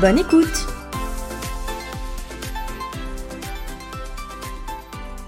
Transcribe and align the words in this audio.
Bonne 0.00 0.18
écoute. 0.18 0.66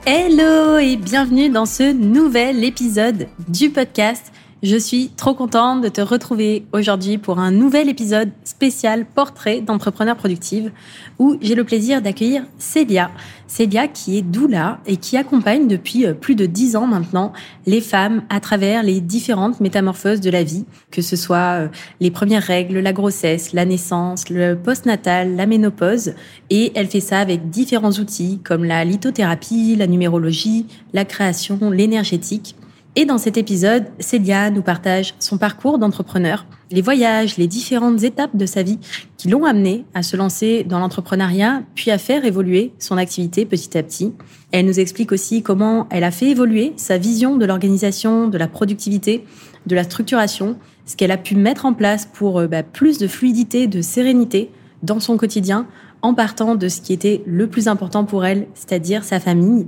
Hello 0.04 0.76
et 0.76 0.96
bienvenue 0.96 1.48
dans 1.48 1.64
ce 1.64 1.90
nouvel 1.94 2.62
épisode 2.62 3.28
du 3.48 3.70
podcast 3.70 4.30
je 4.62 4.76
suis 4.76 5.10
trop 5.16 5.34
contente 5.34 5.82
de 5.82 5.88
te 5.88 6.00
retrouver 6.00 6.66
aujourd'hui 6.72 7.16
pour 7.16 7.38
un 7.38 7.52
nouvel 7.52 7.88
épisode 7.88 8.30
spécial 8.42 9.06
portrait 9.06 9.60
d'entrepreneur 9.60 10.16
productive 10.16 10.72
où 11.20 11.36
j'ai 11.40 11.54
le 11.54 11.62
plaisir 11.62 12.02
d'accueillir 12.02 12.44
Célia. 12.58 13.12
Célia 13.46 13.86
qui 13.86 14.18
est 14.18 14.22
doula 14.22 14.80
et 14.84 14.96
qui 14.96 15.16
accompagne 15.16 15.68
depuis 15.68 16.06
euh, 16.06 16.12
plus 16.12 16.34
de 16.34 16.44
dix 16.44 16.74
ans 16.74 16.88
maintenant 16.88 17.32
les 17.66 17.80
femmes 17.80 18.22
à 18.30 18.40
travers 18.40 18.82
les 18.82 19.00
différentes 19.00 19.60
métamorphoses 19.60 20.20
de 20.20 20.30
la 20.30 20.42
vie, 20.42 20.64
que 20.90 21.02
ce 21.02 21.14
soit 21.14 21.36
euh, 21.36 21.68
les 22.00 22.10
premières 22.10 22.42
règles, 22.42 22.80
la 22.80 22.92
grossesse, 22.92 23.52
la 23.52 23.64
naissance, 23.64 24.28
le 24.28 24.54
postnatal, 24.54 25.36
la 25.36 25.46
ménopause. 25.46 26.14
Et 26.50 26.72
elle 26.74 26.88
fait 26.88 27.00
ça 27.00 27.20
avec 27.20 27.48
différents 27.48 27.92
outils 27.92 28.40
comme 28.42 28.64
la 28.64 28.84
lithothérapie, 28.84 29.76
la 29.76 29.86
numérologie, 29.86 30.66
la 30.92 31.04
création, 31.04 31.70
l'énergétique. 31.70 32.56
Et 32.96 33.04
dans 33.04 33.18
cet 33.18 33.36
épisode, 33.36 33.84
Célia 34.00 34.50
nous 34.50 34.62
partage 34.62 35.14
son 35.20 35.38
parcours 35.38 35.78
d'entrepreneur, 35.78 36.46
les 36.70 36.82
voyages, 36.82 37.36
les 37.36 37.46
différentes 37.46 38.02
étapes 38.02 38.36
de 38.36 38.46
sa 38.46 38.62
vie 38.62 38.78
qui 39.16 39.28
l'ont 39.28 39.44
amenée 39.44 39.84
à 39.94 40.02
se 40.02 40.16
lancer 40.16 40.64
dans 40.64 40.80
l'entrepreneuriat, 40.80 41.62
puis 41.74 41.90
à 41.90 41.98
faire 41.98 42.24
évoluer 42.24 42.72
son 42.78 42.96
activité 42.96 43.46
petit 43.46 43.78
à 43.78 43.82
petit. 43.82 44.12
Elle 44.50 44.66
nous 44.66 44.80
explique 44.80 45.12
aussi 45.12 45.42
comment 45.42 45.86
elle 45.90 46.04
a 46.04 46.10
fait 46.10 46.30
évoluer 46.30 46.72
sa 46.76 46.98
vision 46.98 47.36
de 47.36 47.46
l'organisation, 47.46 48.26
de 48.26 48.38
la 48.38 48.48
productivité, 48.48 49.24
de 49.66 49.74
la 49.74 49.84
structuration, 49.84 50.56
ce 50.84 50.96
qu'elle 50.96 51.12
a 51.12 51.18
pu 51.18 51.36
mettre 51.36 51.66
en 51.66 51.74
place 51.74 52.08
pour 52.12 52.40
euh, 52.40 52.46
bah, 52.46 52.62
plus 52.62 52.98
de 52.98 53.06
fluidité, 53.06 53.66
de 53.66 53.82
sérénité 53.82 54.50
dans 54.82 55.00
son 55.00 55.16
quotidien, 55.16 55.66
en 56.02 56.14
partant 56.14 56.54
de 56.54 56.68
ce 56.68 56.80
qui 56.80 56.92
était 56.92 57.22
le 57.26 57.48
plus 57.48 57.68
important 57.68 58.04
pour 58.04 58.24
elle, 58.24 58.46
c'est-à-dire 58.54 59.04
sa 59.04 59.20
famille. 59.20 59.66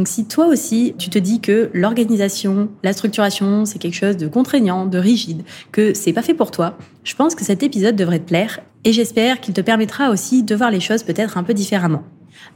Donc 0.00 0.08
si 0.08 0.24
toi 0.24 0.46
aussi, 0.46 0.94
tu 0.96 1.10
te 1.10 1.18
dis 1.18 1.40
que 1.40 1.68
l'organisation, 1.74 2.70
la 2.82 2.94
structuration, 2.94 3.66
c'est 3.66 3.78
quelque 3.78 3.98
chose 3.98 4.16
de 4.16 4.28
contraignant, 4.28 4.86
de 4.86 4.96
rigide, 4.96 5.42
que 5.72 5.92
c'est 5.92 6.14
pas 6.14 6.22
fait 6.22 6.32
pour 6.32 6.50
toi, 6.50 6.78
je 7.04 7.14
pense 7.14 7.34
que 7.34 7.44
cet 7.44 7.62
épisode 7.62 7.96
devrait 7.96 8.20
te 8.20 8.28
plaire 8.28 8.60
et 8.84 8.94
j'espère 8.94 9.42
qu'il 9.42 9.52
te 9.52 9.60
permettra 9.60 10.08
aussi 10.08 10.42
de 10.42 10.54
voir 10.54 10.70
les 10.70 10.80
choses 10.80 11.02
peut-être 11.02 11.36
un 11.36 11.42
peu 11.42 11.52
différemment. 11.52 12.02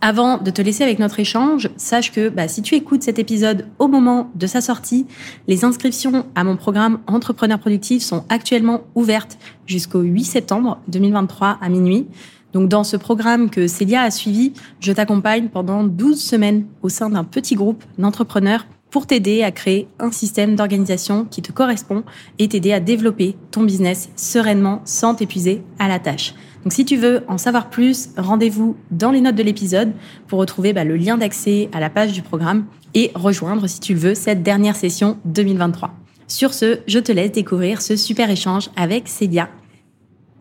Avant 0.01 0.39
de 0.39 0.51
te 0.51 0.63
laisser 0.63 0.85
avec 0.85 0.99
notre 0.99 1.21
échange, 1.21 1.69
sache 1.77 2.13
que 2.13 2.31
bah, 2.31 2.49
si 2.49 2.63
tu 2.63 2.77
écoutes 2.77 3.03
cet 3.03 3.19
épisode 3.19 3.67
au 3.79 3.89
moment 3.89 4.31
de 4.35 4.47
sa 4.47 4.63
sortie, 4.63 5.05
les 5.47 5.67
inscriptions 5.67 6.25
à 6.35 6.45
mon 6.45 6.57
programme 6.57 7.01
Entrepreneur 7.07 7.59
Productif 7.59 8.03
sont 8.03 8.25
actuellement 8.31 8.85
ouvertes 8.95 9.37
jusqu'au 9.67 10.01
8 10.01 10.25
septembre 10.25 10.81
2023 10.89 11.59
à 11.61 11.69
minuit. 11.69 12.07
Donc 12.55 12.69
dans 12.69 12.85
ce 12.85 12.97
programme 12.97 13.51
que 13.51 13.67
Célia 13.67 14.03
a 14.03 14.11
suivi, 14.11 14.53
je 14.81 14.93
t'accompagne 14.93 15.49
pendant 15.49 15.85
12 15.85 16.19
semaines 16.19 16.65
au 16.83 16.89
sein 16.89 17.11
d'un 17.11 17.25
petit 17.25 17.57
groupe 17.57 17.85
d'entrepreneurs 17.99 18.67
pour 18.91 19.09
t'aider 19.09 19.43
à 19.43 19.51
créer 19.51 19.89
un 19.99 20.13
système 20.13 20.55
d'organisation 20.55 21.27
qui 21.29 21.43
te 21.43 21.51
correspond 21.51 22.05
et 22.39 22.49
t'aider 22.49 22.73
à 22.73 22.79
développer 22.79 23.35
ton 23.51 23.65
business 23.65 24.09
sereinement 24.15 24.83
sans 24.85 25.17
t'épuiser 25.17 25.65
à 25.81 25.89
la 25.89 25.99
tâche. 25.99 26.33
Donc 26.63 26.73
si 26.73 26.85
tu 26.85 26.97
veux 26.97 27.25
en 27.27 27.39
savoir 27.39 27.71
plus, 27.71 28.11
rendez-vous 28.17 28.77
dans 28.93 29.11
les 29.11 29.21
notes 29.21 29.35
de 29.35 29.43
l'épisode 29.43 29.93
pour 30.29 30.39
retrouver 30.39 30.73
bah, 30.73 30.85
le 30.85 30.97
lien 30.97 31.19
d'accès 31.19 31.69
à 31.73 31.81
la 31.81 31.91
page 31.91 32.13
du 32.13 32.23
programme 32.23 32.67
et 32.95 33.11
rejoindre, 33.17 33.67
si 33.67 33.81
tu 33.81 33.95
le 33.95 33.99
veux, 33.99 34.15
cette 34.15 34.45
dernière 34.45 34.77
session 34.77 35.19
2023. 35.25 35.93
Sur 36.29 36.55
ce, 36.55 36.79
je 36.87 37.01
te 37.01 37.11
laisse 37.11 37.33
découvrir 37.33 37.83
ce 37.83 37.97
super 37.97 38.31
échange 38.31 38.71
avec 38.77 39.09
Célia 39.09 39.49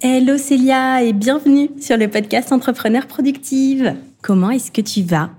Hello 0.05 0.37
Célia 0.37 1.01
et 1.01 1.13
bienvenue 1.13 1.69
sur 1.79 1.95
le 1.95 2.09
podcast 2.09 2.51
Entrepreneur 2.51 3.07
Productive. 3.07 3.95
Comment 4.21 4.49
est-ce 4.49 4.69
que 4.69 4.81
tu 4.81 5.01
vas? 5.01 5.29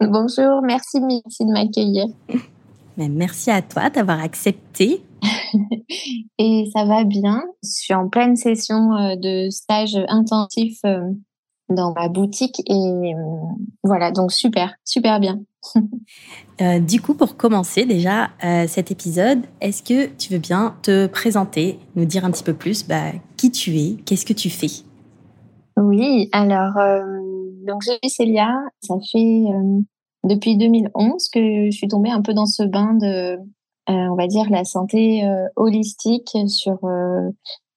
Bonjour, 0.00 0.62
merci 0.62 0.98
merci 1.00 1.44
de 1.44 1.52
m'accueillir. 1.52 2.06
merci 2.96 3.52
à 3.52 3.62
toi 3.62 3.88
d'avoir 3.88 4.20
accepté. 4.20 5.04
et 6.38 6.68
ça 6.74 6.86
va 6.86 7.04
bien? 7.04 7.40
Je 7.62 7.68
suis 7.68 7.94
en 7.94 8.08
pleine 8.08 8.34
session 8.34 8.96
euh, 8.96 9.14
de 9.14 9.48
stage 9.48 9.96
intensif 10.08 10.80
euh, 10.84 11.02
dans 11.70 11.92
ma 11.92 12.08
boutique 12.08 12.60
et 12.66 12.74
euh, 13.14 13.16
voilà, 13.82 14.10
donc 14.10 14.32
super, 14.32 14.74
super 14.84 15.20
bien. 15.20 15.40
Euh, 16.60 16.78
du 16.78 17.00
coup, 17.00 17.14
pour 17.14 17.38
commencer 17.38 17.86
déjà 17.86 18.28
euh, 18.44 18.66
cet 18.68 18.90
épisode, 18.90 19.38
est-ce 19.62 19.82
que 19.82 20.14
tu 20.18 20.30
veux 20.30 20.38
bien 20.38 20.76
te 20.82 21.06
présenter, 21.06 21.78
nous 21.96 22.04
dire 22.04 22.26
un 22.26 22.30
petit 22.30 22.44
peu 22.44 22.52
plus 22.52 22.86
bah, 22.86 23.12
qui 23.38 23.50
tu 23.50 23.78
es, 23.78 23.96
qu'est-ce 24.04 24.26
que 24.26 24.34
tu 24.34 24.50
fais? 24.50 24.84
Oui, 25.78 26.28
alors, 26.32 26.76
euh, 26.76 27.00
donc 27.66 27.82
je 27.82 27.92
suis 27.92 28.10
Célia, 28.10 28.54
ça 28.82 28.96
fait 29.10 29.44
depuis 30.22 30.58
2011 30.58 31.30
que 31.30 31.70
je 31.70 31.70
suis 31.70 31.88
tombée 31.88 32.10
un 32.10 32.20
peu 32.20 32.34
dans 32.34 32.44
ce 32.44 32.62
bain 32.62 32.92
de, 32.92 33.38
on 33.86 34.14
va 34.14 34.26
dire, 34.26 34.50
la 34.50 34.64
santé 34.64 35.26
holistique 35.56 36.36
sur 36.46 36.78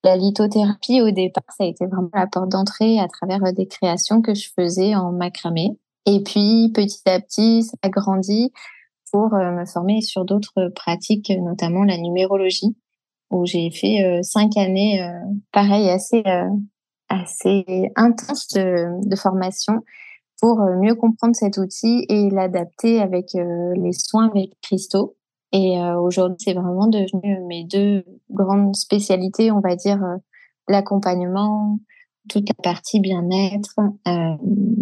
la 0.03 0.17
lithothérapie. 0.17 1.01
Au 1.01 1.11
départ, 1.11 1.43
ça 1.57 1.63
a 1.63 1.67
été 1.67 1.85
vraiment 1.85 2.09
la 2.13 2.27
porte 2.27 2.49
d'entrée 2.49 2.99
à 2.99 3.07
travers 3.07 3.53
des 3.53 3.67
créations 3.67 4.21
que 4.21 4.33
je 4.33 4.49
faisais 4.55 4.95
en 4.95 5.11
macramé. 5.11 5.77
Et 6.05 6.21
puis, 6.21 6.71
petit 6.73 7.01
à 7.05 7.19
petit, 7.19 7.63
ça 7.63 7.77
a 7.81 7.89
grandi 7.89 8.51
pour 9.11 9.33
euh, 9.35 9.51
me 9.51 9.65
former 9.65 10.01
sur 10.01 10.25
d'autres 10.25 10.69
pratiques, 10.75 11.29
notamment 11.29 11.83
la 11.83 11.97
numérologie, 11.97 12.75
où 13.29 13.45
j'ai 13.45 13.69
fait 13.71 14.03
euh, 14.03 14.23
cinq 14.23 14.57
années, 14.57 15.03
euh, 15.03 15.11
pareil, 15.51 15.89
assez, 15.89 16.23
assez 17.09 17.91
intenses 17.95 18.47
de, 18.49 19.07
de 19.07 19.15
formation 19.15 19.81
pour 20.41 20.59
mieux 20.81 20.95
comprendre 20.95 21.35
cet 21.35 21.57
outil 21.57 22.05
et 22.09 22.29
l'adapter 22.29 22.99
avec 22.99 23.33
les 23.33 23.93
soins 23.93 24.27
avec 24.27 24.49
cristaux. 24.61 25.15
Et 25.53 25.77
aujourd'hui, 25.79 26.37
c'est 26.39 26.53
vraiment 26.53 26.87
devenu 26.87 27.39
mes 27.45 27.63
deux 27.63 28.03
grandes 28.31 28.75
spécialités, 28.75 29.51
on 29.51 29.59
va 29.59 29.75
dire, 29.75 29.99
l'accompagnement, 30.67 31.77
toute 32.29 32.47
la 32.49 32.55
partie 32.61 32.99
bien-être. 32.99 33.79
Euh, 34.07 34.35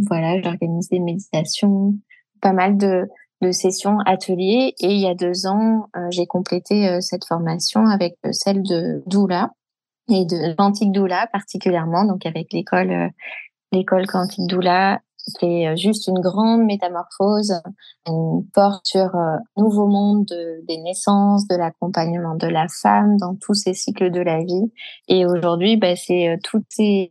voilà, 0.08 0.42
j'organise 0.42 0.90
des 0.90 1.00
méditations, 1.00 1.96
pas 2.42 2.54
mal 2.54 2.78
de, 2.78 3.08
de, 3.42 3.52
sessions 3.52 4.00
ateliers. 4.06 4.74
Et 4.80 4.94
il 4.94 5.00
y 5.00 5.08
a 5.08 5.16
deux 5.16 5.48
ans, 5.48 5.88
euh, 5.96 6.08
j'ai 6.12 6.28
complété 6.28 6.88
euh, 6.88 7.02
cette 7.02 7.26
formation 7.26 7.86
avec 7.86 8.16
euh, 8.26 8.32
celle 8.32 8.62
de 8.64 9.04
doula 9.08 9.52
et 10.10 10.26
de 10.26 10.54
quantique 10.56 10.92
doula 10.92 11.28
particulièrement, 11.32 12.06
donc 12.06 12.26
avec 12.26 12.52
l'école 12.52 13.12
l'école 13.72 14.08
quantique 14.08 14.48
doula 14.48 15.00
qui 15.40 15.46
est 15.46 15.78
juste 15.78 16.08
une 16.08 16.20
grande 16.20 16.64
métamorphose, 16.64 17.54
une 18.08 18.46
porte 18.54 18.86
sur 18.86 19.16
un 19.16 19.40
nouveau 19.58 19.88
monde 19.88 20.26
des 20.68 20.78
naissances, 20.78 21.48
de 21.48 21.56
l'accompagnement 21.56 22.36
de 22.36 22.48
la 22.48 22.68
femme 22.82 23.18
dans 23.18 23.36
tous 23.36 23.54
ces 23.54 23.74
cycles 23.74 24.12
de 24.12 24.22
la 24.22 24.44
vie. 24.44 24.72
Et 25.08 25.26
aujourd'hui, 25.26 25.78
bah, 25.78 25.96
c'est 25.96 26.38
toutes 26.44 26.66
ces, 26.70 27.10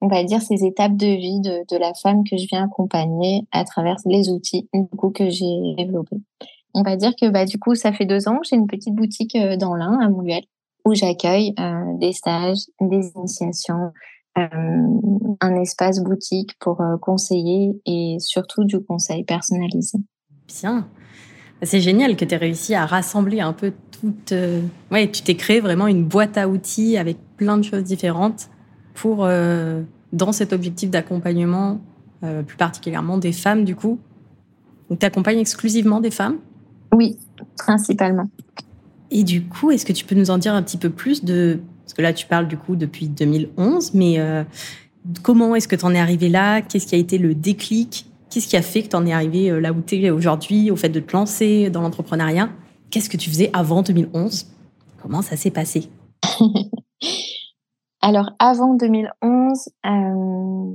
on 0.00 0.08
va 0.08 0.24
dire, 0.24 0.40
ces 0.40 0.64
étapes 0.64 0.96
de 0.96 1.06
vie 1.06 1.40
de, 1.40 1.76
la 1.76 1.92
femme 1.94 2.24
que 2.28 2.36
je 2.36 2.46
viens 2.48 2.64
accompagner 2.64 3.46
à 3.52 3.64
travers 3.64 3.96
les 4.06 4.30
outils 4.30 4.68
que 5.14 5.30
j'ai 5.30 5.74
développés. 5.76 6.20
On 6.74 6.82
va 6.82 6.96
dire 6.96 7.12
que 7.20 7.28
bah, 7.28 7.44
du 7.44 7.58
coup, 7.58 7.74
ça 7.74 7.92
fait 7.92 8.06
deux 8.06 8.28
ans 8.28 8.38
que 8.38 8.46
j'ai 8.48 8.56
une 8.56 8.66
petite 8.66 8.94
boutique 8.94 9.34
euh, 9.34 9.56
dans 9.56 9.74
l'Ain, 9.74 9.98
à 10.00 10.08
Montluel, 10.08 10.44
où 10.84 10.94
j'accueille 10.94 11.52
euh, 11.58 11.96
des 11.98 12.12
stages, 12.12 12.60
des 12.80 13.10
initiations, 13.16 13.74
euh, 13.74 13.90
un 15.40 15.54
espace 15.60 16.00
boutique 16.00 16.58
pour 16.58 16.80
euh, 16.80 16.96
conseiller 16.98 17.80
et 17.86 18.16
surtout 18.18 18.64
du 18.64 18.80
conseil 18.80 19.24
personnalisé. 19.24 19.98
Bien. 20.48 20.86
C'est 21.62 21.80
génial 21.80 22.16
que 22.16 22.24
tu 22.24 22.34
aies 22.34 22.38
réussi 22.38 22.74
à 22.74 22.86
rassembler 22.86 23.40
un 23.40 23.52
peu 23.52 23.72
toute. 23.90 24.32
Euh, 24.32 24.62
ouais, 24.90 25.10
tu 25.10 25.22
t'es 25.22 25.34
créé 25.34 25.60
vraiment 25.60 25.86
une 25.86 26.04
boîte 26.04 26.38
à 26.38 26.48
outils 26.48 26.96
avec 26.96 27.18
plein 27.36 27.58
de 27.58 27.62
choses 27.62 27.84
différentes 27.84 28.48
pour, 28.94 29.26
dans 30.12 30.32
cet 30.32 30.52
objectif 30.52 30.90
d'accompagnement, 30.90 31.80
plus 32.20 32.56
particulièrement 32.58 33.16
des 33.16 33.32
femmes, 33.32 33.64
du 33.64 33.74
coup. 33.74 33.98
Donc, 34.90 34.98
tu 34.98 35.06
accompagnes 35.06 35.38
exclusivement 35.38 36.00
des 36.00 36.10
femmes? 36.10 36.36
Oui, 36.92 37.18
principalement. 37.56 38.28
Et 39.10 39.24
du 39.24 39.44
coup, 39.44 39.70
est-ce 39.70 39.86
que 39.86 39.92
tu 39.92 40.04
peux 40.04 40.14
nous 40.14 40.30
en 40.30 40.38
dire 40.38 40.54
un 40.54 40.62
petit 40.62 40.76
peu 40.76 40.90
plus 40.90 41.24
de 41.24 41.60
parce 41.90 41.96
que 41.96 42.02
là, 42.02 42.12
tu 42.12 42.26
parles 42.26 42.46
du 42.46 42.56
coup 42.56 42.76
depuis 42.76 43.08
2011, 43.08 43.94
mais 43.94 44.20
euh, 44.20 44.44
comment 45.24 45.56
est-ce 45.56 45.66
que 45.66 45.74
tu 45.74 45.84
en 45.84 45.92
es 45.92 45.98
arrivé 45.98 46.28
là? 46.28 46.62
Qu'est-ce 46.62 46.86
qui 46.86 46.94
a 46.94 46.98
été 46.98 47.18
le 47.18 47.34
déclic? 47.34 48.06
Qu'est-ce 48.30 48.46
qui 48.46 48.56
a 48.56 48.62
fait 48.62 48.84
que 48.84 48.90
tu 48.90 48.94
en 48.94 49.04
es 49.06 49.12
arrivé 49.12 49.60
là 49.60 49.72
où 49.72 49.82
tu 49.84 49.96
es 49.96 50.10
aujourd'hui, 50.10 50.70
au 50.70 50.76
fait 50.76 50.88
de 50.88 51.00
te 51.00 51.12
lancer 51.12 51.68
dans 51.68 51.80
l'entrepreneuriat? 51.80 52.48
Qu'est-ce 52.90 53.10
que 53.10 53.16
tu 53.16 53.28
faisais 53.28 53.50
avant 53.54 53.82
2011 53.82 54.46
Comment 55.02 55.20
ça 55.20 55.36
s'est 55.36 55.50
passé? 55.50 55.88
Alors, 58.00 58.30
avant 58.38 58.74
2011, 58.74 59.68
euh, 59.86 60.72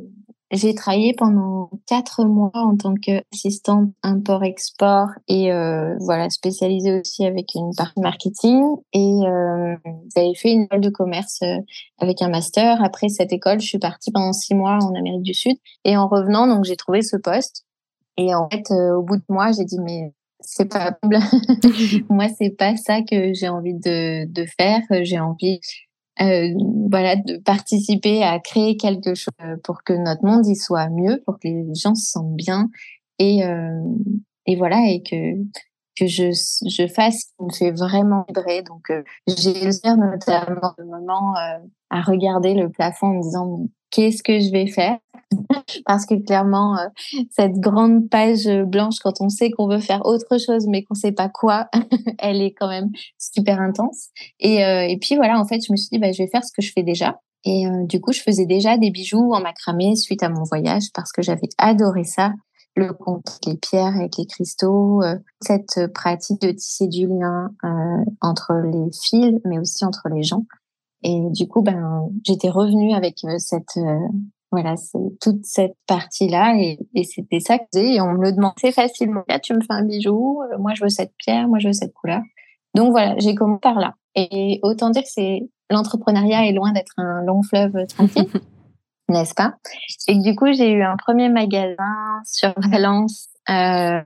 j'ai 0.52 0.76
travaillé 0.76 1.14
pendant 1.18 1.72
quatre 1.88 2.24
mois 2.24 2.52
en 2.54 2.78
tant 2.78 2.94
qu'assistante 2.94 3.90
import-export 4.04 5.10
et 5.28 5.52
euh, 5.52 5.96
voilà 6.00 6.30
spécialisée 6.30 7.00
aussi 7.00 7.26
avec 7.26 7.56
une 7.56 7.74
partie 7.76 8.00
marketing. 8.00 8.64
Et 8.94 9.22
euh, 9.26 9.76
j'avais 10.16 10.36
fait 10.36 10.52
une 10.52 10.64
école 10.64 10.82
de 10.82 10.90
commerce 10.90 11.40
euh, 11.42 11.58
avec 12.00 12.22
un 12.22 12.30
master. 12.30 12.84
Après 12.84 13.10
cette 13.10 13.34
école, 13.34 13.60
je 13.60 13.68
suis 13.68 13.80
partie 13.80 14.12
pendant 14.12 14.34
six 14.34 14.54
mois 14.54 14.78
en 14.84 14.94
Amérique 14.94 15.24
du 15.24 15.34
Sud. 15.34 15.58
Et 15.84 15.98
en 15.98 16.08
revenant, 16.08 16.48
donc 16.48 16.64
j'ai 16.66 16.76
trouvé 16.76 17.02
ce 17.02 17.18
poste. 17.18 17.66
Et 18.18 18.34
en 18.36 18.48
fait, 18.50 18.70
euh, 18.72 18.96
au 18.96 19.02
bout 19.02 19.18
de 19.18 19.26
moi, 19.30 19.52
j'ai 19.52 19.66
dit 19.66 19.80
mais 19.80 20.14
c'est 20.42 20.70
pas 20.70 20.98
moi 22.10 22.28
c'est 22.38 22.52
pas 22.52 22.76
ça 22.78 23.02
que 23.02 23.34
j'ai 23.34 23.50
envie 23.50 23.74
de, 23.74 24.26
de 24.32 24.46
faire. 24.60 24.82
J'ai 25.02 25.20
envie 25.20 25.60
euh, 26.22 26.50
voilà, 26.90 27.16
de 27.16 27.38
participer 27.38 28.24
à 28.24 28.40
créer 28.40 28.78
quelque 28.78 29.16
chose 29.16 29.34
pour 29.64 29.84
que 29.84 29.94
notre 29.94 30.26
monde 30.26 30.46
y 30.48 30.56
soit 30.56 30.90
mieux, 30.90 31.22
pour 31.26 31.36
que 31.36 31.48
les 31.48 31.76
gens 31.76 31.96
se 31.96 32.12
sentent 32.12 32.36
bien 32.36 32.70
et 33.20 33.44
euh, 33.44 33.82
et 34.46 34.56
voilà 34.56 34.78
et 34.88 35.02
que 35.02 35.36
que 35.98 36.08
je 36.08 36.32
je 36.32 36.88
fasse 36.88 37.22
ce 37.22 37.26
qui 37.26 37.44
me 37.46 37.54
fait 37.54 37.72
vraiment 37.72 38.26
vibrer. 38.28 38.62
Donc 38.64 38.90
euh, 38.90 39.04
j'ai 39.28 39.54
le 39.54 39.96
notamment 39.96 40.74
le 40.78 40.86
moment 40.86 41.36
euh, 41.38 41.60
à 41.90 42.02
regarder 42.02 42.54
le 42.54 42.70
plafond 42.70 43.08
en 43.08 43.14
me 43.14 43.22
disant 43.22 43.68
qu'est-ce 43.96 44.22
que 44.22 44.40
je 44.40 44.52
vais 44.52 44.68
faire. 44.68 44.98
Parce 45.86 46.06
que 46.06 46.16
clairement 46.16 46.78
euh, 46.78 46.88
cette 47.32 47.60
grande 47.60 48.10
page 48.10 48.48
blanche 48.68 49.00
quand 49.02 49.22
on 49.22 49.30
sait 49.30 49.50
qu'on 49.50 49.68
veut 49.68 49.80
faire 49.80 50.06
autre 50.06 50.38
chose 50.38 50.68
mais 50.68 50.84
qu'on 50.84 50.94
sait 50.94 51.12
pas 51.12 51.30
quoi 51.30 51.68
elle 52.20 52.42
est 52.42 52.54
quand 52.54 52.68
même 52.68 52.92
super 53.18 53.60
intense. 53.60 54.10
Et, 54.40 54.64
euh, 54.64 54.88
et 54.88 54.98
puis 54.98 55.16
voilà 55.16 55.40
en 55.40 55.46
fait 55.46 55.62
je 55.66 55.72
me 55.72 55.78
suis 55.78 55.90
dit 55.92 56.00
bah, 56.00 56.12
je 56.12 56.22
vais 56.24 56.30
faire 56.30 56.44
ce 56.44 56.52
que 56.56 56.62
je 56.62 56.72
fais 56.72 56.84
déjà. 56.84 57.20
Et 57.44 57.68
euh, 57.68 57.86
du 57.86 58.00
coup 58.00 58.12
je 58.12 58.22
faisais 58.22 58.46
déjà 58.46 58.78
des 58.78 58.92
bijoux 58.92 59.34
en 59.34 59.42
macramé 59.42 59.96
suite 59.96 60.24
à 60.24 60.30
mon 60.30 60.44
voyage 60.44 60.86
parce 60.94 61.12
que 61.12 61.22
j'avais 61.22 61.50
adoré 61.58 62.04
ça 62.04 62.34
le 62.76 62.92
compte 62.92 63.40
les 63.48 63.56
pierres 63.56 63.96
avec 63.96 64.18
les 64.18 64.26
cristaux 64.26 65.02
cette 65.40 65.94
pratique 65.94 66.42
de 66.42 66.52
tisser 66.52 66.88
du 66.88 67.08
lien 67.08 67.50
entre 68.20 68.52
les 68.66 68.92
fils 68.92 69.40
mais 69.46 69.60
aussi 69.60 69.86
entre 69.86 70.10
les 70.14 70.24
gens 70.24 70.44
et 71.08 71.22
du 71.30 71.48
coup, 71.48 71.62
ben, 71.62 72.10
j'étais 72.24 72.50
revenue 72.50 72.94
avec 72.94 73.20
cette, 73.38 73.78
voilà, 74.52 74.76
c'est 74.78 75.20
toute 75.20 75.46
cette 75.46 75.76
partie-là 75.86 76.56
et, 76.58 76.80
et 76.94 77.04
c'était 77.04 77.40
ça 77.40 77.60
que 77.60 77.78
et 77.78 78.00
on 78.02 78.14
me 78.14 78.24
le 78.24 78.32
demandait 78.32 78.72
facilement. 78.72 79.24
Là, 79.28 79.40
tu 79.40 79.54
me 79.54 79.60
fais 79.60 79.74
un 79.74 79.84
bijou, 79.84 80.42
euh, 80.42 80.58
moi 80.58 80.74
je 80.74 80.84
veux 80.84 80.90
cette 80.90 81.14
pierre, 81.18 81.48
moi 81.48 81.60
je 81.60 81.68
veux 81.68 81.74
cette 81.74 81.94
couleur. 81.94 82.22
Donc 82.74 82.92
voilà, 82.92 83.16
j'ai 83.18 83.36
commencé 83.36 83.60
par 83.62 83.80
là. 83.80 83.96
Et 84.16 84.60
autant 84.64 84.90
dire 84.90 85.04
que 85.04 85.10
c'est 85.12 85.50
l'entrepreneuriat 85.70 86.48
est 86.48 86.54
loin 86.54 86.72
d'être 86.72 86.94
un 86.98 87.24
long 87.24 87.44
fleuve 87.44 87.86
tranquille, 87.88 88.30
n'est-ce 89.10 89.34
pas? 89.34 89.56
Et 90.08 90.18
du 90.18 90.36
coup, 90.36 90.52
j'ai 90.54 90.72
eu 90.72 90.84
un 90.84 90.96
premier 90.98 91.30
magasin 91.30 92.22
sur 92.24 92.54
Valence. 92.72 93.28
Euh, 93.50 94.02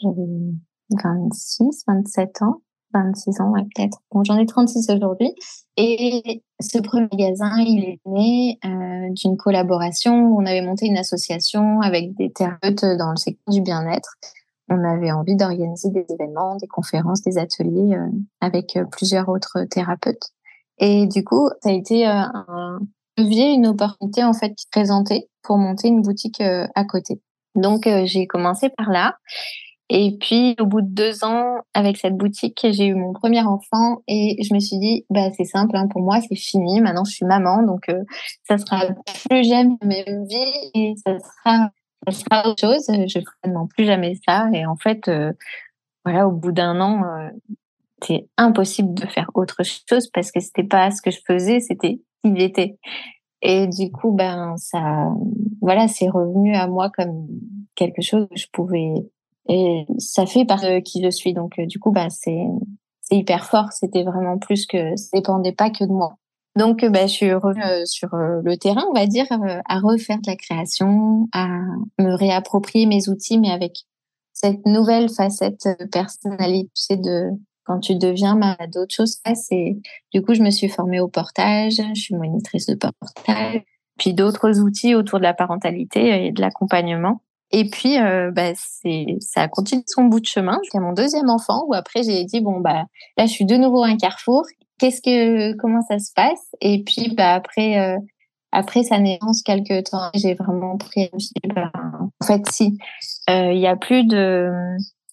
j'avais 0.00 0.54
26, 1.04 1.84
27 1.86 2.42
ans. 2.42 2.62
26 2.92 3.40
ans, 3.40 3.50
ouais, 3.50 3.62
peut-être. 3.62 3.98
Bon, 4.12 4.24
j'en 4.24 4.36
ai 4.36 4.46
36 4.46 4.90
aujourd'hui. 4.90 5.34
Et 5.76 6.42
ce 6.60 6.78
premier 6.78 7.08
magasin, 7.12 7.56
il 7.58 7.84
est 7.84 8.00
né 8.06 8.58
euh, 8.64 9.08
d'une 9.10 9.36
collaboration 9.36 10.26
où 10.26 10.40
on 10.40 10.46
avait 10.46 10.62
monté 10.62 10.86
une 10.86 10.98
association 10.98 11.80
avec 11.80 12.14
des 12.16 12.30
thérapeutes 12.32 12.84
dans 12.84 13.10
le 13.10 13.16
secteur 13.16 13.52
du 13.52 13.62
bien-être. 13.62 14.16
On 14.68 14.84
avait 14.84 15.12
envie 15.12 15.36
d'organiser 15.36 15.90
des 15.90 16.04
événements, 16.10 16.56
des 16.56 16.66
conférences, 16.66 17.22
des 17.22 17.38
ateliers 17.38 17.96
euh, 17.96 18.06
avec 18.40 18.76
euh, 18.76 18.84
plusieurs 18.84 19.28
autres 19.28 19.64
thérapeutes. 19.70 20.30
Et 20.78 21.06
du 21.06 21.24
coup, 21.24 21.48
ça 21.62 21.70
a 21.70 21.72
été 21.72 22.06
un 22.06 22.80
levier, 23.18 23.52
une 23.52 23.66
opportunité 23.66 24.24
en 24.24 24.32
fait 24.32 24.54
présentait 24.72 25.28
pour 25.42 25.58
monter 25.58 25.88
une 25.88 26.00
boutique 26.00 26.40
à 26.40 26.84
côté. 26.84 27.20
Donc, 27.54 27.86
j'ai 28.04 28.26
commencé 28.26 28.70
par 28.70 28.88
là. 28.88 29.18
Et 29.92 30.16
puis, 30.20 30.54
au 30.60 30.66
bout 30.66 30.82
de 30.82 30.86
deux 30.86 31.24
ans, 31.24 31.56
avec 31.74 31.96
cette 31.96 32.16
boutique, 32.16 32.64
j'ai 32.70 32.86
eu 32.86 32.94
mon 32.94 33.12
premier 33.12 33.42
enfant 33.42 34.02
et 34.06 34.40
je 34.40 34.54
me 34.54 34.60
suis 34.60 34.78
dit, 34.78 35.04
bah, 35.10 35.32
c'est 35.36 35.44
simple, 35.44 35.76
hein, 35.76 35.88
pour 35.88 36.00
moi, 36.00 36.20
c'est 36.20 36.36
fini. 36.36 36.80
Maintenant, 36.80 37.04
je 37.04 37.10
suis 37.10 37.26
maman, 37.26 37.64
donc 37.64 37.88
euh, 37.88 38.04
ça 38.46 38.56
sera 38.56 38.82
plus 39.28 39.42
jamais 39.42 39.76
même 39.82 40.26
vie 40.26 40.70
et 40.74 40.94
ça 41.04 41.18
sera, 41.18 41.70
ça 42.06 42.12
sera 42.12 42.48
autre 42.48 42.60
chose. 42.60 42.86
Je 42.88 43.18
ferai 43.18 43.66
plus 43.76 43.84
jamais 43.84 44.14
ça. 44.28 44.48
Et 44.52 44.64
en 44.64 44.76
fait, 44.76 45.08
euh, 45.08 45.32
voilà, 46.04 46.28
au 46.28 46.30
bout 46.30 46.52
d'un 46.52 46.80
an, 46.80 47.02
euh, 47.02 47.28
c'est 48.00 48.28
impossible 48.36 48.94
de 48.94 49.06
faire 49.06 49.28
autre 49.34 49.64
chose 49.64 50.08
parce 50.14 50.30
que 50.30 50.38
c'était 50.38 50.62
pas 50.62 50.92
ce 50.92 51.02
que 51.02 51.10
je 51.10 51.18
faisais, 51.26 51.58
c'était 51.58 52.00
qui 52.22 52.36
j'étais. 52.36 52.78
Et 53.42 53.66
du 53.66 53.90
coup, 53.90 54.12
ben, 54.12 54.54
ça, 54.56 55.08
voilà, 55.60 55.88
c'est 55.88 56.08
revenu 56.08 56.54
à 56.54 56.68
moi 56.68 56.90
comme 56.96 57.26
quelque 57.74 58.02
chose 58.02 58.28
que 58.30 58.38
je 58.38 58.46
pouvais 58.52 58.92
et 59.50 59.84
ça 59.98 60.26
fait 60.26 60.44
partie 60.44 60.66
de 60.66 60.78
qui 60.78 61.02
je 61.02 61.10
suis. 61.10 61.34
Donc, 61.34 61.58
euh, 61.58 61.66
du 61.66 61.80
coup, 61.80 61.90
bah, 61.90 62.08
c'est, 62.08 62.46
hyper 63.10 63.44
fort. 63.44 63.72
C'était 63.72 64.04
vraiment 64.04 64.38
plus 64.38 64.66
que, 64.66 64.94
ça 64.94 65.08
dépendait 65.12 65.52
pas 65.52 65.70
que 65.70 65.82
de 65.82 65.90
moi. 65.90 66.14
Donc, 66.56 66.84
bah, 66.84 67.08
je 67.08 67.12
suis 67.12 67.34
revenue 67.34 67.64
euh, 67.64 67.84
sur 67.84 68.14
euh, 68.14 68.40
le 68.44 68.56
terrain, 68.56 68.84
on 68.88 68.94
va 68.94 69.08
dire, 69.08 69.26
à 69.68 69.80
refaire 69.80 70.18
de 70.18 70.30
la 70.30 70.36
création, 70.36 71.28
à 71.32 71.48
me 71.98 72.14
réapproprier 72.14 72.86
mes 72.86 73.08
outils, 73.08 73.38
mais 73.38 73.50
avec 73.50 73.78
cette 74.32 74.64
nouvelle 74.64 75.08
facette 75.08 75.68
personnalité, 75.90 76.70
tu 76.76 76.82
sais, 76.82 76.96
de 76.96 77.30
quand 77.64 77.80
tu 77.80 77.96
deviens 77.96 78.36
malade 78.36 78.70
d'autres 78.72 78.94
choses. 78.94 79.18
C'est 79.34 79.76
du 80.14 80.22
coup, 80.22 80.34
je 80.34 80.42
me 80.42 80.50
suis 80.50 80.68
formée 80.68 81.00
au 81.00 81.08
portage, 81.08 81.74
je 81.94 82.00
suis 82.00 82.14
monitrice 82.14 82.66
de 82.66 82.74
portage, 82.74 83.62
puis 83.98 84.14
d'autres 84.14 84.60
outils 84.60 84.94
autour 84.94 85.18
de 85.18 85.24
la 85.24 85.34
parentalité 85.34 86.26
et 86.26 86.32
de 86.32 86.40
l'accompagnement. 86.40 87.20
Et 87.52 87.68
puis, 87.68 87.98
euh, 87.98 88.30
bah, 88.30 88.52
c'est, 88.54 89.16
ça 89.20 89.42
a 89.42 89.48
continué 89.48 89.82
son 89.86 90.04
bout 90.04 90.20
de 90.20 90.26
chemin 90.26 90.58
jusqu'à 90.62 90.80
mon 90.80 90.92
deuxième 90.92 91.28
enfant, 91.28 91.64
où 91.66 91.74
après 91.74 92.02
j'ai 92.02 92.24
dit 92.24 92.40
bon 92.40 92.60
bah 92.60 92.84
là 93.16 93.26
je 93.26 93.32
suis 93.32 93.44
de 93.44 93.56
nouveau 93.56 93.82
à 93.82 93.88
un 93.88 93.96
carrefour. 93.96 94.44
Qu'est-ce 94.78 95.02
que, 95.02 95.56
comment 95.56 95.82
ça 95.82 95.98
se 95.98 96.12
passe? 96.14 96.54
Et 96.60 96.84
puis 96.84 97.12
bah 97.14 97.34
après, 97.34 97.78
euh, 97.78 97.98
après 98.52 98.84
sa 98.84 98.98
naissance, 98.98 99.42
quelques 99.42 99.90
temps, 99.90 100.10
j'ai 100.14 100.34
vraiment 100.34 100.78
pris. 100.78 101.10
Bah, 101.54 101.72
en 102.20 102.24
fait, 102.24 102.42
si 102.50 102.78
euh, 103.28 103.52
il 103.52 103.60
y 103.60 103.66
a 103.66 103.76
plus 103.76 104.04
de 104.04 104.50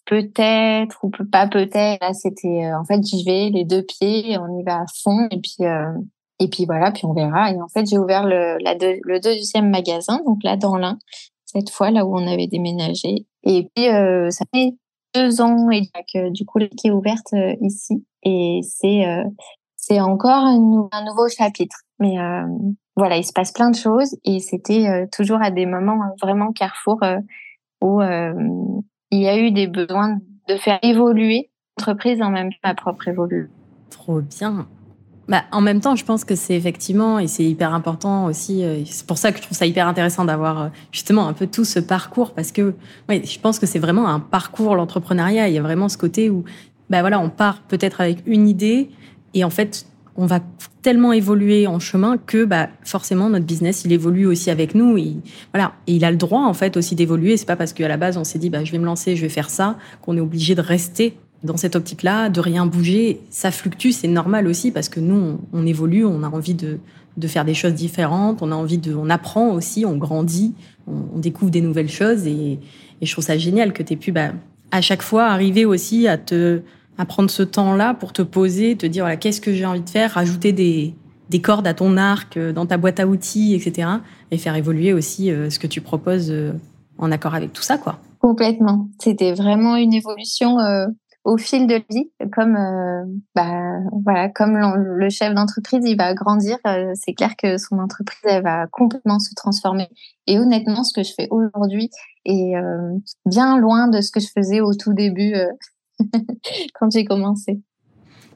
peut-être 0.05 0.99
ou 1.03 1.09
pas 1.31 1.47
peut-être. 1.47 2.01
Là, 2.01 2.13
c'était 2.13 2.65
euh, 2.65 2.79
en 2.79 2.85
fait 2.85 3.01
j'y 3.03 3.23
vais 3.25 3.49
les 3.49 3.65
deux 3.65 3.83
pieds, 3.83 4.37
on 4.37 4.59
y 4.59 4.63
va 4.63 4.81
à 4.81 4.85
fond 5.03 5.27
et 5.31 5.39
puis. 5.41 5.67
et 6.39 6.47
puis 6.49 6.65
voilà, 6.67 6.91
puis 6.91 7.05
on 7.05 7.13
verra. 7.13 7.51
Et 7.51 7.59
en 7.59 7.67
fait, 7.67 7.87
j'ai 7.87 7.97
ouvert 7.97 8.25
le, 8.25 9.19
deuxième 9.19 9.71
magasin, 9.71 10.21
donc 10.23 10.43
là 10.43 10.55
dans 10.55 10.77
l'un, 10.77 10.99
cette 11.47 11.69
fois 11.69 11.89
là 11.89 12.05
où 12.05 12.15
on 12.15 12.27
avait 12.27 12.47
déménagé. 12.47 13.25
Et 13.43 13.69
puis 13.73 13.87
euh, 13.87 14.29
ça 14.29 14.45
fait 14.53 14.75
deux 15.15 15.41
ans 15.41 15.71
et 15.71 15.81
que 16.13 16.29
du 16.29 16.45
coup 16.45 16.59
qui 16.77 16.87
est 16.87 16.91
ouverte 16.91 17.33
euh, 17.33 17.55
ici 17.61 18.05
et 18.23 18.59
c'est 18.61 19.07
euh, 19.07 19.23
c'est 19.75 20.01
encore 20.01 20.43
un, 20.43 20.59
nouveau 21.05 21.29
chapitre. 21.29 21.77
Mais 21.99 22.15
voilà, 22.97 23.17
il 23.17 23.23
se 23.23 23.31
passe 23.31 23.53
plein 23.53 23.71
de 23.71 23.75
choses 23.75 24.17
et 24.25 24.39
c'était 24.39 25.07
toujours 25.13 25.41
à 25.41 25.49
des 25.49 25.65
moments 25.65 25.97
vraiment 26.21 26.51
carrefour 26.51 26.99
où 27.81 28.01
il 28.01 29.21
y 29.21 29.27
a 29.27 29.37
eu 29.37 29.51
des 29.51 29.67
besoins 29.67 30.17
de 30.49 30.57
faire 30.57 30.79
évoluer 30.83 31.49
l'entreprise 31.77 32.21
en 32.21 32.31
même 32.31 32.51
temps 32.51 32.59
ma 32.65 32.75
propre 32.75 33.07
évolution. 33.07 33.49
Trop 33.89 34.19
bien. 34.21 34.67
Bah, 35.27 35.43
en 35.51 35.59
même 35.59 35.81
temps, 35.81 35.95
je 35.95 36.05
pense 36.05 36.23
que 36.23 36.35
c'est 36.35 36.55
effectivement, 36.55 37.19
et 37.19 37.27
c'est 37.27 37.43
hyper 37.43 37.73
important 37.73 38.25
aussi, 38.25 38.63
euh, 38.63 38.83
c'est 38.85 39.05
pour 39.05 39.17
ça 39.17 39.31
que 39.31 39.39
je 39.39 39.43
trouve 39.43 39.57
ça 39.57 39.65
hyper 39.65 39.87
intéressant 39.87 40.23
d'avoir 40.23 40.61
euh, 40.61 40.67
justement 40.91 41.27
un 41.27 41.33
peu 41.33 41.47
tout 41.47 41.65
ce 41.65 41.79
parcours, 41.79 42.33
parce 42.33 42.53
que 42.53 42.75
ouais, 43.09 43.21
je 43.25 43.39
pense 43.39 43.59
que 43.59 43.65
c'est 43.65 43.79
vraiment 43.79 44.07
un 44.07 44.21
parcours, 44.21 44.75
l'entrepreneuriat. 44.75 45.49
Il 45.49 45.53
y 45.53 45.57
a 45.57 45.61
vraiment 45.61 45.89
ce 45.89 45.97
côté 45.97 46.29
où 46.29 46.45
bah 46.89 47.01
voilà, 47.01 47.19
on 47.19 47.29
part 47.29 47.61
peut-être 47.63 47.99
avec 47.99 48.19
une 48.25 48.47
idée, 48.47 48.89
et 49.33 49.43
en 49.43 49.49
fait, 49.49 49.85
on 50.15 50.25
va 50.25 50.39
tellement 50.81 51.13
évoluer 51.13 51.67
en 51.67 51.79
chemin 51.79 52.17
que 52.17 52.45
bah, 52.45 52.69
forcément 52.83 53.29
notre 53.29 53.45
business 53.45 53.83
il 53.85 53.91
évolue 53.91 54.25
aussi 54.25 54.49
avec 54.49 54.73
nous. 54.73 54.97
Et 54.97 55.17
voilà. 55.53 55.73
Il 55.85 56.03
a 56.05 56.11
le 56.11 56.17
droit 56.17 56.41
en 56.41 56.53
fait 56.53 56.75
aussi 56.75 56.95
d'évoluer. 56.95 57.37
C'est 57.37 57.45
pas 57.45 57.55
parce 57.55 57.73
qu'à 57.73 57.87
la 57.87 57.97
base 57.97 58.17
on 58.17 58.23
s'est 58.23 58.39
dit 58.39 58.49
bah 58.49 58.63
je 58.63 58.71
vais 58.71 58.79
me 58.79 58.85
lancer 58.85 59.15
je 59.15 59.21
vais 59.21 59.29
faire 59.29 59.49
ça 59.49 59.77
qu'on 60.01 60.17
est 60.17 60.21
obligé 60.21 60.55
de 60.55 60.61
rester 60.61 61.17
dans 61.43 61.57
cette 61.57 61.75
optique-là, 61.75 62.29
de 62.29 62.39
rien 62.39 62.65
bouger, 62.65 63.21
ça 63.29 63.51
fluctue, 63.51 63.91
c'est 63.91 64.07
normal 64.07 64.47
aussi 64.47 64.71
parce 64.71 64.89
que 64.89 64.99
nous, 64.99 65.39
on, 65.53 65.65
évolue, 65.65 66.05
on 66.05 66.23
a 66.23 66.29
envie 66.29 66.55
de, 66.55 66.79
de, 67.17 67.27
faire 67.27 67.45
des 67.45 67.53
choses 67.53 67.73
différentes, 67.73 68.41
on 68.41 68.51
a 68.51 68.55
envie 68.55 68.77
de, 68.77 68.95
on 68.95 69.09
apprend 69.09 69.51
aussi, 69.51 69.85
on 69.85 69.97
grandit, 69.97 70.55
on, 70.87 71.19
découvre 71.19 71.51
des 71.51 71.61
nouvelles 71.61 71.89
choses 71.89 72.25
et, 72.25 72.59
je 72.99 73.11
trouve 73.11 73.23
ça 73.23 73.37
génial 73.37 73.73
que 73.73 73.83
tu 73.83 73.93
aies 73.93 73.97
pu, 73.97 74.11
bah, 74.11 74.31
à 74.71 74.81
chaque 74.81 75.03
fois, 75.03 75.27
arriver 75.27 75.65
aussi 75.65 76.07
à 76.07 76.17
te, 76.17 76.61
à 76.97 77.05
prendre 77.05 77.29
ce 77.29 77.43
temps-là 77.43 77.93
pour 77.93 78.11
te 78.11 78.23
poser, 78.23 78.75
te 78.75 78.87
dire 78.87 79.03
voilà, 79.03 79.17
qu'est-ce 79.17 79.39
que 79.39 79.53
j'ai 79.53 79.67
envie 79.67 79.81
de 79.81 79.89
faire, 79.89 80.13
rajouter 80.13 80.51
des, 80.51 80.95
des 81.29 81.39
cordes 81.39 81.67
à 81.67 81.75
ton 81.75 81.95
arc 81.97 82.39
dans 82.39 82.65
ta 82.65 82.77
boîte 82.77 82.99
à 82.99 83.05
outils, 83.05 83.53
etc. 83.53 83.87
Et 84.31 84.39
faire 84.39 84.55
évoluer 84.55 84.93
aussi 84.93 85.27
ce 85.27 85.59
que 85.59 85.67
tu 85.67 85.79
proposes 85.79 86.33
en 86.97 87.11
accord 87.11 87.35
avec 87.35 87.53
tout 87.53 87.61
ça, 87.61 87.77
quoi. 87.77 87.99
Complètement. 88.17 88.89
C'était 88.99 89.33
vraiment 89.33 89.75
une 89.75 89.93
évolution 89.93 90.57
au 91.27 91.37
fil 91.37 91.67
de 91.67 91.81
vie, 91.89 92.09
comme 92.31 92.55
euh, 92.55 93.03
bah, 93.35 93.79
voilà, 94.01 94.29
comme 94.29 94.57
le 94.57 95.09
chef 95.09 95.33
d'entreprise, 95.35 95.81
il 95.83 95.97
va 95.97 96.13
grandir, 96.13 96.57
euh, 96.65 96.93
c'est 96.95 97.13
clair 97.13 97.35
que 97.37 97.57
son 97.57 97.79
entreprise 97.79 98.41
va 98.41 98.65
complètement 98.67 99.19
se 99.19 99.35
transformer. 99.35 99.89
Et 100.25 100.39
honnêtement, 100.39 100.85
ce 100.85 100.93
que 100.93 101.03
je 101.03 101.11
fais 101.13 101.27
aujourd'hui 101.29 101.89
est 102.23 102.55
euh, 102.55 102.97
bien 103.25 103.57
loin 103.57 103.89
de 103.89 103.99
ce 103.99 104.09
que 104.09 104.21
je 104.21 104.27
faisais 104.33 104.61
au 104.61 104.73
tout 104.73 104.93
début 104.93 105.33
quand 106.79 106.89
j'ai 106.91 107.03
commencé. 107.03 107.59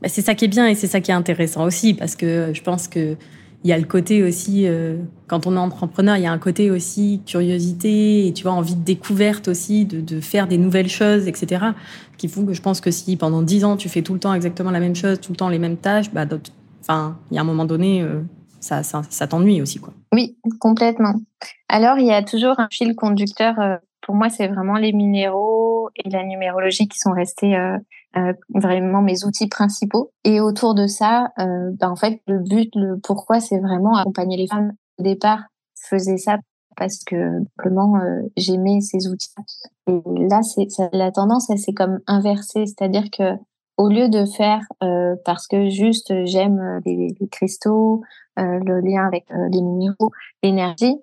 Bah, 0.01 0.09
c'est 0.09 0.21
ça 0.21 0.35
qui 0.35 0.43
est 0.43 0.49
bien 0.49 0.67
et 0.67 0.75
c'est 0.75 0.87
ça 0.87 0.99
qui 0.99 1.11
est 1.11 1.15
intéressant 1.15 1.63
aussi 1.63 1.93
parce 1.93 2.17
que 2.17 2.51
je 2.53 2.61
pense 2.61 2.89
que 2.89 3.15
il 3.63 3.69
y 3.69 3.73
a 3.73 3.77
le 3.77 3.85
côté 3.85 4.23
aussi, 4.23 4.67
euh, 4.67 4.97
quand 5.27 5.45
on 5.45 5.55
est 5.55 5.59
entrepreneur, 5.59 6.17
il 6.17 6.23
y 6.23 6.25
a 6.25 6.31
un 6.31 6.39
côté 6.39 6.71
aussi 6.71 7.21
curiosité 7.25 8.27
et 8.27 8.33
tu 8.33 8.43
vois, 8.43 8.53
envie 8.53 8.75
de 8.75 8.83
découverte 8.83 9.47
aussi, 9.47 9.85
de, 9.85 10.19
faire 10.19 10.47
des 10.47 10.57
nouvelles 10.57 10.89
choses, 10.89 11.27
etc. 11.27 11.65
Qui 12.17 12.27
font 12.27 12.45
que 12.45 12.53
je 12.53 12.61
pense 12.61 12.81
que 12.81 12.89
si 12.89 13.17
pendant 13.17 13.41
dix 13.41 13.63
ans, 13.63 13.77
tu 13.77 13.87
fais 13.87 14.01
tout 14.01 14.13
le 14.13 14.19
temps 14.19 14.33
exactement 14.33 14.71
la 14.71 14.79
même 14.79 14.95
chose, 14.95 15.19
tout 15.19 15.31
le 15.31 15.37
temps 15.37 15.49
les 15.49 15.59
mêmes 15.59 15.77
tâches, 15.77 16.11
bah, 16.11 16.25
enfin, 16.81 17.17
il 17.29 17.35
y 17.35 17.37
a 17.37 17.41
un 17.41 17.45
moment 17.45 17.65
donné, 17.65 18.01
euh, 18.01 18.21
ça 18.59 19.27
t'ennuie 19.27 19.61
aussi, 19.61 19.79
quoi. 19.79 19.93
Oui, 20.11 20.37
complètement. 20.59 21.15
Alors, 21.69 21.99
il 21.99 22.07
y 22.07 22.13
a 22.13 22.23
toujours 22.23 22.59
un 22.59 22.67
fil 22.71 22.95
conducteur. 22.95 23.59
Euh, 23.59 23.77
pour 24.01 24.15
moi, 24.15 24.29
c'est 24.29 24.47
vraiment 24.47 24.77
les 24.77 24.91
minéraux 24.91 25.89
et 25.95 26.09
la 26.09 26.23
numérologie 26.23 26.87
qui 26.87 26.97
sont 26.97 27.11
restés 27.11 27.55
euh, 28.17 28.33
vraiment 28.53 29.01
mes 29.01 29.23
outils 29.23 29.47
principaux. 29.47 30.11
Et 30.25 30.41
autour 30.41 30.75
de 30.75 30.85
ça, 30.85 31.31
euh, 31.39 31.71
ben 31.73 31.89
en 31.89 31.95
fait, 31.95 32.21
le 32.27 32.39
but, 32.39 32.69
le 32.75 32.99
pourquoi, 32.99 33.39
c'est 33.39 33.59
vraiment 33.59 33.95
accompagner 33.95 34.35
les 34.35 34.47
femmes. 34.47 34.73
Au 34.99 35.03
départ, 35.03 35.43
je 35.81 35.87
faisais 35.95 36.17
ça 36.17 36.37
parce 36.75 37.03
que 37.05 37.39
simplement 37.57 37.97
euh, 37.97 38.21
j'aimais 38.35 38.81
ces 38.81 39.07
outils. 39.07 39.33
Et 39.87 40.01
là, 40.29 40.41
c'est 40.43 40.67
la 40.91 41.11
tendance, 41.11 41.49
elle 41.49 41.57
s'est 41.57 41.73
comme 41.73 41.99
inversée, 42.05 42.65
c'est-à-dire 42.65 43.05
que 43.11 43.35
au 43.77 43.87
lieu 43.87 44.09
de 44.09 44.25
faire 44.25 44.61
euh, 44.83 45.15
parce 45.23 45.47
que 45.47 45.69
juste 45.69 46.13
j'aime 46.25 46.81
les, 46.85 47.15
les, 47.17 47.27
cristaux, 47.29 48.01
le 48.35 48.81
lien 48.81 49.07
avec 49.07 49.25
les 49.29 49.61
minéraux, 49.61 50.11
l'énergie, 50.43 50.97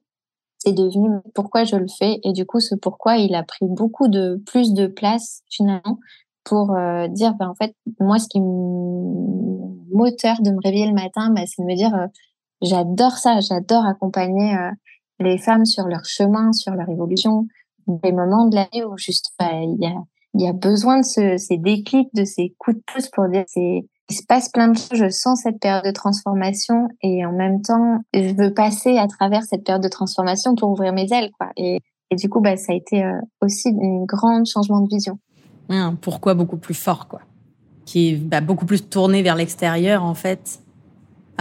c'est 0.59 0.75
devenu 0.75 1.09
pourquoi 1.35 1.65
je 1.65 1.77
le 1.77 1.87
fais. 1.99 2.21
Et 2.23 2.33
du 2.33 2.45
coup, 2.45 2.61
ce 2.61 2.75
pourquoi, 2.75 3.17
il 3.17 3.35
a 3.35 3.43
pris 3.43 3.67
beaucoup 3.67 4.09
de 4.09 4.43
plus 4.47 4.75
de 4.75 4.87
place 4.87 5.43
finalement 5.49 5.99
pour 6.49 6.75
euh, 6.75 7.09
dire, 7.09 7.35
ben, 7.35 7.49
en 7.49 7.55
fait, 7.55 7.75
moi, 8.01 8.19
ce 8.19 8.27
qui 8.29 8.41
moteur 8.41 10.37
de 10.41 10.51
me 10.51 10.59
réveiller 10.63 10.87
le 10.87 10.95
matin, 10.95 11.31
ben, 11.31 11.45
c'est 11.47 11.63
de 11.63 11.67
me 11.67 11.77
dire, 11.77 11.95
euh, 11.95 12.07
j'adore 12.63 13.13
ça, 13.13 13.41
j'adore 13.41 13.85
accompagner 13.85 14.55
euh, 14.55 14.71
les 15.21 15.39
femmes 15.39 15.67
sur 15.67 15.87
leur 15.87 16.05
chemin, 16.05 16.53
sur 16.53 16.73
leur 16.73 16.89
évolution, 16.89 17.47
des 17.87 18.13
moments 18.13 18.47
de 18.47 18.55
l'année 18.55 18.85
où 18.85 18.97
juste, 18.97 19.33
ben, 19.39 19.63
il 19.63 20.43
y 20.43 20.47
a, 20.47 20.53
besoin 20.53 21.01
de 21.01 21.05
ce, 21.05 21.37
ces 21.37 21.59
déclics, 21.59 22.09
de 22.15 22.25
ces 22.25 22.55
coups 22.59 22.77
de 22.77 22.83
pouce 22.93 23.09
pour 23.09 23.29
dire, 23.29 23.45
il 23.57 23.85
se 24.11 24.25
passe 24.27 24.49
plein 24.49 24.69
de 24.69 24.77
choses, 24.77 24.99
je 24.99 25.09
sens 25.09 25.43
cette 25.43 25.61
période 25.61 25.85
de 25.85 25.91
transformation 25.91 26.89
et 27.03 27.27
en 27.27 27.33
même 27.33 27.61
temps, 27.61 27.99
je 28.15 28.35
veux 28.35 28.55
passer 28.55 28.97
à 28.97 29.07
travers 29.07 29.43
cette 29.43 29.65
période 29.65 29.83
de 29.83 29.89
transformation 29.89 30.55
pour 30.55 30.71
ouvrir 30.71 30.93
mes 30.93 31.13
ailes, 31.13 31.31
quoi. 31.39 31.51
Et, 31.57 31.81
du 32.13 32.31
coup, 32.31 32.43
ça 32.43 32.73
a 32.73 32.75
été 32.75 33.05
aussi 33.43 33.69
un 33.69 34.05
grand 34.07 34.43
changement 34.47 34.81
de 34.81 34.89
vision 34.89 35.19
un 35.77 35.95
pourquoi 35.95 36.35
beaucoup 36.35 36.57
plus 36.57 36.75
fort, 36.75 37.09
quoi, 37.09 37.21
qui 37.85 38.11
est 38.11 38.17
bah, 38.17 38.41
beaucoup 38.41 38.67
plus 38.67 38.89
tourné 38.89 39.23
vers 39.23 39.37
l'extérieur, 39.37 40.05
en 40.05 40.15
fait. 40.15 40.61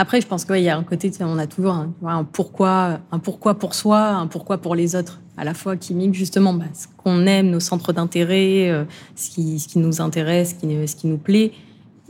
Après, 0.00 0.20
je 0.20 0.28
pense 0.28 0.44
qu'il 0.44 0.60
y 0.60 0.68
a 0.68 0.76
un 0.76 0.84
côté, 0.84 1.10
on 1.20 1.38
a 1.38 1.48
toujours 1.48 1.74
un, 2.04 2.24
pourquoi, 2.24 3.00
un 3.10 3.18
pourquoi 3.18 3.58
pour 3.58 3.74
soi, 3.74 4.10
un 4.10 4.28
pourquoi 4.28 4.58
pour 4.58 4.76
les 4.76 4.94
autres, 4.94 5.20
à 5.36 5.42
la 5.42 5.54
fois 5.54 5.76
qui 5.76 5.92
mime 5.92 6.14
justement 6.14 6.54
bah, 6.54 6.66
ce 6.72 6.86
qu'on 6.96 7.26
aime, 7.26 7.50
nos 7.50 7.58
centres 7.58 7.92
d'intérêt, 7.92 8.70
euh, 8.70 8.84
ce, 9.16 9.28
qui, 9.30 9.78
nous 9.80 10.00
intéresse, 10.00 10.56
ce 10.60 10.94
qui, 10.96 11.06
nous 11.08 11.18
plaît, 11.18 11.50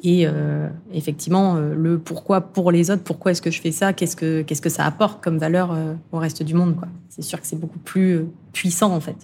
et 0.03 0.27
euh, 0.27 0.69
effectivement 0.93 1.57
euh, 1.57 1.75
le 1.75 1.99
pourquoi 1.99 2.43
pour 2.43 2.71
les 2.73 2.91
autres, 2.91 3.03
pourquoi 3.05 3.31
est-ce 3.31 3.41
que 3.41 3.51
je 3.51 3.61
fais 3.61 3.73
ça, 3.73 3.95
qu'est-ce 3.95 4.17
que 4.17 4.69
ça 4.69 4.85
apporte 4.85 5.25
comme 5.25 5.39
valeur 5.39 5.75
au 6.13 6.19
reste 6.19 6.43
du 6.43 6.53
monde. 6.53 6.77
C'est 7.09 7.23
sûr 7.23 7.41
que 7.41 7.47
c'est 7.47 7.59
beaucoup 7.59 7.79
plus 7.79 8.27
puissant 8.53 8.95
en 8.95 9.01
fait. 9.01 9.17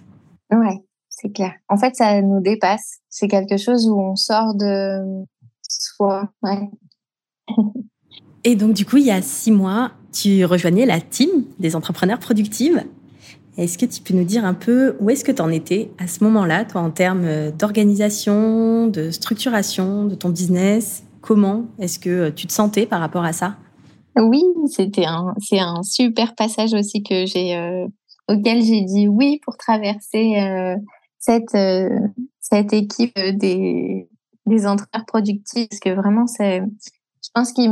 Ouais, 0.51 0.83
c'est 1.17 1.33
clair. 1.33 1.53
En 1.69 1.77
fait, 1.77 1.95
ça 1.95 2.21
nous 2.23 2.41
dépasse. 2.41 2.99
C'est 3.09 3.29
quelque 3.29 3.57
chose 3.57 3.89
où 3.89 4.01
on 4.01 4.17
sort 4.17 4.55
de 4.55 5.25
soi. 5.69 6.29
Et 8.45 8.57
donc, 8.57 8.75
du 8.75 8.85
coup, 8.85 8.99
il 8.99 9.07
y 9.07 9.11
a 9.11 9.23
six 9.23 9.53
mois, 9.53 9.93
tu 10.13 10.45
rejoignais 10.45 10.87
la 10.87 11.01
team 11.01 11.31
des 11.59 11.77
entrepreneurs 11.77 12.19
productives. 12.19 12.83
Est-ce 13.57 13.79
que 13.79 13.87
tu 13.87 14.03
peux 14.03 14.15
nous 14.15 14.25
dire 14.25 14.45
un 14.45 14.55
peu 14.55 14.97
où 15.01 15.09
est-ce 15.11 15.25
que 15.25 15.31
tu 15.33 15.41
en 15.41 15.51
étais 15.51 15.91
à 15.99 16.09
ce 16.09 16.25
moment-là, 16.25 16.65
toi, 16.65 16.81
en 16.81 16.91
termes 16.91 17.53
d'organisation, 17.53 18.89
de 18.89 19.11
structuration 19.11 20.05
de 20.05 20.17
ton 20.17 20.31
business? 20.31 21.05
Comment 21.21 21.67
est-ce 21.79 21.99
que 21.99 22.31
tu 22.31 22.47
te 22.47 22.53
sentais 22.53 22.85
par 22.87 23.01
rapport 23.01 23.25
à 23.25 23.33
ça? 23.33 23.57
Oui, 24.17 24.43
c'était 24.69 25.07
un, 25.07 25.35
c'est 25.41 25.61
un 25.61 25.83
super 25.83 26.35
passage 26.35 26.75
aussi 26.75 27.03
que 27.03 27.27
j'ai, 27.27 27.57
euh, 27.57 27.87
auquel 28.29 28.63
j'ai 28.63 28.83
dit 28.83 29.09
oui 29.09 29.41
pour 29.45 29.57
traverser 29.57 30.41
euh, 30.41 30.77
cette, 31.25 31.55
euh, 31.55 31.89
cette 32.41 32.73
équipe 32.73 33.15
des, 33.15 34.09
des 34.47 34.67
entrepreneurs 34.67 35.07
productifs 35.07 35.69
parce 35.71 35.81
que 35.81 35.95
vraiment, 35.95 36.27
c'est, 36.27 36.61
je 36.61 37.31
pense 37.33 37.53
que 37.53 37.63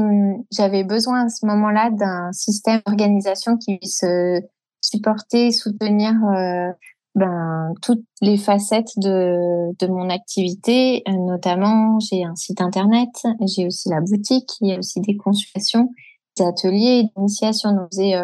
j'avais 0.51 0.85
besoin 0.85 1.27
à 1.27 1.29
ce 1.29 1.45
moment-là 1.47 1.91
d'un 1.91 2.33
système 2.33 2.81
d'organisation 2.87 3.59
qui 3.59 3.77
puisse 3.77 4.05
euh, 4.05 4.41
supporter, 4.81 5.51
soutenir 5.51 6.15
euh, 6.35 6.73
ben, 7.15 7.75
toutes 7.83 8.05
les 8.23 8.39
facettes 8.39 8.93
de, 8.97 9.77
de 9.79 9.87
mon 9.87 10.09
activité. 10.09 11.03
Notamment, 11.07 11.99
j'ai 12.01 12.25
un 12.25 12.35
site 12.35 12.63
internet, 12.63 13.11
j'ai 13.47 13.67
aussi 13.67 13.91
la 13.91 14.01
boutique, 14.01 14.51
il 14.63 14.69
y 14.69 14.73
a 14.73 14.79
aussi 14.79 15.01
des 15.03 15.17
consultations, 15.19 15.91
des 16.39 16.45
ateliers, 16.45 17.11
d'initiation. 17.15 17.73
Donc, 17.73 17.89
j'ai 17.93 18.19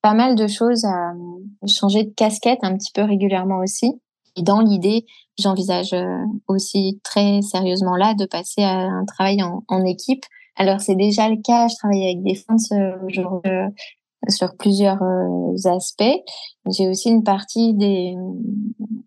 pas 0.00 0.14
mal 0.14 0.36
de 0.36 0.46
choses 0.46 0.86
à 0.86 1.12
changer 1.66 2.04
de 2.04 2.14
casquette 2.14 2.60
un 2.62 2.74
petit 2.76 2.92
peu 2.94 3.02
régulièrement 3.02 3.58
aussi. 3.58 4.00
Et 4.36 4.42
dans 4.42 4.60
l'idée, 4.60 5.06
j'envisage 5.38 5.92
euh, 5.92 6.24
aussi 6.48 7.00
très 7.04 7.40
sérieusement 7.42 7.96
là 7.96 8.14
de 8.14 8.26
passer 8.26 8.62
à 8.62 8.78
un 8.78 9.04
travail 9.04 9.38
en, 9.42 9.84
équipe. 9.84 10.24
Alors 10.56 10.80
c'est 10.80 10.96
déjà 10.96 11.28
le 11.28 11.40
cas, 11.42 11.68
je 11.68 11.76
travaille 11.76 12.04
avec 12.04 12.22
des 12.22 12.34
fonds 12.34 12.56
euh, 12.72 13.68
sur 14.28 14.56
plusieurs 14.56 15.02
euh, 15.02 15.76
aspects. 15.76 16.20
J'ai 16.70 16.88
aussi 16.88 17.10
une 17.10 17.24
partie 17.24 17.74
des, 17.74 18.14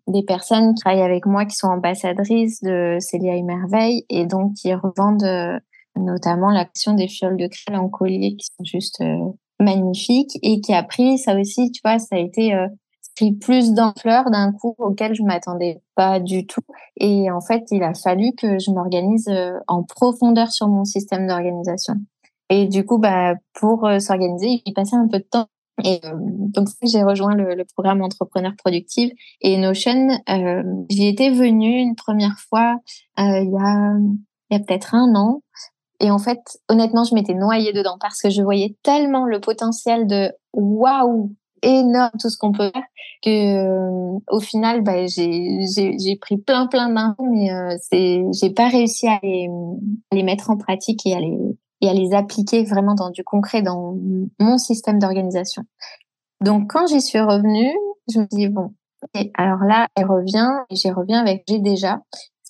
des 0.06 0.22
personnes 0.22 0.74
qui 0.74 0.80
travaillent 0.80 1.02
avec 1.02 1.26
moi 1.26 1.44
qui 1.44 1.56
sont 1.56 1.68
ambassadrices 1.68 2.62
de 2.62 2.96
Célia 3.00 3.34
et 3.34 3.42
Merveille 3.42 4.04
et 4.08 4.26
donc 4.26 4.54
qui 4.54 4.72
revendent 4.74 5.60
notamment 5.96 6.50
l'action 6.50 6.94
des 6.94 7.08
fioles 7.08 7.36
de 7.36 7.48
crêle 7.48 7.76
en 7.76 7.88
collier 7.88 8.36
qui 8.36 8.46
sont 8.46 8.64
juste 8.64 9.02
magnifiques 9.58 10.38
et 10.42 10.60
qui 10.60 10.72
a 10.72 10.84
pris 10.84 11.18
ça 11.18 11.34
aussi, 11.34 11.72
tu 11.72 11.80
vois, 11.84 11.98
ça 11.98 12.14
a 12.14 12.18
été 12.18 12.54
plus 13.40 13.72
d'ampleur 13.72 14.30
d'un 14.30 14.52
coup 14.52 14.74
auquel 14.78 15.14
je 15.14 15.22
m'attendais 15.22 15.82
pas 15.94 16.20
du 16.20 16.46
tout. 16.46 16.62
Et 16.96 17.30
en 17.30 17.40
fait, 17.40 17.64
il 17.70 17.82
a 17.82 17.94
fallu 17.94 18.32
que 18.36 18.58
je 18.58 18.70
m'organise 18.70 19.28
euh, 19.28 19.58
en 19.66 19.82
profondeur 19.82 20.50
sur 20.50 20.68
mon 20.68 20.84
système 20.84 21.26
d'organisation. 21.26 21.94
Et 22.50 22.66
du 22.66 22.84
coup, 22.84 22.98
bah, 22.98 23.34
pour 23.54 23.86
euh, 23.86 23.98
s'organiser, 23.98 24.62
il 24.64 24.72
passait 24.72 24.96
un 24.96 25.08
peu 25.08 25.18
de 25.18 25.26
temps. 25.30 25.48
Et 25.84 26.00
euh, 26.04 26.14
donc, 26.16 26.68
j'ai 26.82 27.02
rejoint 27.02 27.34
le, 27.34 27.64
programme 27.64 28.02
Entrepreneur 28.02 28.52
Productive 28.56 29.12
et 29.40 29.56
Notion. 29.58 30.08
J'y 30.88 31.06
étais 31.06 31.30
venue 31.30 31.78
une 31.78 31.94
première 31.94 32.36
fois 32.48 32.76
il 33.16 33.50
y 33.52 33.56
a, 33.56 33.96
y 34.50 34.56
a 34.56 34.60
peut-être 34.60 34.94
un 34.94 35.14
an. 35.14 35.42
Et 36.00 36.10
en 36.10 36.18
fait, 36.18 36.40
honnêtement, 36.68 37.04
je 37.04 37.14
m'étais 37.14 37.34
noyée 37.34 37.72
dedans 37.72 37.96
parce 38.00 38.20
que 38.20 38.30
je 38.30 38.42
voyais 38.42 38.76
tellement 38.82 39.24
le 39.24 39.40
potentiel 39.40 40.06
de 40.06 40.32
waouh, 40.52 41.34
énorme 41.62 42.10
tout 42.20 42.30
ce 42.30 42.36
qu'on 42.36 42.52
peut 42.52 42.70
faire 42.72 42.84
que 43.22 43.30
euh, 43.30 44.18
au 44.30 44.40
final 44.40 44.82
bah, 44.82 45.06
j'ai 45.06 46.16
pris 46.20 46.36
plein 46.38 46.66
plein 46.66 46.88
d'infos 46.88 47.26
mais 47.30 47.52
euh, 47.52 47.76
c'est 47.80 48.24
j'ai 48.32 48.50
pas 48.50 48.68
réussi 48.68 49.08
à 49.08 49.18
les, 49.22 50.22
mettre 50.22 50.50
en 50.50 50.56
pratique 50.56 51.06
et 51.06 51.14
à 51.14 51.20
les 51.20 51.38
à 51.82 51.92
les 51.92 52.12
appliquer 52.14 52.64
vraiment 52.64 52.94
dans 52.94 53.10
du 53.10 53.22
concret 53.22 53.62
dans 53.62 53.96
mon 54.40 54.58
système 54.58 54.98
d'organisation. 54.98 55.62
Donc 56.40 56.70
quand 56.70 56.86
j'y 56.86 57.00
suis 57.00 57.20
revenue, 57.20 57.72
je 58.12 58.20
me 58.20 58.26
dis 58.30 58.48
bon 58.48 58.72
alors 59.34 59.60
là 59.60 59.86
elle 59.94 60.06
revient 60.06 60.50
et 60.70 60.76
j'y 60.76 60.90
reviens 60.90 61.20
avec 61.20 61.44
j'ai 61.48 61.60
déjà 61.60 62.00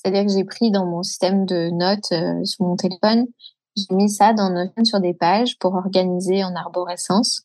c'est-à-dire 0.03 0.27
que 0.27 0.33
j'ai 0.33 0.45
pris 0.45 0.71
dans 0.71 0.87
mon 0.87 1.03
système 1.03 1.45
de 1.45 1.71
notes 1.71 2.13
euh, 2.13 2.45
sur 2.45 2.65
mon 2.65 2.77
téléphone, 2.77 3.27
j'ai 3.77 3.95
mis 3.95 4.09
ça 4.09 4.33
dans 4.33 4.51
Notion 4.51 4.85
sur 4.85 5.01
des 5.01 5.15
pages 5.15 5.59
pour 5.59 5.75
organiser 5.75 6.45
en 6.45 6.55
arborescence 6.55 7.43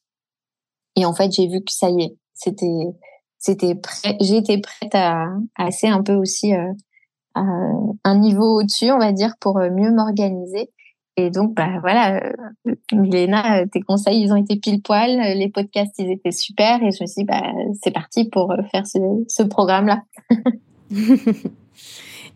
et 0.95 1.05
en 1.05 1.13
fait, 1.13 1.31
j'ai 1.31 1.47
vu 1.47 1.59
que 1.59 1.71
ça 1.71 1.89
y 1.89 2.03
est, 2.03 2.15
c'était, 2.33 2.93
c'était 3.37 3.75
prêt. 3.75 4.17
J'étais 4.21 4.59
prête 4.59 4.93
à, 4.93 5.27
assez 5.55 5.87
un 5.87 6.03
peu 6.03 6.13
aussi 6.13 6.53
euh, 6.53 6.71
un 8.03 8.17
niveau 8.17 8.59
au-dessus, 8.59 8.91
on 8.91 8.99
va 8.99 9.11
dire, 9.11 9.35
pour 9.39 9.57
euh, 9.57 9.69
mieux 9.71 9.91
m'organiser. 9.91 10.69
Et 11.15 11.29
donc, 11.29 11.53
bah 11.55 11.79
voilà, 11.81 12.23
euh, 12.23 12.73
Milena, 12.91 13.65
tes 13.67 13.81
conseils, 13.81 14.21
ils 14.21 14.31
ont 14.31 14.35
été 14.35 14.55
pile 14.55 14.81
poil. 14.81 15.19
Les 15.37 15.49
podcasts, 15.49 15.93
ils 15.99 16.11
étaient 16.11 16.31
super. 16.31 16.81
Et 16.83 16.91
je 16.91 17.03
me 17.03 17.07
suis 17.07 17.21
dit, 17.21 17.23
bah, 17.23 17.41
c'est 17.81 17.91
parti 17.91 18.25
pour 18.29 18.53
faire 18.71 18.85
ce, 18.87 18.99
ce 19.27 19.43
programme-là. 19.43 20.01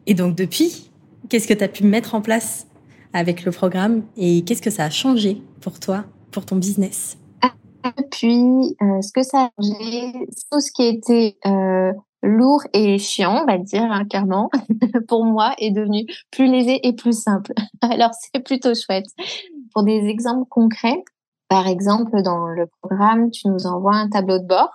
et 0.07 0.13
donc, 0.13 0.35
depuis, 0.35 0.91
qu'est-ce 1.29 1.47
que 1.47 1.53
tu 1.53 1.63
as 1.63 1.69
pu 1.69 1.83
mettre 1.83 2.13
en 2.15 2.21
place 2.21 2.67
avec 3.13 3.45
le 3.45 3.51
programme 3.51 4.03
et 4.15 4.43
qu'est-ce 4.43 4.61
que 4.61 4.69
ça 4.69 4.85
a 4.85 4.89
changé 4.89 5.41
pour 5.61 5.79
toi, 5.79 6.05
pour 6.31 6.45
ton 6.45 6.55
business? 6.55 7.17
Depuis, 7.97 8.75
euh, 8.81 9.01
ce 9.01 9.11
que 9.13 9.23
ça 9.23 9.45
a 9.45 9.49
changé, 9.61 10.13
tout 10.51 10.59
ce 10.59 10.71
qui 10.71 10.83
était 10.83 11.37
euh, 11.45 11.91
lourd 12.23 12.61
et 12.73 12.97
chiant, 12.97 13.43
on 13.43 13.45
va 13.45 13.57
dire, 13.57 13.83
hein, 13.83 14.05
clairement, 14.05 14.49
pour 15.07 15.25
moi, 15.25 15.53
est 15.59 15.71
devenu 15.71 16.05
plus 16.31 16.47
léger 16.47 16.85
et 16.87 16.93
plus 16.93 17.19
simple. 17.19 17.53
Alors, 17.81 18.11
c'est 18.13 18.43
plutôt 18.43 18.73
chouette. 18.73 19.07
Pour 19.73 19.83
des 19.83 20.05
exemples 20.07 20.47
concrets, 20.49 21.03
par 21.49 21.67
exemple, 21.67 22.21
dans 22.23 22.47
le 22.47 22.67
programme, 22.81 23.31
tu 23.31 23.47
nous 23.47 23.67
envoies 23.67 23.95
un 23.95 24.09
tableau 24.09 24.39
de 24.39 24.45
bord 24.45 24.71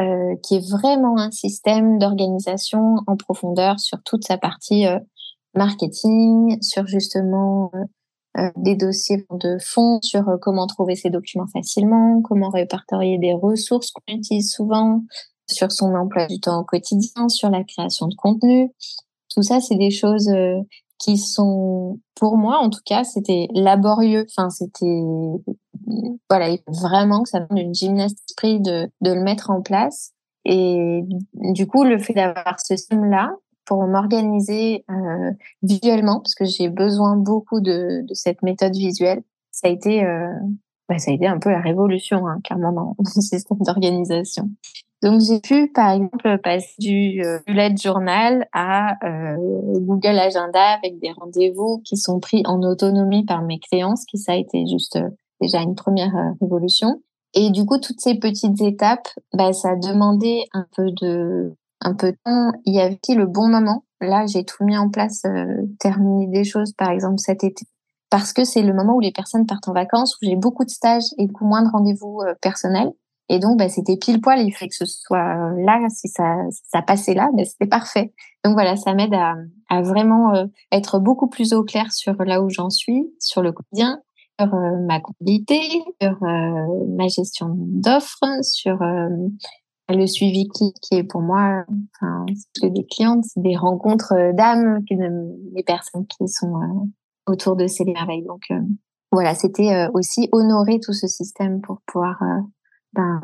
euh, 0.00 0.36
qui 0.42 0.56
est 0.56 0.70
vraiment 0.70 1.18
un 1.18 1.30
système 1.30 1.98
d'organisation 1.98 2.96
en 3.06 3.16
profondeur 3.16 3.80
sur 3.80 3.98
toute 4.04 4.24
sa 4.24 4.38
partie 4.38 4.86
euh, 4.86 4.98
marketing, 5.54 6.56
sur 6.62 6.86
justement 6.86 7.70
des 8.56 8.76
dossiers 8.76 9.26
de 9.30 9.58
fond, 9.58 10.00
sur 10.02 10.28
euh, 10.28 10.36
comment 10.40 10.66
trouver 10.66 10.96
ces 10.96 11.10
documents 11.10 11.46
facilement, 11.52 12.20
comment 12.22 12.50
répertorier 12.50 13.18
des 13.18 13.34
ressources 13.34 13.90
qu'on 13.90 14.14
utilise 14.14 14.52
souvent, 14.52 15.02
sur 15.48 15.72
son 15.72 15.94
emploi 15.94 16.26
du 16.26 16.40
temps 16.40 16.60
au 16.60 16.64
quotidien, 16.64 17.28
sur 17.28 17.50
la 17.50 17.64
création 17.64 18.06
de 18.08 18.14
contenu. 18.14 18.70
Tout 19.34 19.42
ça, 19.42 19.60
c'est 19.60 19.76
des 19.76 19.90
choses 19.90 20.30
qui 20.98 21.16
sont, 21.16 22.00
pour 22.14 22.36
moi 22.36 22.58
en 22.58 22.70
tout 22.70 22.80
cas, 22.84 23.04
c'était 23.04 23.48
laborieux. 23.54 24.26
Enfin, 24.28 24.50
c'était 24.50 25.02
voilà, 26.28 26.56
vraiment 26.66 27.22
que 27.22 27.30
ça 27.30 27.40
demande 27.40 27.58
une 27.58 27.74
gymnastique 27.74 28.62
de, 28.62 28.90
de 29.00 29.12
le 29.12 29.22
mettre 29.22 29.50
en 29.50 29.62
place. 29.62 30.12
Et 30.44 31.02
du 31.34 31.66
coup, 31.66 31.84
le 31.84 31.98
fait 31.98 32.14
d'avoir 32.14 32.58
ce 32.60 32.76
système-là, 32.76 33.32
pour 33.68 33.86
m'organiser 33.86 34.86
euh, 34.90 35.30
visuellement, 35.62 36.20
parce 36.20 36.34
que 36.34 36.46
j'ai 36.46 36.70
besoin 36.70 37.16
beaucoup 37.16 37.60
de, 37.60 38.02
cette 38.14 38.42
méthode 38.42 38.74
visuelle. 38.74 39.22
Ça 39.50 39.68
a 39.68 39.70
été, 39.70 40.04
euh, 40.06 40.32
bah, 40.88 40.98
ça 40.98 41.10
a 41.10 41.14
été 41.14 41.26
un 41.26 41.38
peu 41.38 41.50
la 41.50 41.60
révolution, 41.60 42.26
hein, 42.26 42.40
clairement, 42.42 42.72
dans 42.72 42.94
mon 42.98 43.04
système 43.04 43.58
d'organisation. 43.60 44.48
Donc, 45.02 45.20
j'ai 45.20 45.38
pu, 45.40 45.70
par 45.70 45.90
exemple, 45.90 46.38
passer 46.38 46.74
du 46.78 47.22
euh, 47.22 47.40
bullet 47.46 47.76
journal 47.76 48.48
à 48.54 48.96
Google 49.74 50.18
Agenda 50.18 50.78
avec 50.78 50.98
des 50.98 51.12
rendez-vous 51.12 51.82
qui 51.84 51.98
sont 51.98 52.20
pris 52.20 52.42
en 52.46 52.62
autonomie 52.62 53.26
par 53.26 53.42
mes 53.42 53.58
clients, 53.58 53.96
ce 53.96 54.06
qui 54.06 54.16
ça 54.16 54.32
a 54.32 54.36
été 54.36 54.66
juste 54.66 54.98
déjà 55.42 55.60
une 55.60 55.74
première 55.74 56.34
révolution. 56.40 57.02
Et 57.34 57.50
du 57.50 57.66
coup, 57.66 57.78
toutes 57.78 58.00
ces 58.00 58.14
petites 58.14 58.62
étapes, 58.62 59.08
bah, 59.34 59.52
ça 59.52 59.72
a 59.72 59.76
demandé 59.76 60.46
un 60.54 60.66
peu 60.74 60.90
de 61.02 61.54
un 61.80 61.94
peu 61.94 62.12
de 62.12 62.18
temps. 62.24 62.52
Il 62.64 62.74
y 62.74 62.80
avait 62.80 62.98
le 63.08 63.26
bon 63.26 63.48
moment. 63.48 63.84
Là, 64.00 64.26
j'ai 64.26 64.44
tout 64.44 64.64
mis 64.64 64.76
en 64.76 64.90
place, 64.90 65.22
euh, 65.24 65.44
terminé 65.80 66.28
des 66.28 66.44
choses, 66.44 66.72
par 66.72 66.90
exemple 66.90 67.18
cet 67.18 67.42
été, 67.42 67.66
parce 68.10 68.32
que 68.32 68.44
c'est 68.44 68.62
le 68.62 68.72
moment 68.72 68.94
où 68.94 69.00
les 69.00 69.12
personnes 69.12 69.46
partent 69.46 69.68
en 69.68 69.72
vacances, 69.72 70.14
où 70.16 70.18
j'ai 70.24 70.36
beaucoup 70.36 70.64
de 70.64 70.70
stages 70.70 71.04
et 71.18 71.26
beaucoup 71.26 71.46
moins 71.46 71.62
de 71.62 71.68
rendez-vous 71.68 72.20
euh, 72.20 72.34
personnels. 72.40 72.92
Et 73.28 73.38
donc, 73.38 73.58
bah, 73.58 73.68
c'était 73.68 73.96
pile 73.98 74.20
poil. 74.20 74.40
Il 74.40 74.52
fallait 74.52 74.70
que 74.70 74.76
ce 74.76 74.86
soit 74.86 75.52
là, 75.58 75.86
si 75.90 76.08
ça, 76.08 76.36
ça 76.72 76.80
passait 76.80 77.12
là, 77.12 77.28
bah, 77.34 77.44
c'était 77.44 77.66
parfait. 77.66 78.14
Donc 78.44 78.54
voilà, 78.54 78.76
ça 78.76 78.94
m'aide 78.94 79.12
à, 79.12 79.34
à 79.68 79.82
vraiment 79.82 80.34
euh, 80.34 80.46
être 80.72 80.98
beaucoup 80.98 81.28
plus 81.28 81.52
au 81.52 81.64
clair 81.64 81.92
sur 81.92 82.14
là 82.24 82.40
où 82.42 82.48
j'en 82.48 82.70
suis, 82.70 83.12
sur 83.18 83.42
le 83.42 83.52
quotidien, 83.52 84.00
sur 84.40 84.54
euh, 84.54 84.78
ma 84.86 85.00
comptabilité, 85.00 85.60
sur 86.00 86.16
ma 86.22 87.08
gestion 87.08 87.48
d'offres, 87.58 88.24
sur 88.42 88.78
le 89.96 90.06
suivi 90.06 90.48
qui, 90.48 90.72
qui 90.82 90.96
est 90.96 91.04
pour 91.04 91.22
moi, 91.22 91.64
enfin, 91.94 92.26
c'est 92.58 92.70
des 92.70 92.84
clientes, 92.84 93.24
c'est 93.24 93.40
des 93.40 93.56
rencontres 93.56 94.12
euh, 94.12 94.32
d'âmes, 94.32 94.84
des 94.90 95.62
personnes 95.62 96.06
qui 96.06 96.28
sont 96.28 96.56
euh, 96.56 97.32
autour 97.32 97.56
de 97.56 97.66
ces 97.66 97.84
merveilles. 97.84 98.24
Donc 98.24 98.42
euh, 98.50 98.60
voilà, 99.10 99.34
c'était 99.34 99.88
aussi 99.94 100.28
honorer 100.32 100.80
tout 100.80 100.92
ce 100.92 101.06
système 101.06 101.62
pour 101.62 101.80
pouvoir 101.86 102.22
ben, 102.92 103.22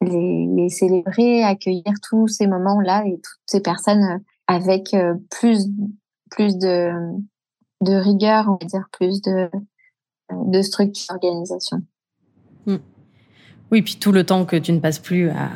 les, 0.00 0.46
les, 0.46 0.70
célébrer, 0.70 1.42
accueillir 1.42 1.92
tous 2.08 2.28
ces 2.28 2.46
moments-là 2.46 3.04
et 3.06 3.16
toutes 3.16 3.40
ces 3.44 3.60
personnes 3.60 4.22
avec 4.46 4.96
plus 5.30 5.68
plus 6.30 6.56
de 6.56 6.92
de 7.82 7.92
rigueur, 7.92 8.46
on 8.48 8.52
va 8.52 8.66
dire, 8.66 8.88
plus 8.90 9.20
de 9.20 9.50
de 10.30 10.62
structure 10.62 11.12
d'organisation. 11.12 11.82
Mmh. 12.64 12.76
Oui, 13.72 13.80
puis 13.80 13.96
tout 13.96 14.12
le 14.12 14.22
temps 14.22 14.44
que 14.44 14.54
tu 14.54 14.70
ne 14.70 14.80
passes 14.80 14.98
plus 14.98 15.30
à 15.30 15.48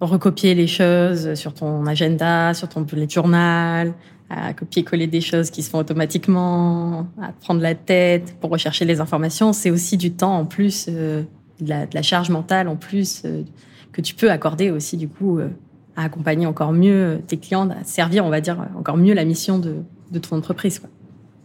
recopier 0.00 0.54
les 0.54 0.68
choses 0.68 1.34
sur 1.34 1.52
ton 1.52 1.86
agenda, 1.86 2.54
sur 2.54 2.68
ton 2.68 2.82
bullet 2.82 3.08
journal, 3.08 3.94
à 4.30 4.54
copier-coller 4.54 5.08
des 5.08 5.20
choses 5.20 5.50
qui 5.50 5.64
se 5.64 5.70
font 5.70 5.78
automatiquement, 5.78 7.08
à 7.20 7.32
prendre 7.40 7.60
la 7.60 7.74
tête 7.74 8.36
pour 8.40 8.50
rechercher 8.50 8.84
les 8.84 9.00
informations, 9.00 9.52
c'est 9.52 9.72
aussi 9.72 9.96
du 9.96 10.12
temps 10.12 10.38
en 10.38 10.44
plus, 10.44 10.86
euh, 10.88 11.22
de, 11.60 11.74
la, 11.92 12.02
charge 12.02 12.30
mentale 12.30 12.68
en 12.68 12.76
plus 12.76 13.22
euh, 13.24 13.42
que 13.90 14.02
tu 14.02 14.14
peux 14.14 14.30
accorder 14.30 14.70
aussi 14.70 14.96
du 14.96 15.08
coup 15.08 15.40
euh, 15.40 15.48
à 15.96 16.04
accompagner 16.04 16.46
encore 16.46 16.72
mieux 16.72 17.20
tes 17.26 17.38
clients, 17.38 17.68
à 17.70 17.82
servir, 17.82 18.24
on 18.24 18.30
va 18.30 18.40
dire, 18.40 18.64
encore 18.78 18.98
mieux 18.98 19.14
la 19.14 19.24
mission 19.24 19.58
de, 19.58 19.82
de 20.12 20.18
ton 20.20 20.36
entreprise. 20.36 20.78
Quoi. 20.78 20.90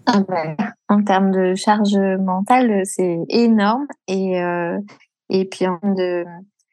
Ah 0.05 0.21
ben, 0.27 0.55
en 0.89 1.01
termes 1.01 1.31
de 1.31 1.55
charge 1.55 1.97
mentale, 2.19 2.83
c'est 2.85 3.17
énorme 3.29 3.87
et 4.07 4.39
et 5.29 5.45
puis 5.45 5.67
en 5.67 5.79
de 5.83 6.25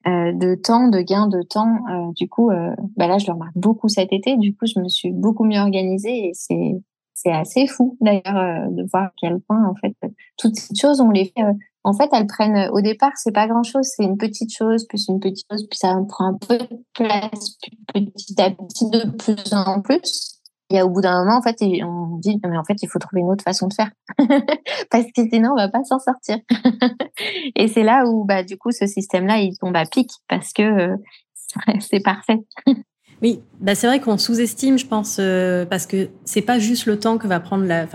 euh, 0.07 0.33
de 0.33 0.55
temps, 0.55 0.89
de 0.89 1.03
gain 1.03 1.27
de 1.27 1.43
temps. 1.43 1.77
Euh, 1.91 2.13
du 2.17 2.27
coup, 2.27 2.51
euh, 2.51 2.75
bah 2.97 3.07
là, 3.07 3.19
je 3.19 3.27
le 3.27 3.35
remarque 3.35 3.57
beaucoup 3.57 3.89
cet 3.89 4.15
été. 4.15 4.39
Du 4.39 4.57
coup, 4.57 4.65
je 4.65 4.81
me 4.81 4.89
suis 4.89 5.13
beaucoup 5.13 5.45
mieux 5.45 5.59
organisée 5.59 6.29
et 6.29 6.31
c'est 6.33 6.81
c'est 7.13 7.33
assez 7.33 7.67
fou 7.67 7.99
d'ailleurs 8.01 8.71
de 8.71 8.83
voir 8.91 9.05
à 9.05 9.13
quel 9.21 9.41
point 9.41 9.63
en 9.69 9.75
fait 9.75 9.95
toutes 10.39 10.57
ces 10.57 10.75
choses 10.75 11.03
on 11.03 11.11
les 11.11 11.27
fait. 11.27 11.45
en 11.85 11.93
fait, 11.93 12.09
elles 12.15 12.27
prennent 12.27 12.71
au 12.73 12.81
départ, 12.81 13.13
c'est 13.17 13.33
pas 13.33 13.47
grand 13.47 13.63
chose, 13.63 13.87
c'est 13.95 14.05
une 14.05 14.17
petite 14.17 14.51
chose 14.57 14.87
plus 14.87 15.07
une 15.09 15.21
petite 15.21 15.45
chose, 15.51 15.67
puis 15.69 15.77
ça 15.77 15.95
prend 16.09 16.29
un 16.29 16.39
peu 16.39 16.57
de 16.57 16.83
place, 16.95 17.59
petit 17.93 18.41
à 18.41 18.51
petit 18.51 18.89
de 18.89 19.11
plus 19.19 19.53
en 19.53 19.83
plus. 19.83 20.40
Et 20.71 20.83
au 20.83 20.89
bout 20.89 21.01
d'un 21.01 21.25
moment, 21.25 21.37
en 21.37 21.43
fait, 21.43 21.57
on 21.83 22.17
dit, 22.19 22.39
mais 22.45 22.57
en 22.57 22.65
fait, 22.65 22.77
il 22.81 22.89
faut 22.89 23.01
trouver 23.01 23.23
une 23.23 23.31
autre 23.31 23.43
façon 23.43 23.67
de 23.67 23.75
faire. 23.75 23.91
Parce 24.91 25.07
que 25.15 25.29
sinon, 25.29 25.51
on 25.53 25.57
va 25.57 25.69
pas 25.69 25.83
s'en 25.83 25.99
sortir. 25.99 26.39
et 27.57 27.67
c'est 27.67 27.83
là 27.83 28.05
où, 28.07 28.25
bah, 28.25 28.45
du 28.45 28.57
coup, 28.57 28.71
ce 28.71 28.87
système-là, 28.87 29.39
il 29.39 29.59
tombe 29.59 29.75
à 29.77 29.85
pic 29.85 30.09
parce 30.29 30.53
que 30.53 30.63
euh, 30.63 30.97
c'est 31.81 32.01
parfait. 32.01 32.39
oui, 33.21 33.43
bah, 33.59 33.75
c'est 33.75 33.89
vrai 33.89 34.01
qu'on 34.01 34.17
sous-estime, 34.17 34.79
je 34.79 34.87
pense, 34.87 35.17
euh, 35.19 35.67
parce 35.67 35.87
que 35.87 36.09
c'est 36.25 36.43
pas 36.43 36.61
juste 36.61 36.87
le 36.87 36.99
temps 36.99 37.19
que 37.19 37.27
va 37.27 37.41
prendre 37.41 37.65
la, 37.65 37.89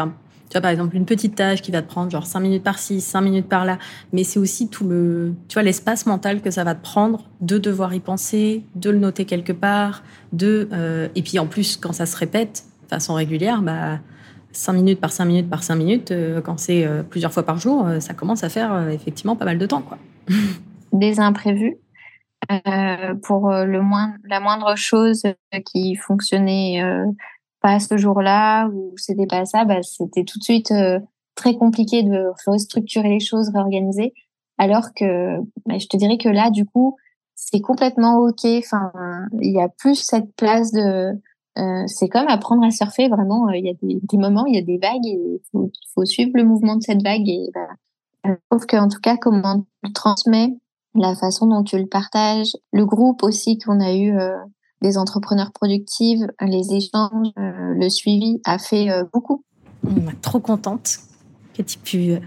vois, 0.55 0.61
par 0.61 0.71
exemple, 0.71 0.95
une 0.95 1.05
petite 1.05 1.35
tâche 1.35 1.61
qui 1.61 1.71
va 1.71 1.81
te 1.81 1.87
prendre 1.87 2.09
genre 2.09 2.25
5 2.25 2.39
minutes 2.39 2.63
par-ci, 2.63 3.01
5 3.01 3.21
minutes 3.21 3.49
par-là, 3.49 3.77
mais 4.13 4.23
c'est 4.23 4.39
aussi 4.39 4.69
tout 4.69 4.87
le, 4.87 5.33
tu 5.47 5.53
vois, 5.53 5.63
l'espace 5.63 6.05
mental 6.05 6.41
que 6.41 6.51
ça 6.51 6.63
va 6.63 6.75
te 6.75 6.83
prendre 6.83 7.29
de 7.41 7.57
devoir 7.57 7.93
y 7.93 7.99
penser, 7.99 8.63
de 8.75 8.89
le 8.89 8.97
noter 8.97 9.25
quelque 9.25 9.51
part, 9.51 10.03
de, 10.33 10.69
euh, 10.71 11.07
et 11.15 11.21
puis 11.21 11.39
en 11.39 11.47
plus, 11.47 11.77
quand 11.77 11.93
ça 11.93 12.05
se 12.05 12.17
répète 12.17 12.63
de 12.83 12.89
façon 12.89 13.13
régulière, 13.13 13.61
bah, 13.61 13.99
5 14.51 14.73
minutes 14.73 15.01
par 15.01 15.11
5 15.11 15.25
minutes 15.25 15.49
par 15.49 15.63
5 15.63 15.75
minutes, 15.75 16.11
euh, 16.11 16.41
quand 16.41 16.59
c'est 16.59 16.85
euh, 16.85 17.03
plusieurs 17.03 17.33
fois 17.33 17.43
par 17.43 17.57
jour, 17.57 17.87
ça 17.99 18.13
commence 18.13 18.43
à 18.43 18.49
faire 18.49 18.89
effectivement 18.89 19.35
pas 19.35 19.45
mal 19.45 19.57
de 19.57 19.65
temps, 19.65 19.81
quoi. 19.81 19.97
Des 20.93 21.19
imprévus. 21.19 21.77
pour 23.23 23.51
le 23.51 23.81
moins, 23.81 24.13
la 24.23 24.39
moindre 24.39 24.75
chose 24.77 25.23
qui 25.65 25.95
fonctionnait 25.95 26.81
pas 27.65 27.79
ce 27.79 27.97
jour-là 27.97 28.67
ou 28.67 28.93
c'était 28.95 29.25
pas 29.25 29.45
ça, 29.45 29.65
bah, 29.65 29.81
c'était 29.81 30.23
tout 30.23 30.37
de 30.37 30.43
suite 30.43 30.71
très 31.33 31.55
compliqué 31.55 32.03
de 32.03 32.31
restructurer 32.45 33.09
les 33.09 33.19
choses, 33.19 33.49
réorganiser. 33.49 34.13
Alors 34.57 34.93
que 34.93 35.39
bah, 35.65 35.79
je 35.79 35.87
te 35.87 35.97
dirais 35.97 36.17
que 36.17 36.29
là, 36.29 36.51
du 36.51 36.65
coup, 36.65 36.95
c'est 37.35 37.61
complètement 37.61 38.17
ok. 38.19 38.45
Enfin, 38.45 38.91
il 39.41 39.51
y 39.51 39.61
a 39.61 39.69
plus 39.69 39.95
cette 39.95 40.33
place 40.35 40.71
de. 40.71 41.11
Euh, 41.57 41.83
c'est 41.87 42.09
comme 42.09 42.27
apprendre 42.27 42.63
à 42.65 42.71
surfer. 42.71 43.07
Vraiment, 43.09 43.47
euh, 43.49 43.55
il 43.55 43.65
y 43.65 43.69
a 43.69 43.73
des, 43.81 44.17
moments, 44.17 44.45
il 44.45 44.55
y 44.55 44.57
a 44.57 44.61
des 44.61 44.77
vagues 44.77 45.05
et 45.05 45.17
il 45.17 45.39
faut, 45.51 45.71
faut, 45.93 46.05
suivre 46.05 46.31
le 46.35 46.43
mouvement 46.43 46.75
de 46.75 46.83
cette 46.83 47.01
vague. 47.01 47.27
Et 47.27 47.49
bah, 47.53 47.67
je 48.25 48.33
trouve 48.49 48.65
qu'en 48.65 48.87
tout 48.87 48.99
cas, 48.99 49.17
comment 49.17 49.59
tu 49.59 49.65
le 49.83 49.93
transmets, 49.93 50.53
la 50.95 51.15
façon 51.15 51.47
dont 51.47 51.63
tu 51.63 51.77
le 51.77 51.87
partages, 51.87 52.51
le 52.73 52.85
groupe 52.85 53.23
aussi 53.23 53.57
qu'on 53.57 53.79
a 53.79 53.93
eu 53.93 54.17
euh, 54.17 54.35
des 54.85 54.97
entrepreneurs 54.97 55.51
productifs, 55.51 56.21
les 56.41 56.73
échanges, 56.73 57.31
euh, 57.39 57.73
le 57.73 57.89
suivi 57.89 58.39
a 58.45 58.59
fait 58.59 58.91
euh, 58.91 59.03
beaucoup. 59.11 59.43
Trop 60.21 60.39
contente 60.39 60.99
que 61.55 61.63
tu 61.63 61.77
pu 61.79 62.19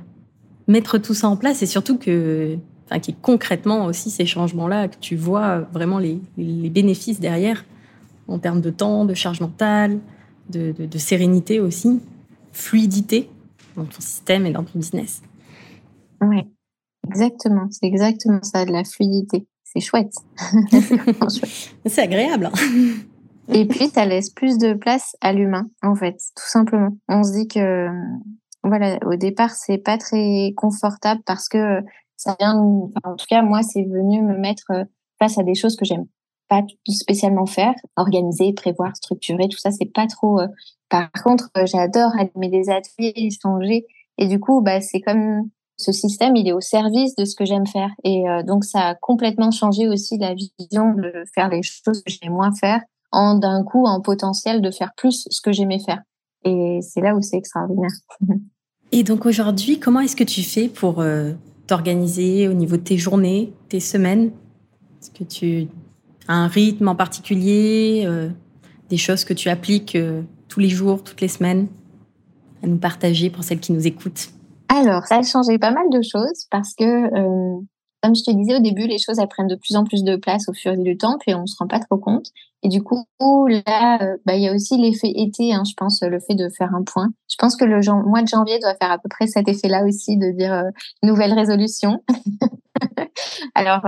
mettre 0.66 0.98
tout 0.98 1.14
ça 1.14 1.28
en 1.28 1.36
place 1.36 1.62
et 1.62 1.66
surtout 1.66 1.98
que 1.98 2.56
enfin, 2.90 3.00
concrètement 3.22 3.84
aussi 3.86 4.10
ces 4.10 4.26
changements-là, 4.26 4.88
que 4.88 4.96
tu 4.98 5.14
vois 5.14 5.60
vraiment 5.72 5.98
les, 5.98 6.20
les, 6.36 6.70
bénéfices 6.70 7.20
derrière 7.20 7.64
en 8.26 8.38
termes 8.38 8.60
de 8.60 8.70
temps, 8.70 9.04
de 9.04 9.14
charge 9.14 9.40
mentale, 9.40 10.00
de, 10.50 10.72
de, 10.72 10.86
de 10.86 10.98
sérénité 10.98 11.60
aussi, 11.60 12.00
fluidité. 12.52 13.30
dans 13.76 13.84
ton 13.84 14.00
système 14.00 14.46
et 14.46 14.52
dans 14.52 14.64
ton 14.64 14.78
business. 14.78 15.22
Oui, 16.20 16.42
exactement. 17.06 17.68
C'est 17.70 17.86
exactement 17.86 18.42
ça, 18.42 18.64
de 18.64 18.72
la 18.72 18.84
fluidité. 18.84 19.46
C'est 19.72 19.81
chouette. 19.81 20.12
c'est 21.87 22.02
agréable. 22.02 22.46
Hein. 22.46 22.94
et 23.52 23.66
puis, 23.66 23.88
ça 23.88 24.07
laisse 24.07 24.31
plus 24.31 24.59
de 24.59 24.72
place 24.72 25.16
à 25.20 25.33
l'humain, 25.33 25.68
en 25.83 25.94
fait, 25.94 26.14
tout 26.14 26.48
simplement. 26.48 26.90
On 27.09 27.22
se 27.22 27.33
dit 27.33 27.48
que, 27.48 27.88
voilà, 28.62 28.98
au 29.04 29.16
départ, 29.16 29.50
c'est 29.50 29.78
pas 29.78 29.98
très 29.98 30.52
confortable 30.57 31.20
parce 31.26 31.48
que 31.48 31.81
ça 32.16 32.35
vient, 32.40 32.57
en 32.57 33.16
tout 33.16 33.26
cas, 33.28 33.42
moi, 33.42 33.62
c'est 33.62 33.85
venu 33.85 34.22
me 34.22 34.38
mettre 34.38 34.72
face 35.18 35.38
à 35.38 35.42
des 35.42 35.54
choses 35.54 35.76
que 35.76 35.85
j'aime 35.85 36.07
pas 36.48 36.62
spécialement 36.88 37.46
faire, 37.46 37.74
organiser, 37.96 38.52
prévoir, 38.54 38.96
structurer, 38.96 39.48
tout 39.48 39.59
ça, 39.59 39.70
c'est 39.70 39.92
pas 39.92 40.07
trop. 40.07 40.40
Euh, 40.40 40.48
par 40.88 41.11
contre, 41.12 41.50
j'adore 41.66 42.12
animer 42.18 42.48
des 42.48 42.70
ateliers, 42.70 43.12
échanger, 43.14 43.87
et 44.16 44.26
du 44.26 44.40
coup, 44.40 44.62
bah, 44.62 44.81
c'est 44.81 45.00
comme 45.00 45.50
ce 45.78 45.92
système, 45.92 46.36
il 46.36 46.48
est 46.48 46.52
au 46.52 46.60
service 46.60 47.14
de 47.16 47.24
ce 47.24 47.34
que 47.34 47.44
j'aime 47.44 47.66
faire, 47.66 47.90
et 48.04 48.28
euh, 48.28 48.42
donc 48.42 48.64
ça 48.64 48.88
a 48.88 48.94
complètement 48.94 49.50
changé 49.50 49.88
aussi 49.88 50.18
la 50.18 50.34
vision 50.34 50.92
de 50.94 51.24
faire 51.34 51.48
les 51.48 51.62
choses 51.62 52.02
que 52.02 52.10
j'aimais 52.10 52.32
moins 52.32 52.52
faire, 52.52 52.80
en 53.12 53.36
d'un 53.36 53.64
coup 53.64 53.86
en 53.86 54.00
potentiel 54.00 54.60
de 54.60 54.70
faire 54.70 54.92
plus 54.96 55.26
ce 55.30 55.40
que 55.40 55.52
j'aimais 55.52 55.78
faire. 55.78 56.02
Et 56.44 56.80
c'est 56.82 57.00
là 57.00 57.14
où 57.14 57.22
c'est 57.22 57.36
extraordinaire. 57.36 57.90
et 58.92 59.02
donc 59.02 59.24
aujourd'hui, 59.24 59.80
comment 59.80 60.00
est-ce 60.00 60.16
que 60.16 60.24
tu 60.24 60.42
fais 60.42 60.68
pour 60.68 61.02
t'organiser 61.66 62.48
au 62.48 62.52
niveau 62.52 62.76
de 62.76 62.82
tes 62.82 62.98
journées, 62.98 63.52
tes 63.68 63.80
semaines? 63.80 64.30
Est-ce 65.00 65.10
que 65.10 65.24
tu 65.24 65.68
un 66.28 66.46
rythme 66.46 66.88
en 66.88 66.94
particulier, 66.94 68.04
euh, 68.06 68.28
des 68.90 68.98
choses 68.98 69.24
que 69.24 69.32
tu 69.34 69.48
appliques 69.48 69.96
euh, 69.96 70.22
tous 70.48 70.60
les 70.60 70.68
jours, 70.68 71.02
toutes 71.02 71.20
les 71.20 71.28
semaines 71.28 71.66
à 72.62 72.66
nous 72.66 72.76
partager 72.76 73.30
pour 73.30 73.42
celles 73.42 73.60
qui 73.60 73.72
nous 73.72 73.86
écoutent? 73.86 74.30
Alors, 74.68 75.07
ça 75.07 75.18
a 75.18 75.22
changé 75.22 75.59
pas 75.59 75.70
mal 75.70 75.88
de 75.90 76.00
choses 76.02 76.46
parce 76.50 76.74
que, 76.74 76.85
euh, 76.85 77.61
comme 78.02 78.14
je 78.14 78.22
te 78.22 78.31
disais 78.31 78.57
au 78.57 78.61
début, 78.61 78.87
les 78.87 78.98
choses 78.98 79.18
prennent 79.31 79.48
de 79.48 79.57
plus 79.57 79.76
en 79.76 79.85
plus 79.85 80.04
de 80.04 80.16
place 80.16 80.48
au 80.48 80.52
fur 80.52 80.70
et 80.70 80.74
à 80.74 80.76
mesure 80.76 80.92
du 80.92 80.98
temps, 80.98 81.16
puis 81.18 81.35
on 81.35 81.46
se 81.46 81.57
rend 81.59 81.66
pas 81.66 81.81
trop 81.81 81.98
compte. 81.98 82.26
Et 82.62 82.68
du 82.68 82.83
coup, 82.83 83.04
là, 83.20 83.98
bah, 84.26 84.37
il 84.37 84.42
y 84.42 84.48
a 84.48 84.54
aussi 84.54 84.76
l'effet 84.78 85.12
été, 85.14 85.52
hein, 85.54 85.62
je 85.68 85.74
pense, 85.76 86.02
le 86.02 86.18
fait 86.20 86.35
de 86.35 86.48
faire 86.48 86.74
un 86.74 86.83
point. 86.83 87.09
Je 87.31 87.37
pense 87.38 87.57
que 87.57 87.64
le 87.64 87.81
mois 88.09 88.22
de 88.22 88.28
janvier 88.28 88.59
doit 88.59 88.74
faire 88.74 88.90
à 88.90 88.98
peu 88.98 89.09
près 89.09 89.26
cet 89.26 89.48
effet-là 89.48 89.85
aussi, 89.85 90.16
de 90.16 90.31
dire 90.33 90.64
nouvelle 91.02 91.33
résolution. 91.33 92.02
Alors, 93.54 93.83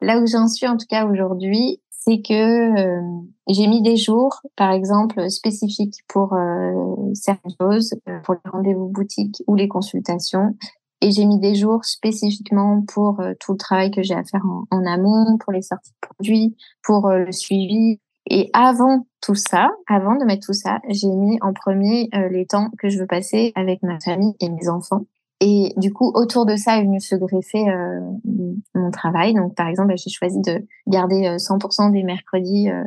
Là 0.00 0.20
où 0.20 0.26
j'en 0.26 0.46
suis 0.46 0.66
en 0.66 0.76
tout 0.76 0.86
cas 0.88 1.06
aujourd'hui, 1.06 1.80
c'est 1.98 2.22
que 2.22 2.78
euh, 2.78 3.02
j'ai 3.48 3.66
mis 3.66 3.82
des 3.82 3.96
jours, 3.96 4.40
par 4.56 4.70
exemple, 4.70 5.28
spécifiques 5.30 5.98
pour 6.08 6.32
euh, 6.32 6.72
certaines 7.14 7.52
choses, 7.60 7.94
euh, 8.08 8.20
pour 8.20 8.34
les 8.34 8.50
rendez-vous 8.50 8.88
boutiques 8.88 9.42
ou 9.46 9.56
les 9.56 9.68
consultations. 9.68 10.54
Et 11.00 11.10
j'ai 11.10 11.26
mis 11.26 11.38
des 11.38 11.54
jours 11.54 11.84
spécifiquement 11.84 12.82
pour 12.82 13.20
tout 13.38 13.52
le 13.52 13.58
travail 13.58 13.90
que 13.92 14.02
j'ai 14.02 14.14
à 14.14 14.24
faire 14.24 14.44
en, 14.44 14.64
en, 14.76 14.84
amont, 14.84 15.38
pour 15.38 15.52
les 15.52 15.62
sorties 15.62 15.92
de 15.92 16.08
produits, 16.08 16.56
pour 16.82 17.08
le 17.08 17.30
suivi. 17.30 18.00
Et 18.28 18.50
avant 18.52 19.06
tout 19.20 19.36
ça, 19.36 19.70
avant 19.86 20.16
de 20.16 20.24
mettre 20.24 20.46
tout 20.46 20.54
ça, 20.54 20.80
j'ai 20.88 21.06
mis 21.06 21.38
en 21.40 21.52
premier 21.52 22.10
les 22.32 22.46
temps 22.46 22.70
que 22.78 22.88
je 22.88 22.98
veux 22.98 23.06
passer 23.06 23.52
avec 23.54 23.84
ma 23.84 24.00
famille 24.00 24.34
et 24.40 24.48
mes 24.48 24.68
enfants. 24.68 25.04
Et 25.40 25.72
du 25.76 25.92
coup, 25.92 26.10
autour 26.14 26.46
de 26.46 26.56
ça 26.56 26.78
est 26.78 26.82
venu 26.82 27.00
se 27.00 27.14
greffer 27.14 27.68
euh, 27.70 28.00
mon 28.74 28.90
travail. 28.90 29.34
Donc, 29.34 29.54
par 29.54 29.68
exemple, 29.68 29.94
j'ai 29.96 30.10
choisi 30.10 30.40
de 30.40 30.66
garder 30.88 31.36
100% 31.38 31.88
euh, 31.88 31.92
des 31.92 32.02
mercredis 32.02 32.70
euh, 32.70 32.82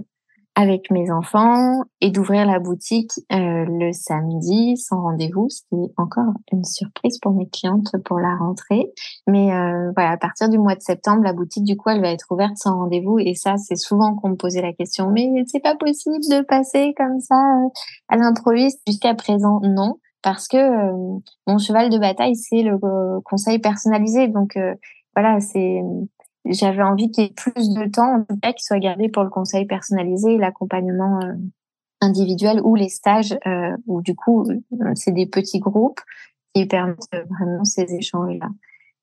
avec 0.55 0.91
mes 0.91 1.09
enfants 1.11 1.83
et 2.01 2.11
d'ouvrir 2.11 2.45
la 2.45 2.59
boutique 2.59 3.13
euh, 3.31 3.65
le 3.65 3.93
samedi 3.93 4.75
sans 4.75 5.01
rendez-vous. 5.01 5.47
C'était 5.47 5.93
encore 5.95 6.33
une 6.51 6.65
surprise 6.65 7.19
pour 7.19 7.31
mes 7.31 7.47
clientes 7.47 7.95
pour 8.03 8.19
la 8.19 8.35
rentrée. 8.35 8.91
Mais 9.27 9.47
voilà, 9.95 10.11
à 10.11 10.17
partir 10.17 10.49
du 10.49 10.57
mois 10.57 10.75
de 10.75 10.81
septembre, 10.81 11.23
la 11.23 11.31
boutique, 11.31 11.63
du 11.63 11.77
coup, 11.77 11.89
elle 11.89 12.01
va 12.01 12.11
être 12.11 12.27
ouverte 12.31 12.57
sans 12.57 12.75
rendez-vous. 12.75 13.17
Et 13.19 13.33
ça, 13.33 13.55
c'est 13.55 13.77
souvent 13.77 14.13
qu'on 14.15 14.31
me 14.31 14.35
posait 14.35 14.61
la 14.61 14.73
question, 14.73 15.09
mais 15.09 15.29
c'est 15.47 15.61
pas 15.61 15.77
possible 15.77 16.19
de 16.29 16.41
passer 16.43 16.93
comme 16.97 17.21
ça 17.21 17.41
à 18.09 18.17
l'improviste? 18.17 18.81
Jusqu'à 18.85 19.15
présent, 19.15 19.61
non 19.63 19.95
parce 20.21 20.47
que 20.47 20.57
euh, 20.57 21.19
mon 21.47 21.57
cheval 21.57 21.89
de 21.89 21.97
bataille 21.97 22.35
c'est 22.35 22.61
le 22.61 22.77
euh, 22.83 23.19
conseil 23.25 23.59
personnalisé. 23.59 24.27
Donc 24.27 24.57
euh, 24.57 24.75
voilà 25.15 25.39
c'est 25.39 25.81
j'avais 26.45 26.83
envie 26.83 27.11
qu'il 27.11 27.25
y 27.25 27.27
ait 27.27 27.33
plus 27.33 27.69
de 27.73 27.89
temps 27.89 28.15
en 28.15 28.23
tout 28.23 28.37
cas 28.41 28.53
qui 28.53 28.63
soit 28.63 28.79
gardé 28.79 29.09
pour 29.09 29.23
le 29.23 29.29
conseil 29.29 29.65
personnalisé 29.65 30.37
l'accompagnement 30.37 31.19
individuel 32.01 32.61
ou 32.63 32.73
les 32.73 32.89
stages 32.89 33.37
où 33.85 34.01
du 34.01 34.15
coup 34.15 34.47
c'est 34.95 35.11
des 35.11 35.27
petits 35.27 35.59
groupes 35.59 36.01
qui 36.55 36.65
permettent 36.65 36.97
vraiment 37.29 37.63
ces 37.63 37.93
échanges 37.93 38.39
là 38.39 38.47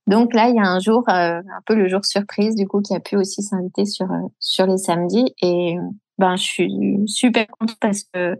donc 0.08 0.34
là 0.34 0.48
il 0.48 0.56
y 0.56 0.58
a 0.58 0.66
un 0.66 0.80
jour 0.80 1.04
un 1.06 1.42
peu 1.64 1.76
le 1.76 1.86
jour 1.86 2.04
surprise 2.04 2.56
du 2.56 2.66
coup 2.66 2.80
qui 2.80 2.92
a 2.96 2.98
pu 2.98 3.14
aussi 3.14 3.42
s'inviter 3.42 3.84
sur 3.84 4.08
sur 4.40 4.66
les 4.66 4.78
samedis. 4.78 5.32
Et 5.40 5.76
ben 6.18 6.34
je 6.34 6.42
suis 6.42 7.02
super 7.06 7.46
contente 7.46 7.76
parce 7.80 8.02
que 8.02 8.36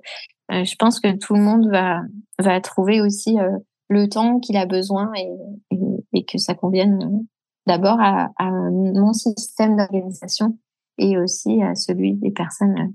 euh, 0.50 0.64
je 0.64 0.76
pense 0.76 1.00
que 1.00 1.16
tout 1.16 1.34
le 1.34 1.42
monde 1.42 1.70
va, 1.70 2.60
trouver 2.60 3.00
aussi 3.00 3.38
euh, 3.38 3.58
le 3.88 4.08
temps 4.08 4.40
qu'il 4.40 4.56
a 4.56 4.66
besoin 4.66 5.12
et, 5.14 6.24
que 6.24 6.38
ça 6.38 6.54
convienne 6.54 7.02
euh, 7.02 7.24
d'abord 7.66 7.98
à, 8.00 8.30
mon 8.40 9.12
système 9.12 9.76
d'organisation 9.76 10.58
et 10.98 11.16
aussi 11.16 11.62
à 11.62 11.74
celui 11.74 12.14
des 12.14 12.30
personnes 12.30 12.94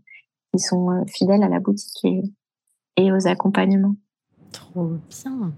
qui 0.52 0.60
sont 0.60 1.04
fidèles 1.08 1.42
à 1.42 1.50
la 1.50 1.60
boutique 1.60 2.04
et, 2.04 2.22
et 2.98 3.12
aux 3.12 3.28
accompagnements. 3.28 3.96
Trop 4.52 4.92
bien. 5.10 5.54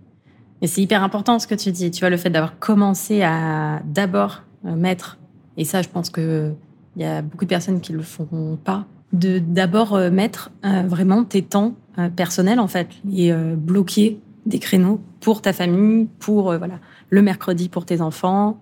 Et 0.62 0.68
c'est 0.68 0.82
hyper 0.82 1.04
important 1.04 1.40
ce 1.40 1.48
que 1.48 1.56
tu 1.56 1.72
dis. 1.72 1.92
Tu 1.92 2.02
vois, 2.02 2.10
le 2.10 2.18
fait 2.18 2.30
d'avoir 2.30 2.60
commencé 2.60 3.24
à 3.24 3.82
d'abord 3.86 4.44
mettre, 4.64 5.18
et 5.58 5.66
ça, 5.66 5.82
je 5.82 5.90
pense 5.90 6.10
qu'il 6.10 6.56
y 6.96 7.04
a 7.04 7.22
beaucoup 7.22 7.46
de 7.46 7.50
personnes 7.50 7.82
qui 7.82 7.92
ne 7.92 7.98
le 7.98 8.04
font 8.04 8.58
pas, 8.64 8.86
de 9.14 9.40
d'abord 9.40 9.98
mettre 10.12 10.52
vraiment 10.64 11.24
tes 11.24 11.42
temps 11.42 11.76
euh, 11.98 12.10
personnel 12.10 12.60
en 12.60 12.68
fait 12.68 12.90
et 13.10 13.32
euh, 13.32 13.56
bloquer 13.56 14.20
des 14.46 14.60
créneaux 14.60 15.00
pour 15.22 15.42
ta 15.42 15.54
famille, 15.54 16.10
pour 16.20 16.52
euh, 16.52 16.58
voilà 16.58 16.82
le 17.10 17.22
mercredi 17.22 17.70
pour 17.70 17.86
tes 17.86 18.02
enfants 18.02 18.58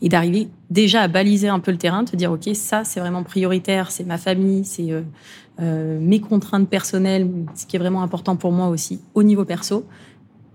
et 0.00 0.08
d'arriver 0.08 0.48
déjà 0.70 1.02
à 1.02 1.08
baliser 1.08 1.48
un 1.48 1.58
peu 1.58 1.70
le 1.70 1.76
terrain, 1.76 2.06
te 2.06 2.16
dire 2.16 2.32
ok 2.32 2.48
ça 2.54 2.84
c'est 2.84 2.98
vraiment 2.98 3.24
prioritaire, 3.24 3.90
c'est 3.90 4.04
ma 4.04 4.16
famille, 4.16 4.64
c'est 4.64 4.90
mes 5.58 6.20
contraintes 6.20 6.68
personnelles, 6.68 7.28
ce 7.54 7.66
qui 7.66 7.76
est 7.76 7.78
vraiment 7.78 8.02
important 8.02 8.36
pour 8.36 8.52
moi 8.52 8.68
aussi 8.68 9.00
au 9.14 9.24
niveau 9.24 9.44
perso. 9.44 9.84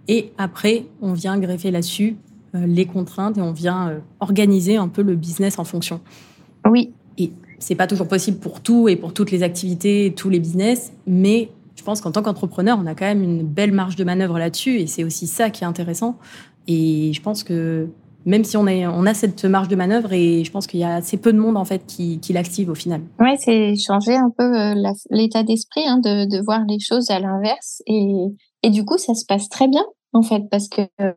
Et 0.08 0.32
après 0.38 0.86
on 1.02 1.14
vient 1.14 1.38
greffer 1.38 1.70
là-dessus 1.70 2.16
les 2.54 2.86
contraintes 2.86 3.38
et 3.38 3.42
on 3.42 3.52
vient 3.52 4.02
organiser 4.22 4.78
un 4.78 4.88
peu 4.88 5.04
le 5.04 5.16
business 5.16 5.60
en 5.60 5.66
fonction. 5.66 6.00
Oui. 6.66 6.94
Et 7.18 7.32
c'est 7.60 7.76
pas 7.76 7.88
toujours 7.88 8.08
possible 8.08 8.38
pour 8.38 8.62
tout 8.62 8.88
et 8.88 8.96
pour 8.96 9.14
toutes 9.14 9.32
les 9.32 9.44
activités, 9.44 10.14
tous 10.16 10.30
les 10.30 10.40
business, 10.40 10.92
mais 11.06 11.50
je 11.76 11.84
pense 11.84 12.02
qu'en 12.02 12.12
tant 12.12 12.22
qu'entrepreneur, 12.22 12.78
on 12.82 12.86
a 12.88 12.96
quand 12.96 13.06
même 13.06 13.24
une 13.24 13.44
belle 13.44 13.72
marge 13.72 13.96
de 13.96 14.04
manœuvre 14.04 14.40
là-dessus 14.40 14.80
et 14.80 14.88
c'est 14.88 15.04
aussi 15.04 15.28
ça 15.28 15.50
qui 15.50 15.64
est 15.64 15.68
intéressant. 15.68 16.18
Et 16.68 17.14
je 17.14 17.22
pense 17.22 17.44
que 17.44 17.88
même 18.28 18.44
si 18.44 18.58
on, 18.58 18.66
a 18.66 19.14
cette 19.14 19.46
marge 19.46 19.70
de 19.70 19.78
manœuvre 19.78 20.12
et 20.12 20.44
je 20.44 20.52
pense 20.52 20.68
qu'il 20.68 20.82
y 20.82 20.84
a 20.84 20.96
assez 20.96 21.16
peu 21.16 21.32
de 21.32 21.40
monde 21.40 21.56
en 21.56 21.64
fait 21.64 21.86
qui, 21.86 22.20
l'active 22.34 22.70
au 22.70 22.76
final. 22.76 23.02
Oui, 23.22 23.30
c'est 23.40 23.76
changer 23.78 24.16
un 24.16 24.30
peu 24.38 24.44
euh, 24.44 24.92
l'état 25.12 25.44
d'esprit 25.44 25.88
hein, 25.88 26.00
de, 26.00 26.44
voir 26.44 26.66
les 26.68 26.80
choses 26.80 27.10
à 27.10 27.20
l'inverse 27.20 27.82
et, 27.88 28.70
du 28.70 28.84
coup 28.84 28.98
ça 28.98 29.14
se 29.14 29.24
passe 29.26 29.48
très 29.48 29.70
bien 29.70 29.86
en 30.12 30.24
fait 30.24 30.44
parce 30.52 30.68
que 30.68 30.82
euh, 31.00 31.14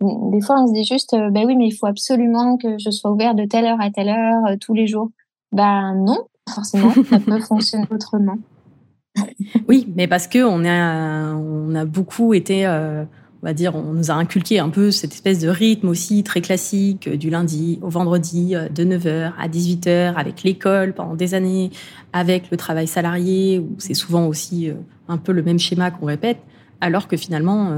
des 0.00 0.40
fois 0.40 0.62
on 0.62 0.66
se 0.66 0.72
dit 0.72 0.84
juste 0.84 1.12
euh, 1.12 1.28
ben 1.30 1.44
oui 1.44 1.56
mais 1.56 1.66
il 1.66 1.76
faut 1.76 1.86
absolument 1.86 2.56
que 2.56 2.78
je 2.78 2.90
sois 2.90 3.10
ouvert 3.10 3.34
de 3.34 3.44
telle 3.44 3.66
heure 3.66 3.80
à 3.80 3.90
telle 3.90 4.08
heure 4.08 4.56
tous 4.58 4.72
les 4.72 4.86
jours. 4.86 5.10
Ben 5.52 5.94
non, 5.94 6.26
forcément, 6.48 6.92
ça 7.08 7.18
peut 7.20 7.40
fonctionner 7.48 7.86
autrement. 7.90 8.38
oui, 9.68 9.92
mais 9.96 10.06
parce 10.06 10.26
que 10.26 10.44
on 10.44 10.64
a, 10.64 11.34
on 11.34 11.74
a 11.74 11.84
beaucoup 11.84 12.34
été, 12.34 12.66
euh, 12.66 13.04
on 13.42 13.46
va 13.46 13.54
dire, 13.54 13.74
on 13.74 13.94
nous 13.94 14.10
a 14.10 14.14
inculqué 14.14 14.58
un 14.58 14.68
peu 14.68 14.90
cette 14.90 15.12
espèce 15.12 15.40
de 15.40 15.48
rythme 15.48 15.88
aussi 15.88 16.22
très 16.22 16.40
classique 16.40 17.08
euh, 17.08 17.16
du 17.16 17.30
lundi 17.30 17.78
au 17.82 17.88
vendredi 17.88 18.54
euh, 18.54 18.68
de 18.68 18.84
9h 18.84 19.32
à 19.38 19.48
18h 19.48 20.14
avec 20.14 20.42
l'école 20.42 20.92
pendant 20.92 21.14
des 21.14 21.34
années, 21.34 21.70
avec 22.12 22.50
le 22.50 22.56
travail 22.56 22.86
salarié 22.86 23.58
où 23.58 23.74
c'est 23.78 23.94
souvent 23.94 24.26
aussi 24.26 24.70
un 25.08 25.16
peu 25.16 25.32
le 25.32 25.42
même 25.42 25.58
schéma 25.58 25.90
qu'on 25.90 26.06
répète, 26.06 26.38
alors 26.80 27.08
que 27.08 27.16
finalement, 27.16 27.72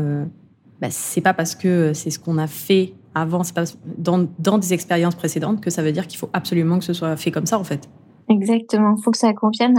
bah, 0.80 0.88
c'est 0.90 1.20
pas 1.20 1.34
parce 1.34 1.54
que 1.54 1.92
c'est 1.94 2.10
ce 2.10 2.18
qu'on 2.18 2.38
a 2.38 2.46
fait 2.46 2.94
avant, 3.14 3.42
c'est 3.42 3.54
pas 3.54 3.64
dans, 3.98 4.26
dans 4.38 4.58
des 4.58 4.72
expériences 4.72 5.14
précédentes 5.14 5.60
que 5.60 5.70
ça 5.70 5.82
veut 5.82 5.92
dire 5.92 6.06
qu'il 6.06 6.18
faut 6.18 6.30
absolument 6.32 6.78
que 6.78 6.84
ce 6.84 6.92
soit 6.92 7.16
fait 7.16 7.30
comme 7.30 7.46
ça 7.46 7.58
en 7.58 7.64
fait. 7.64 7.88
Exactement. 8.28 8.94
Il 8.96 9.02
faut 9.02 9.10
que 9.10 9.18
ça 9.18 9.32
convienne 9.32 9.76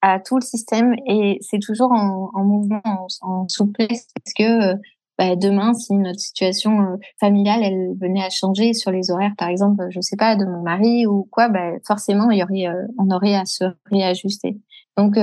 à, 0.00 0.20
tout 0.20 0.36
le 0.36 0.42
système 0.42 0.94
et 1.06 1.38
c'est 1.40 1.58
toujours 1.58 1.90
en, 1.90 2.30
en 2.32 2.44
mouvement, 2.44 2.80
en, 3.20 3.48
souplesse 3.48 4.06
parce 4.14 4.32
que 4.38 4.76
bah, 5.18 5.34
demain, 5.34 5.74
si 5.74 5.94
notre 5.94 6.20
situation 6.20 6.80
euh, 6.80 6.96
familiale 7.18 7.62
elle 7.64 7.94
venait 8.00 8.22
à 8.22 8.30
changer 8.30 8.72
sur 8.74 8.92
les 8.92 9.10
horaires, 9.10 9.34
par 9.36 9.48
exemple, 9.48 9.84
je 9.90 10.00
sais 10.00 10.16
pas, 10.16 10.36
de 10.36 10.44
mon 10.44 10.62
mari 10.62 11.06
ou 11.06 11.26
quoi, 11.30 11.48
bah, 11.48 11.72
forcément 11.84 12.30
il 12.30 12.38
y 12.38 12.44
aurait, 12.44 12.68
euh, 12.68 12.86
on 12.96 13.10
aurait 13.10 13.34
à 13.34 13.44
se 13.44 13.64
réajuster. 13.86 14.56
Donc 14.96 15.16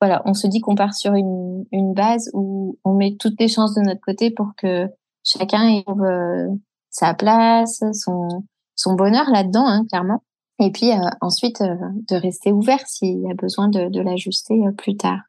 voilà, 0.00 0.22
on 0.24 0.34
se 0.34 0.48
dit 0.48 0.60
qu'on 0.60 0.74
part 0.74 0.92
sur 0.92 1.14
une, 1.14 1.64
une 1.70 1.94
base 1.94 2.28
où 2.34 2.76
on 2.84 2.94
met 2.94 3.16
toutes 3.16 3.38
les 3.38 3.46
chances 3.46 3.74
de 3.74 3.80
notre 3.80 4.00
côté 4.00 4.32
pour 4.32 4.48
que 4.56 4.88
chacun 5.26 5.82
trouve 5.82 6.06
sa 6.90 7.14
place, 7.14 7.82
son, 7.92 8.94
bonheur 8.94 9.28
là-dedans, 9.30 9.66
hein, 9.66 9.84
clairement. 9.88 10.22
Et 10.58 10.70
puis 10.70 10.90
ensuite 11.20 11.60
de 11.60 12.16
rester 12.16 12.52
ouvert 12.52 12.80
s'il 12.86 13.20
y 13.20 13.30
a 13.30 13.34
besoin 13.34 13.68
de, 13.68 14.00
l'ajuster 14.00 14.62
plus 14.78 14.96
tard. 14.96 15.20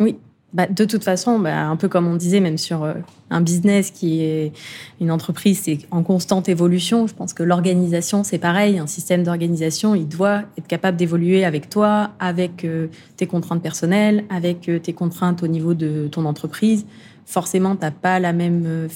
Oui, 0.00 0.18
bah, 0.54 0.68
de 0.68 0.84
toute 0.84 1.02
façon, 1.02 1.40
bah, 1.40 1.66
un 1.66 1.74
peu 1.74 1.88
comme 1.88 2.06
on 2.06 2.14
disait, 2.14 2.38
même 2.38 2.58
sur 2.58 2.84
euh, 2.84 2.94
un 3.28 3.40
business 3.40 3.90
qui 3.90 4.22
est 4.22 4.52
une 5.00 5.10
entreprise, 5.10 5.62
c'est 5.64 5.78
en 5.90 6.04
constante 6.04 6.48
évolution. 6.48 7.08
Je 7.08 7.14
pense 7.14 7.32
que 7.32 7.42
l'organisation, 7.42 8.22
c'est 8.22 8.38
pareil. 8.38 8.78
Un 8.78 8.86
système 8.86 9.24
d'organisation, 9.24 9.96
il 9.96 10.06
doit 10.06 10.42
être 10.56 10.68
capable 10.68 10.96
d'évoluer 10.96 11.44
avec 11.44 11.68
toi, 11.68 12.10
avec 12.20 12.64
euh, 12.64 12.86
tes 13.16 13.26
contraintes 13.26 13.62
personnelles, 13.62 14.24
avec 14.30 14.68
euh, 14.68 14.78
tes 14.78 14.92
contraintes 14.92 15.42
au 15.42 15.48
niveau 15.48 15.74
de 15.74 16.06
ton 16.06 16.24
entreprise. 16.24 16.86
Forcément, 17.26 17.74
tu 17.74 17.82
n'as 17.82 17.90
pas 17.90 18.20
la 18.20 18.32
même, 18.32 18.88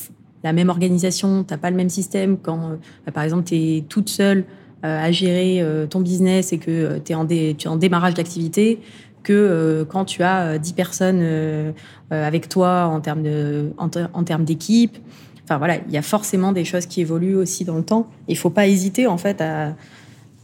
la 0.44 0.52
même 0.52 0.68
organisation, 0.68 1.44
tu 1.44 1.52
n'as 1.52 1.58
pas 1.58 1.70
le 1.70 1.76
même 1.76 1.88
système 1.88 2.38
quand, 2.38 2.78
bah, 3.04 3.12
par 3.12 3.24
exemple, 3.24 3.44
tu 3.44 3.56
es 3.56 3.84
toute 3.88 4.08
seule 4.08 4.44
à 4.84 5.10
gérer 5.10 5.60
ton 5.90 6.00
business 6.00 6.52
et 6.52 6.58
que 6.58 6.98
tu 6.98 7.12
es, 7.12 7.66
en 7.66 7.76
démarrage 7.76 8.14
d'activité 8.14 8.78
que 9.22 9.32
euh, 9.32 9.84
quand 9.84 10.04
tu 10.04 10.22
as 10.22 10.58
10 10.58 10.70
euh, 10.70 10.74
personnes 10.74 11.20
euh, 11.20 11.72
avec 12.10 12.48
toi 12.48 12.86
en 12.86 13.00
termes 13.00 13.22
de, 13.22 13.72
en, 13.76 13.88
termes 14.24 14.44
d'équipe. 14.44 14.96
Enfin 15.44 15.58
voilà, 15.58 15.76
il 15.76 15.92
y 15.92 15.98
a 15.98 16.02
forcément 16.02 16.52
des 16.52 16.64
choses 16.64 16.86
qui 16.86 17.02
évoluent 17.02 17.36
aussi 17.36 17.64
dans 17.64 17.76
le 17.76 17.84
temps. 17.84 18.08
Il 18.28 18.36
faut 18.38 18.50
pas 18.50 18.66
hésiter 18.66 19.06
en 19.06 19.18
fait 19.18 19.40
à, 19.40 19.74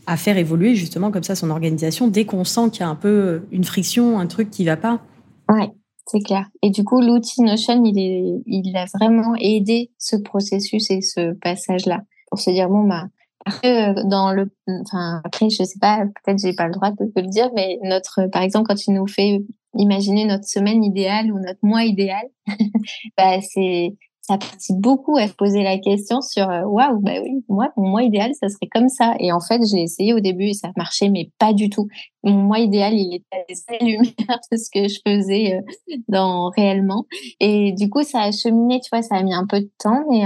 à 0.06 0.16
faire 0.16 0.36
évoluer 0.36 0.74
justement 0.74 1.10
comme 1.10 1.22
ça 1.22 1.34
son 1.34 1.50
organisation 1.50 2.08
dès 2.08 2.26
qu'on 2.26 2.44
sent 2.44 2.70
qu'il 2.72 2.80
y 2.80 2.84
a 2.84 2.88
un 2.88 2.94
peu 2.94 3.42
une 3.52 3.64
friction, 3.64 4.18
un 4.18 4.26
truc 4.26 4.50
qui 4.50 4.64
va 4.64 4.76
pas. 4.76 5.00
Ouais, 5.48 5.70
c'est 6.14 6.22
clair. 6.22 6.46
Et 6.62 6.70
du 6.70 6.84
coup, 6.84 7.00
l'outil 7.00 7.42
Notion, 7.42 7.84
il, 7.84 7.98
est, 7.98 8.42
il 8.46 8.76
a 8.76 8.84
vraiment 8.94 9.34
aidé 9.40 9.90
ce 9.98 10.16
processus 10.16 10.90
et 10.90 11.00
ce 11.00 11.32
passage-là 11.34 12.02
pour 12.30 12.38
se 12.38 12.50
dire 12.50 12.68
bon 12.68 12.84
bah 12.84 13.06
après, 13.46 13.90
euh, 13.90 14.02
dans 14.04 14.32
le, 14.32 14.50
enfin, 14.68 15.20
après, 15.24 15.50
je 15.50 15.64
sais 15.64 15.78
pas, 15.78 16.06
peut-être 16.24 16.38
j'ai 16.38 16.54
pas 16.54 16.66
le 16.66 16.72
droit 16.72 16.90
de, 16.92 17.12
le 17.14 17.28
dire, 17.28 17.50
mais 17.54 17.78
notre, 17.82 18.26
par 18.30 18.42
exemple, 18.42 18.68
quand 18.68 18.74
tu 18.74 18.90
nous 18.90 19.06
fais 19.06 19.42
imaginer 19.76 20.24
notre 20.24 20.48
semaine 20.48 20.82
idéale 20.82 21.30
ou 21.30 21.38
notre 21.38 21.58
mois 21.62 21.84
idéal, 21.84 22.24
bah, 23.18 23.40
c'est, 23.42 23.96
ça 24.26 24.38
participe 24.38 24.78
beaucoup 24.78 25.18
à 25.18 25.28
se 25.28 25.34
poser 25.34 25.62
la 25.62 25.76
question 25.76 26.22
sur 26.22 26.48
euh, 26.48 26.62
waouh, 26.62 26.98
bah 27.00 27.20
oui, 27.22 27.44
moi, 27.50 27.68
mon 27.76 27.90
mois 27.90 28.02
idéal, 28.02 28.32
ça 28.34 28.48
serait 28.48 28.68
comme 28.72 28.88
ça. 28.88 29.14
Et 29.20 29.30
en 29.32 29.40
fait, 29.40 29.60
j'ai 29.70 29.82
essayé 29.82 30.14
au 30.14 30.20
début 30.20 30.46
et 30.46 30.54
ça 30.54 30.70
marchait, 30.78 31.10
mais 31.10 31.30
pas 31.38 31.52
du 31.52 31.68
tout. 31.68 31.88
Mon 32.22 32.32
mois 32.32 32.58
idéal, 32.58 32.94
il 32.94 33.16
était 33.16 33.26
à 33.32 33.44
des 33.46 33.84
lumière 33.84 34.38
de 34.50 34.56
ce 34.56 34.70
que 34.72 34.88
je 34.88 34.98
faisais 35.06 35.56
euh, 35.56 35.96
dans 36.08 36.48
réellement. 36.56 37.04
Et 37.38 37.72
du 37.72 37.90
coup, 37.90 38.02
ça 38.02 38.22
a 38.22 38.32
cheminé, 38.32 38.80
tu 38.80 38.88
vois, 38.90 39.02
ça 39.02 39.16
a 39.16 39.22
mis 39.22 39.34
un 39.34 39.46
peu 39.46 39.60
de 39.60 39.70
temps, 39.78 40.04
mais 40.08 40.22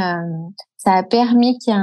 ça 0.76 0.92
a 0.92 1.02
permis 1.02 1.58
qu'il 1.58 1.74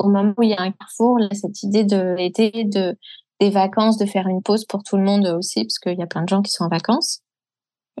moment 0.00 0.34
où 0.38 0.42
il 0.44 0.50
y 0.50 0.54
a 0.54 0.62
un 0.62 0.70
carrefour, 0.70 1.18
cette 1.32 1.64
idée 1.64 1.82
de 1.82 2.14
l'été, 2.16 2.64
de 2.64 2.96
des 3.40 3.50
vacances, 3.50 3.98
de 3.98 4.06
faire 4.06 4.28
une 4.28 4.42
pause 4.42 4.64
pour 4.64 4.82
tout 4.82 4.96
le 4.96 5.02
monde 5.02 5.26
aussi, 5.26 5.64
parce 5.64 5.78
qu'il 5.78 5.98
y 5.98 6.02
a 6.02 6.06
plein 6.06 6.22
de 6.22 6.28
gens 6.28 6.42
qui 6.42 6.52
sont 6.52 6.64
en 6.64 6.68
vacances. 6.68 7.20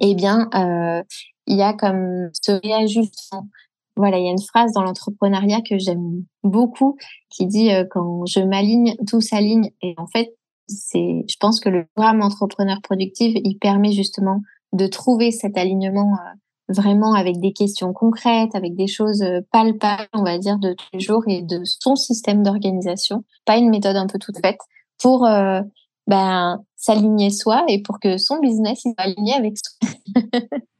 Eh 0.00 0.14
bien, 0.14 0.48
euh, 0.54 1.02
il 1.46 1.56
y 1.56 1.62
a 1.62 1.72
comme 1.72 2.30
ce 2.40 2.52
réajustement. 2.52 3.48
Voilà, 3.96 4.18
il 4.18 4.26
y 4.26 4.28
a 4.28 4.32
une 4.32 4.42
phrase 4.42 4.72
dans 4.72 4.82
l'entrepreneuriat 4.82 5.62
que 5.62 5.78
j'aime 5.78 6.24
beaucoup 6.42 6.96
qui 7.30 7.46
dit 7.46 7.72
euh, 7.72 7.84
quand 7.90 8.26
je 8.26 8.40
m'aligne, 8.40 8.94
tout 9.06 9.20
s'aligne. 9.20 9.70
Et 9.82 9.94
en 9.96 10.06
fait, 10.06 10.34
c'est, 10.68 11.24
je 11.28 11.36
pense 11.40 11.60
que 11.60 11.68
le 11.68 11.86
programme 11.94 12.22
entrepreneur 12.22 12.78
productif, 12.82 13.34
il 13.42 13.58
permet 13.58 13.92
justement 13.92 14.42
de 14.72 14.86
trouver 14.86 15.30
cet 15.30 15.56
alignement 15.56 16.12
euh, 16.12 16.34
vraiment 16.68 17.14
avec 17.14 17.40
des 17.40 17.52
questions 17.52 17.92
concrètes, 17.92 18.54
avec 18.54 18.74
des 18.74 18.86
choses 18.86 19.22
euh, 19.22 19.40
palpables, 19.52 20.08
on 20.12 20.24
va 20.24 20.38
dire, 20.38 20.58
de 20.58 20.72
tous 20.72 20.86
les 20.92 21.00
jours 21.00 21.22
et 21.28 21.42
de 21.42 21.62
son 21.64 21.96
système 21.96 22.42
d'organisation, 22.42 23.24
pas 23.44 23.56
une 23.56 23.70
méthode 23.70 23.96
un 23.96 24.06
peu 24.06 24.18
toute 24.18 24.38
faite, 24.38 24.58
pour 24.98 25.26
euh, 25.26 25.60
ben, 26.06 26.62
s'aligner 26.76 27.30
soi 27.30 27.64
et 27.68 27.82
pour 27.82 28.00
que 28.00 28.18
son 28.18 28.38
business 28.38 28.80
soit 28.82 28.94
aligné 28.96 29.34
avec 29.34 29.54
soi. 29.58 29.88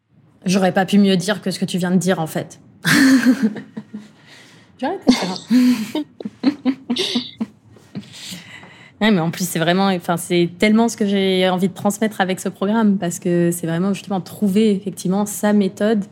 J'aurais 0.47 0.73
pas 0.73 0.87
pu 0.87 0.99
mieux 0.99 1.17
dire 1.17 1.43
que 1.43 1.51
ce 1.51 1.59
que 1.59 1.65
tu 1.65 1.79
viens 1.79 1.91
de 1.91 1.97
dire 1.97 2.21
en 2.21 2.27
fait. 2.27 2.61
J'aurais 4.81 4.99
Ouais, 9.01 9.11
mais 9.11 9.21
en 9.21 9.31
plus, 9.31 9.47
c'est 9.47 9.59
vraiment, 9.59 9.89
enfin, 9.89 10.17
c'est 10.17 10.49
tellement 10.59 10.89
ce 10.89 10.97
que 10.97 11.05
j'ai 11.05 11.47
envie 11.51 11.69
de 11.69 11.75
transmettre 11.75 12.23
avec 12.23 12.41
ce 12.41 12.49
programme 12.49 12.97
parce 12.97 13.19
que 13.19 13.51
c'est 13.53 13.67
vraiment 13.67 13.93
justement 13.93 14.23
trouver 14.23 14.71
effectivement 14.71 15.27
sa 15.27 15.53
méthode 15.53 16.05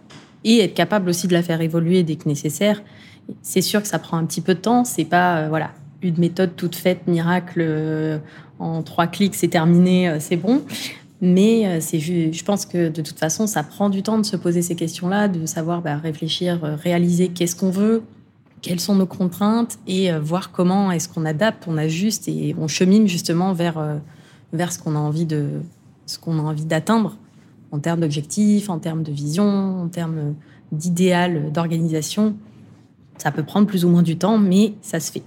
et 0.44 0.60
être 0.60 0.74
capable 0.74 1.08
aussi 1.08 1.26
de 1.26 1.32
la 1.32 1.42
faire 1.42 1.62
évoluer 1.62 2.02
dès 2.02 2.16
que 2.16 2.28
nécessaire. 2.28 2.82
C'est 3.40 3.62
sûr 3.62 3.80
que 3.80 3.88
ça 3.88 3.98
prend 3.98 4.18
un 4.18 4.26
petit 4.26 4.42
peu 4.42 4.54
de 4.54 4.60
temps. 4.60 4.84
C'est 4.84 5.06
pas, 5.06 5.38
euh, 5.38 5.48
voilà, 5.48 5.70
une 6.02 6.18
méthode 6.18 6.56
toute 6.56 6.76
faite, 6.76 7.06
miracle, 7.06 7.60
euh, 7.62 8.18
en 8.58 8.82
trois 8.82 9.06
clics, 9.06 9.34
c'est 9.34 9.48
terminé, 9.48 10.10
euh, 10.10 10.16
c'est 10.20 10.36
bon. 10.36 10.62
Mais 11.26 11.80
c'est, 11.80 12.00
je 12.00 12.44
pense 12.44 12.66
que 12.66 12.88
de 12.90 13.00
toute 13.00 13.18
façon, 13.18 13.46
ça 13.46 13.62
prend 13.62 13.88
du 13.88 14.02
temps 14.02 14.18
de 14.18 14.24
se 14.24 14.36
poser 14.36 14.60
ces 14.60 14.76
questions-là, 14.76 15.28
de 15.28 15.46
savoir 15.46 15.80
bah, 15.80 15.96
réfléchir, 15.96 16.60
réaliser 16.62 17.28
qu'est-ce 17.28 17.56
qu'on 17.56 17.70
veut, 17.70 18.02
quelles 18.64 18.80
sont 18.80 18.94
nos 18.94 19.06
contraintes 19.06 19.78
et 19.86 20.10
euh, 20.10 20.18
voir 20.18 20.50
comment 20.50 20.90
est-ce 20.90 21.06
qu'on 21.10 21.26
adapte, 21.26 21.64
on 21.68 21.76
ajuste 21.76 22.28
et 22.28 22.56
on 22.58 22.66
chemine 22.66 23.06
justement 23.06 23.52
vers, 23.52 23.76
euh, 23.76 23.98
vers 24.54 24.72
ce 24.72 24.78
qu'on 24.78 24.96
a 24.96 24.98
envie 24.98 25.26
de 25.26 25.60
ce 26.06 26.18
qu'on 26.18 26.38
a 26.38 26.42
envie 26.42 26.64
d'atteindre 26.64 27.18
en 27.72 27.78
termes 27.78 28.00
d'objectifs, 28.00 28.70
en 28.70 28.78
termes 28.78 29.02
de 29.02 29.12
vision, 29.12 29.82
en 29.82 29.88
termes 29.88 30.34
d'idéal, 30.72 31.52
d'organisation. 31.52 32.36
Ça 33.18 33.30
peut 33.32 33.42
prendre 33.42 33.66
plus 33.66 33.84
ou 33.84 33.90
moins 33.90 34.02
du 34.02 34.16
temps, 34.16 34.38
mais 34.38 34.72
ça 34.80 34.98
se 34.98 35.12
fait 35.12 35.22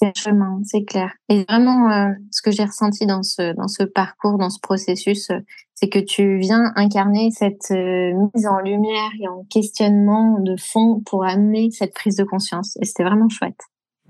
c'est 0.00 0.16
chemin, 0.16 0.60
c'est 0.64 0.84
clair. 0.84 1.12
Et 1.28 1.44
vraiment, 1.44 1.90
euh, 1.90 2.10
ce 2.30 2.42
que 2.42 2.50
j'ai 2.50 2.64
ressenti 2.64 3.06
dans 3.06 3.22
ce, 3.22 3.54
dans 3.54 3.68
ce 3.68 3.82
parcours, 3.82 4.38
dans 4.38 4.50
ce 4.50 4.60
processus, 4.60 5.30
euh, 5.30 5.40
c'est 5.74 5.88
que 5.88 5.98
tu 5.98 6.38
viens 6.38 6.72
incarner 6.76 7.30
cette 7.30 7.70
euh, 7.72 8.12
mise 8.34 8.46
en 8.46 8.60
lumière 8.60 9.10
et 9.20 9.28
en 9.28 9.44
questionnement 9.50 10.38
de 10.40 10.54
fond 10.56 11.02
pour 11.04 11.24
amener 11.24 11.70
cette 11.70 11.94
prise 11.94 12.16
de 12.16 12.24
conscience. 12.24 12.76
Et 12.80 12.84
c'était 12.84 13.04
vraiment 13.04 13.28
chouette. 13.28 13.60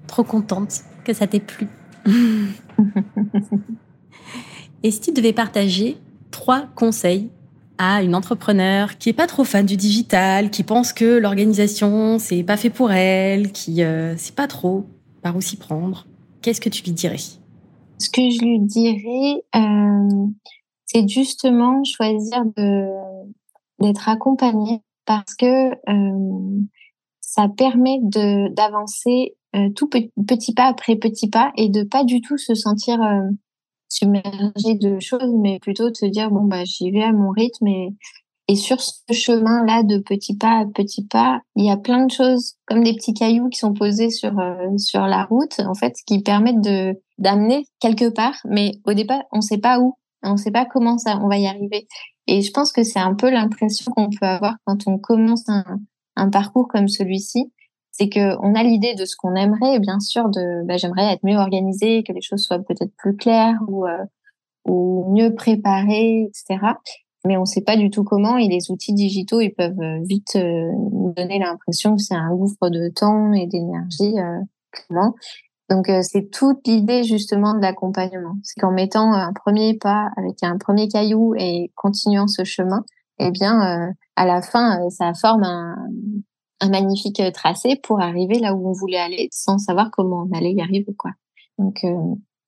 Trop 0.06 0.24
contente 0.24 0.82
que 1.04 1.12
ça 1.12 1.26
t'ait 1.26 1.40
plu. 1.40 1.68
et 4.82 4.90
si 4.90 5.00
tu 5.00 5.12
devais 5.12 5.32
partager 5.32 5.96
trois 6.30 6.66
conseils 6.74 7.30
à 7.78 8.02
une 8.02 8.14
entrepreneur 8.14 8.98
qui 8.98 9.08
est 9.08 9.14
pas 9.14 9.26
trop 9.26 9.44
fan 9.44 9.64
du 9.64 9.76
digital, 9.76 10.50
qui 10.50 10.64
pense 10.64 10.92
que 10.92 11.18
l'organisation 11.18 12.18
c'est 12.18 12.42
pas 12.42 12.56
fait 12.56 12.70
pour 12.70 12.90
elle, 12.90 13.52
qui 13.52 13.82
c'est 14.16 14.34
pas 14.34 14.48
trop, 14.48 14.86
par 15.22 15.36
où 15.36 15.40
s'y 15.40 15.56
prendre 15.56 16.06
Qu'est-ce 16.42 16.60
que 16.60 16.68
tu 16.68 16.82
lui 16.84 16.92
dirais? 16.92 17.18
Ce 17.98 18.10
que 18.10 18.30
je 18.30 18.40
lui 18.44 18.60
dirais, 18.60 19.42
euh, 19.56 20.26
c'est 20.86 21.08
justement 21.08 21.82
choisir 21.84 22.44
d'être 23.80 24.08
accompagné 24.08 24.80
parce 25.04 25.34
que 25.34 25.72
euh, 25.90 26.60
ça 27.20 27.48
permet 27.48 27.98
d'avancer 28.02 29.36
euh, 29.56 29.70
tout 29.74 29.88
petit, 29.88 30.54
pas 30.54 30.66
après 30.66 30.96
petit 30.96 31.28
pas 31.28 31.52
et 31.56 31.68
de 31.68 31.82
pas 31.82 32.04
du 32.04 32.20
tout 32.20 32.38
se 32.38 32.54
sentir 32.54 33.00
submergé 33.88 34.74
de 34.74 35.00
choses, 35.00 35.34
mais 35.40 35.58
plutôt 35.58 35.90
de 35.90 35.96
se 35.96 36.06
dire 36.06 36.30
bon 36.30 36.44
bah 36.44 36.64
j'y 36.64 36.90
vais 36.90 37.02
à 37.02 37.12
mon 37.12 37.30
rythme 37.30 37.66
et 37.66 37.88
et 38.48 38.56
sur 38.56 38.80
ce 38.80 39.12
chemin-là 39.12 39.82
de 39.82 39.98
petit 39.98 40.34
pas 40.34 40.60
à 40.60 40.64
petit 40.64 41.04
pas, 41.04 41.42
il 41.54 41.66
y 41.66 41.70
a 41.70 41.76
plein 41.76 42.06
de 42.06 42.10
choses 42.10 42.54
comme 42.66 42.82
des 42.82 42.94
petits 42.94 43.12
cailloux 43.12 43.50
qui 43.50 43.58
sont 43.58 43.74
posés 43.74 44.08
sur 44.08 44.38
euh, 44.38 44.76
sur 44.78 45.02
la 45.02 45.24
route, 45.24 45.60
en 45.60 45.74
fait, 45.74 45.94
qui 46.06 46.22
permettent 46.22 46.62
de 46.62 46.94
d'amener 47.18 47.66
quelque 47.78 48.08
part. 48.08 48.40
Mais 48.46 48.72
au 48.86 48.94
départ, 48.94 49.22
on 49.32 49.38
ne 49.38 49.42
sait 49.42 49.58
pas 49.58 49.78
où, 49.80 49.98
on 50.22 50.32
ne 50.32 50.36
sait 50.38 50.50
pas 50.50 50.64
comment 50.64 50.96
ça, 50.96 51.18
on 51.22 51.28
va 51.28 51.36
y 51.36 51.46
arriver. 51.46 51.86
Et 52.26 52.40
je 52.40 52.50
pense 52.50 52.72
que 52.72 52.82
c'est 52.82 52.98
un 52.98 53.14
peu 53.14 53.30
l'impression 53.30 53.92
qu'on 53.92 54.08
peut 54.08 54.26
avoir 54.26 54.54
quand 54.64 54.86
on 54.86 54.98
commence 54.98 55.46
un, 55.48 55.80
un 56.16 56.30
parcours 56.30 56.68
comme 56.68 56.88
celui-ci, 56.88 57.52
c'est 57.90 58.08
que 58.08 58.34
on 58.40 58.54
a 58.54 58.62
l'idée 58.62 58.94
de 58.94 59.04
ce 59.04 59.14
qu'on 59.16 59.34
aimerait, 59.34 59.78
bien 59.78 60.00
sûr, 60.00 60.30
de 60.30 60.66
bah, 60.66 60.78
j'aimerais 60.78 61.12
être 61.12 61.24
mieux 61.24 61.36
organisé, 61.36 62.02
que 62.02 62.12
les 62.14 62.22
choses 62.22 62.44
soient 62.44 62.60
peut-être 62.60 62.92
plus 62.96 63.14
claires 63.14 63.58
ou 63.68 63.86
euh, 63.86 64.04
ou 64.64 65.12
mieux 65.14 65.34
préparées, 65.34 66.28
etc 66.28 66.58
mais 67.26 67.36
on 67.36 67.40
ne 67.40 67.46
sait 67.46 67.62
pas 67.62 67.76
du 67.76 67.90
tout 67.90 68.04
comment. 68.04 68.36
Et 68.36 68.48
les 68.48 68.70
outils 68.70 68.94
digitaux, 68.94 69.40
ils 69.40 69.52
peuvent 69.52 69.80
euh, 69.80 70.00
vite 70.04 70.36
euh, 70.36 70.70
donner 71.16 71.38
l'impression 71.38 71.96
que 71.96 72.02
c'est 72.02 72.14
un 72.14 72.34
gouffre 72.34 72.70
de 72.70 72.88
temps 72.88 73.32
et 73.32 73.46
d'énergie, 73.46 74.18
euh, 74.18 74.40
clairement. 74.70 75.14
Donc 75.70 75.90
c'est 76.00 76.30
toute 76.30 76.66
l'idée 76.66 77.04
justement 77.04 77.52
de 77.52 77.60
l'accompagnement. 77.60 78.36
C'est 78.42 78.58
qu'en 78.58 78.72
mettant 78.72 79.12
un 79.12 79.34
premier 79.34 79.76
pas 79.76 80.08
avec 80.16 80.42
un 80.42 80.56
premier 80.56 80.88
caillou 80.88 81.34
et 81.36 81.72
continuant 81.74 82.26
ce 82.26 82.42
chemin, 82.42 82.84
eh 83.18 83.30
bien 83.30 83.92
à 84.16 84.24
la 84.24 84.40
fin 84.40 84.88
ça 84.88 85.12
forme 85.12 85.42
un, 85.42 85.76
un, 86.62 86.70
magnifique 86.70 87.20
tracé 87.34 87.78
pour 87.82 88.00
arriver 88.00 88.38
là 88.38 88.54
où 88.54 88.66
on 88.66 88.72
voulait 88.72 88.96
aller 88.96 89.28
sans 89.30 89.58
savoir 89.58 89.90
comment 89.92 90.26
on 90.26 90.34
allait 90.34 90.54
y 90.54 90.62
arriver 90.62 90.94
quoi. 90.96 91.10
Donc 91.58 91.84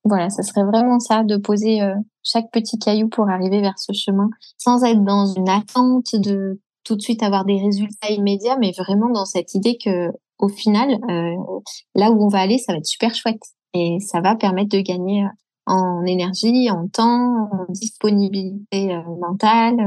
voilà, 0.03 0.31
ça 0.31 0.41
serait 0.41 0.63
vraiment 0.63 0.99
ça 0.99 1.23
de 1.23 1.37
poser 1.37 1.79
chaque 2.23 2.51
petit 2.51 2.79
caillou 2.79 3.09
pour 3.09 3.29
arriver 3.29 3.61
vers 3.61 3.77
ce 3.77 3.93
chemin, 3.93 4.29
sans 4.57 4.83
être 4.83 5.03
dans 5.03 5.25
une 5.25 5.49
attente 5.49 6.15
de 6.15 6.59
tout 6.83 6.95
de 6.95 7.01
suite 7.01 7.23
avoir 7.23 7.45
des 7.45 7.59
résultats 7.59 8.09
immédiats, 8.09 8.57
mais 8.57 8.71
vraiment 8.77 9.09
dans 9.09 9.25
cette 9.25 9.53
idée 9.53 9.77
que 9.83 10.09
au 10.39 10.47
final, 10.47 10.89
euh, 11.09 11.61
là 11.93 12.11
où 12.11 12.23
on 12.23 12.27
va 12.27 12.39
aller, 12.39 12.57
ça 12.57 12.73
va 12.73 12.79
être 12.79 12.85
super 12.85 13.13
chouette. 13.13 13.41
Et 13.73 13.99
ça 13.99 14.21
va 14.21 14.35
permettre 14.35 14.75
de 14.75 14.81
gagner 14.81 15.25
en 15.67 16.03
énergie, 16.05 16.69
en 16.71 16.87
temps, 16.87 17.49
en 17.51 17.65
disponibilité 17.69 18.97
mentale, 19.19 19.77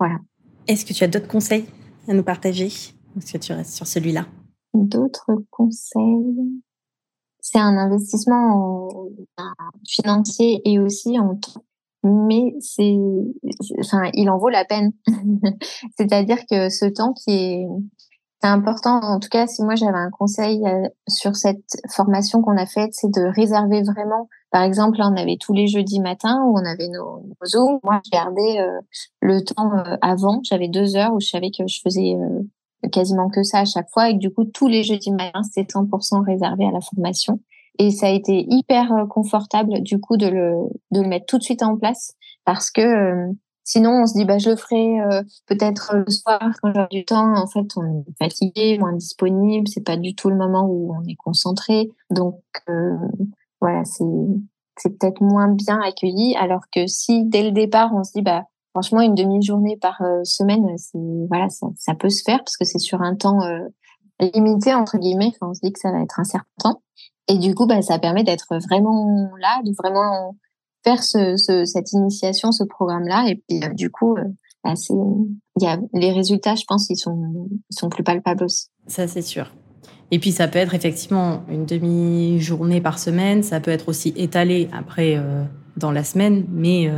voilà. 0.00 0.16
Est-ce 0.66 0.84
que 0.84 0.92
tu 0.94 1.04
as 1.04 1.08
d'autres 1.08 1.28
conseils 1.28 1.66
à 2.08 2.14
nous 2.14 2.22
partager? 2.22 2.66
Est-ce 2.66 3.32
que 3.32 3.38
tu 3.38 3.52
restes 3.52 3.74
sur 3.74 3.86
celui-là? 3.86 4.26
D'autres 4.72 5.30
conseils? 5.50 6.62
C'est 7.52 7.58
un 7.58 7.76
investissement 7.78 8.88
financier 9.84 10.62
et 10.64 10.78
aussi 10.78 11.18
en 11.18 11.34
temps. 11.34 11.64
Mais 12.04 12.54
c'est, 12.60 12.96
enfin, 13.80 14.08
il 14.14 14.30
en 14.30 14.38
vaut 14.38 14.50
la 14.50 14.64
peine. 14.64 14.92
C'est-à-dire 15.98 16.38
que 16.48 16.68
ce 16.68 16.86
temps 16.86 17.12
qui 17.12 17.32
est, 17.32 17.66
important. 18.42 19.00
En 19.02 19.18
tout 19.18 19.28
cas, 19.28 19.46
si 19.46 19.62
moi 19.62 19.74
j'avais 19.74 19.98
un 19.98 20.10
conseil 20.10 20.64
euh, 20.64 20.88
sur 21.08 21.36
cette 21.36 21.76
formation 21.90 22.40
qu'on 22.40 22.56
a 22.56 22.64
faite, 22.64 22.90
c'est 22.92 23.10
de 23.10 23.30
réserver 23.34 23.82
vraiment. 23.82 24.28
Par 24.50 24.62
exemple, 24.62 24.98
là, 24.98 25.10
on 25.12 25.20
avait 25.20 25.36
tous 25.38 25.52
les 25.52 25.66
jeudis 25.66 26.00
matins 26.00 26.40
où 26.46 26.56
on 26.56 26.64
avait 26.64 26.88
nos, 26.88 27.20
nos 27.20 27.46
zooms. 27.46 27.80
Moi, 27.82 28.00
je 28.06 28.10
gardais 28.10 28.60
euh, 28.60 28.80
le 29.20 29.42
temps 29.42 29.72
euh, 29.76 29.96
avant. 30.00 30.40
J'avais 30.44 30.68
deux 30.68 30.96
heures 30.96 31.12
où 31.12 31.20
je 31.20 31.28
savais 31.28 31.50
que 31.50 31.66
je 31.66 31.80
faisais 31.84 32.14
quasiment 32.92 33.28
que 33.28 33.42
ça 33.42 33.60
à 33.60 33.64
chaque 33.64 33.90
fois. 33.90 34.10
Et 34.10 34.14
du 34.14 34.30
coup, 34.30 34.44
tous 34.44 34.68
les 34.68 34.82
jeudis 34.82 35.12
matins, 35.12 35.42
c'était 35.42 35.72
100% 35.72 36.24
réservé 36.24 36.66
à 36.66 36.70
la 36.70 36.80
formation. 36.80 37.40
Et 37.78 37.90
ça 37.90 38.06
a 38.06 38.10
été 38.10 38.46
hyper 38.48 39.06
confortable, 39.08 39.82
du 39.82 40.00
coup, 40.00 40.16
de 40.16 40.26
le, 40.26 40.54
de 40.90 41.00
le 41.00 41.08
mettre 41.08 41.26
tout 41.26 41.38
de 41.38 41.42
suite 41.42 41.62
en 41.62 41.76
place 41.76 42.14
parce 42.44 42.70
que 42.70 43.32
Sinon, 43.72 44.02
on 44.02 44.06
se 44.06 44.14
dit, 44.14 44.24
bah, 44.24 44.38
je 44.38 44.50
le 44.50 44.56
ferai 44.56 45.00
euh, 45.00 45.22
peut-être 45.46 45.94
le 45.94 46.10
soir 46.10 46.40
quand 46.60 46.72
j'aurai 46.74 46.88
du 46.90 47.04
temps. 47.04 47.36
En 47.36 47.46
fait, 47.46 47.68
on 47.76 48.00
est 48.00 48.18
fatigué, 48.18 48.76
moins 48.80 48.94
disponible. 48.94 49.68
C'est 49.68 49.84
pas 49.84 49.96
du 49.96 50.16
tout 50.16 50.28
le 50.28 50.34
moment 50.34 50.66
où 50.68 50.92
on 50.92 51.08
est 51.08 51.14
concentré. 51.14 51.88
Donc, 52.10 52.40
euh, 52.68 52.96
voilà, 53.60 53.84
c'est 53.84 54.04
c'est 54.76 54.98
peut-être 54.98 55.20
moins 55.20 55.48
bien 55.48 55.80
accueilli. 55.80 56.34
Alors 56.36 56.62
que 56.74 56.88
si 56.88 57.24
dès 57.26 57.44
le 57.44 57.52
départ, 57.52 57.92
on 57.94 58.02
se 58.02 58.10
dit, 58.12 58.22
bah, 58.22 58.46
franchement, 58.72 59.00
une 59.00 59.14
demi-journée 59.14 59.76
par 59.76 60.00
euh, 60.02 60.22
semaine, 60.24 60.66
c'est 60.76 60.98
voilà, 61.28 61.48
ça, 61.48 61.94
peut 61.94 62.10
se 62.10 62.22
faire 62.22 62.38
parce 62.38 62.56
que 62.56 62.64
c'est 62.64 62.78
sur 62.78 63.02
un 63.02 63.14
temps 63.14 63.40
limité 64.20 64.74
entre 64.74 64.98
guillemets. 64.98 65.32
Enfin, 65.34 65.50
on 65.50 65.54
se 65.54 65.60
dit 65.62 65.72
que 65.72 65.80
ça 65.80 65.92
va 65.92 66.02
être 66.02 66.20
un 66.20 66.24
certain 66.24 66.46
temps. 66.58 66.82
Et 67.28 67.38
du 67.38 67.54
coup, 67.54 67.66
bah, 67.66 67.80
ça 67.80 67.98
permet 67.98 68.24
d'être 68.24 68.58
vraiment 68.68 69.30
là, 69.38 69.60
de 69.64 69.72
vraiment 69.78 70.34
faire 70.84 71.02
ce, 71.02 71.36
cette 71.64 71.92
initiation, 71.92 72.52
ce 72.52 72.64
programme-là. 72.64 73.26
Et 73.28 73.36
puis, 73.36 73.62
euh, 73.62 73.68
du 73.72 73.90
coup, 73.90 74.16
euh, 74.16 74.24
bah, 74.64 74.74
y 75.60 75.66
a, 75.66 75.78
les 75.92 76.12
résultats, 76.12 76.54
je 76.54 76.64
pense, 76.66 76.90
ils 76.90 76.96
sont, 76.96 77.48
ils 77.70 77.78
sont 77.78 77.88
plus 77.88 78.02
palpables 78.02 78.44
aussi. 78.44 78.66
Ça, 78.86 79.06
c'est 79.06 79.22
sûr. 79.22 79.52
Et 80.10 80.18
puis, 80.18 80.32
ça 80.32 80.48
peut 80.48 80.58
être 80.58 80.74
effectivement 80.74 81.42
une 81.48 81.66
demi-journée 81.66 82.80
par 82.80 82.98
semaine. 82.98 83.42
Ça 83.42 83.60
peut 83.60 83.70
être 83.70 83.88
aussi 83.88 84.12
étalé 84.16 84.68
après 84.72 85.16
euh, 85.16 85.44
dans 85.76 85.92
la 85.92 86.02
semaine. 86.02 86.46
Mais 86.50 86.90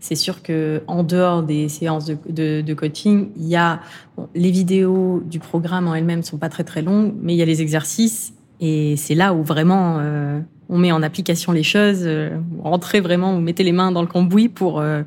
c'est 0.00 0.14
sûr 0.14 0.42
que 0.42 0.82
en 0.86 1.02
dehors 1.02 1.42
des 1.42 1.68
séances 1.68 2.06
de, 2.06 2.74
coaching, 2.74 3.30
il 3.36 3.46
y 3.46 3.56
a 3.56 3.80
les 4.34 4.50
vidéos 4.50 5.22
du 5.24 5.38
programme 5.38 5.88
en 5.88 5.94
elles-mêmes 5.94 6.22
sont 6.22 6.38
pas 6.38 6.48
très 6.48 6.64
très 6.64 6.82
longues, 6.82 7.14
mais 7.20 7.34
il 7.34 7.36
y 7.36 7.42
a 7.42 7.46
les 7.46 7.62
exercices. 7.62 8.34
Et 8.60 8.96
c'est 8.96 9.14
là 9.14 9.34
où 9.34 9.42
vraiment 9.42 10.00
on 10.68 10.78
met 10.78 10.92
en 10.92 11.02
application 11.02 11.52
les 11.52 11.62
choses, 11.62 12.02
euh, 12.02 12.38
rentrez 12.62 13.00
vraiment, 13.00 13.34
vous 13.34 13.40
mettez 13.40 13.62
les 13.62 13.72
mains 13.72 13.92
dans 13.92 14.00
le 14.00 14.08
cambouis 14.08 14.48
pour, 14.48 14.80
euh, 14.80 15.02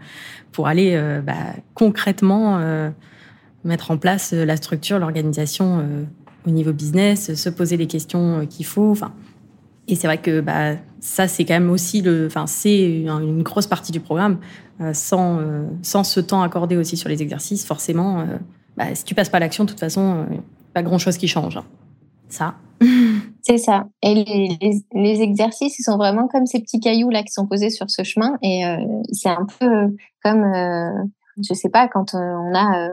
pour 0.51 0.67
aller 0.67 0.93
euh, 0.93 1.21
bah, 1.21 1.33
concrètement 1.73 2.59
mettre 3.65 3.91
en 3.91 3.97
place 3.97 4.31
la 4.31 4.55
structure, 4.55 4.99
l'organisation 4.99 5.83
au 6.47 6.49
niveau 6.49 6.71
business, 6.71 7.33
se 7.35 7.49
poser 7.49 7.75
les 7.75 7.87
questions 7.87 8.45
qu'il 8.49 8.65
faut. 8.65 8.95
Et 9.87 9.95
c'est 9.95 10.07
vrai 10.07 10.17
que 10.17 10.39
bah, 10.39 10.75
ça, 11.01 11.27
c'est 11.27 11.45
quand 11.45 11.53
même 11.53 11.69
aussi 11.69 12.01
le, 12.01 12.27
enfin, 12.27 12.47
c'est 12.47 13.03
une 13.03 13.43
grosse 13.43 13.67
partie 13.67 13.91
du 13.91 13.99
programme. 13.99 14.39
sans, 14.93 15.39
sans 15.81 16.03
ce 16.03 16.19
temps 16.19 16.41
accordé 16.41 16.77
aussi 16.77 16.97
sur 16.97 17.09
les 17.09 17.21
exercices, 17.21 17.65
forcément, 17.65 18.25
bah, 18.77 18.95
si 18.95 19.03
tu 19.03 19.15
passes 19.15 19.29
pas 19.29 19.39
l'action, 19.39 19.65
de 19.65 19.69
toute 19.69 19.79
façon, 19.79 20.25
pas 20.73 20.83
grand 20.83 20.97
chose 20.97 21.17
qui 21.17 21.27
change. 21.27 21.57
Hein. 21.57 21.65
Ça. 22.29 22.55
C'est 23.41 23.57
ça. 23.57 23.87
Et 24.03 24.23
les, 24.93 25.21
exercices, 25.21 25.79
ils 25.79 25.83
sont 25.83 25.97
vraiment 25.97 26.27
comme 26.27 26.45
ces 26.45 26.59
petits 26.59 26.79
cailloux 26.79 27.09
là 27.09 27.23
qui 27.23 27.31
sont 27.31 27.47
posés 27.47 27.69
sur 27.69 27.89
ce 27.89 28.03
chemin. 28.03 28.37
Et 28.43 28.65
euh, 28.65 28.77
c'est 29.11 29.29
un 29.29 29.47
peu 29.59 29.95
comme, 30.23 30.43
euh, 30.43 31.03
je 31.41 31.53
sais 31.53 31.69
pas, 31.69 31.87
quand 31.87 32.13
euh, 32.13 32.17
on 32.19 32.53
a 32.55 32.89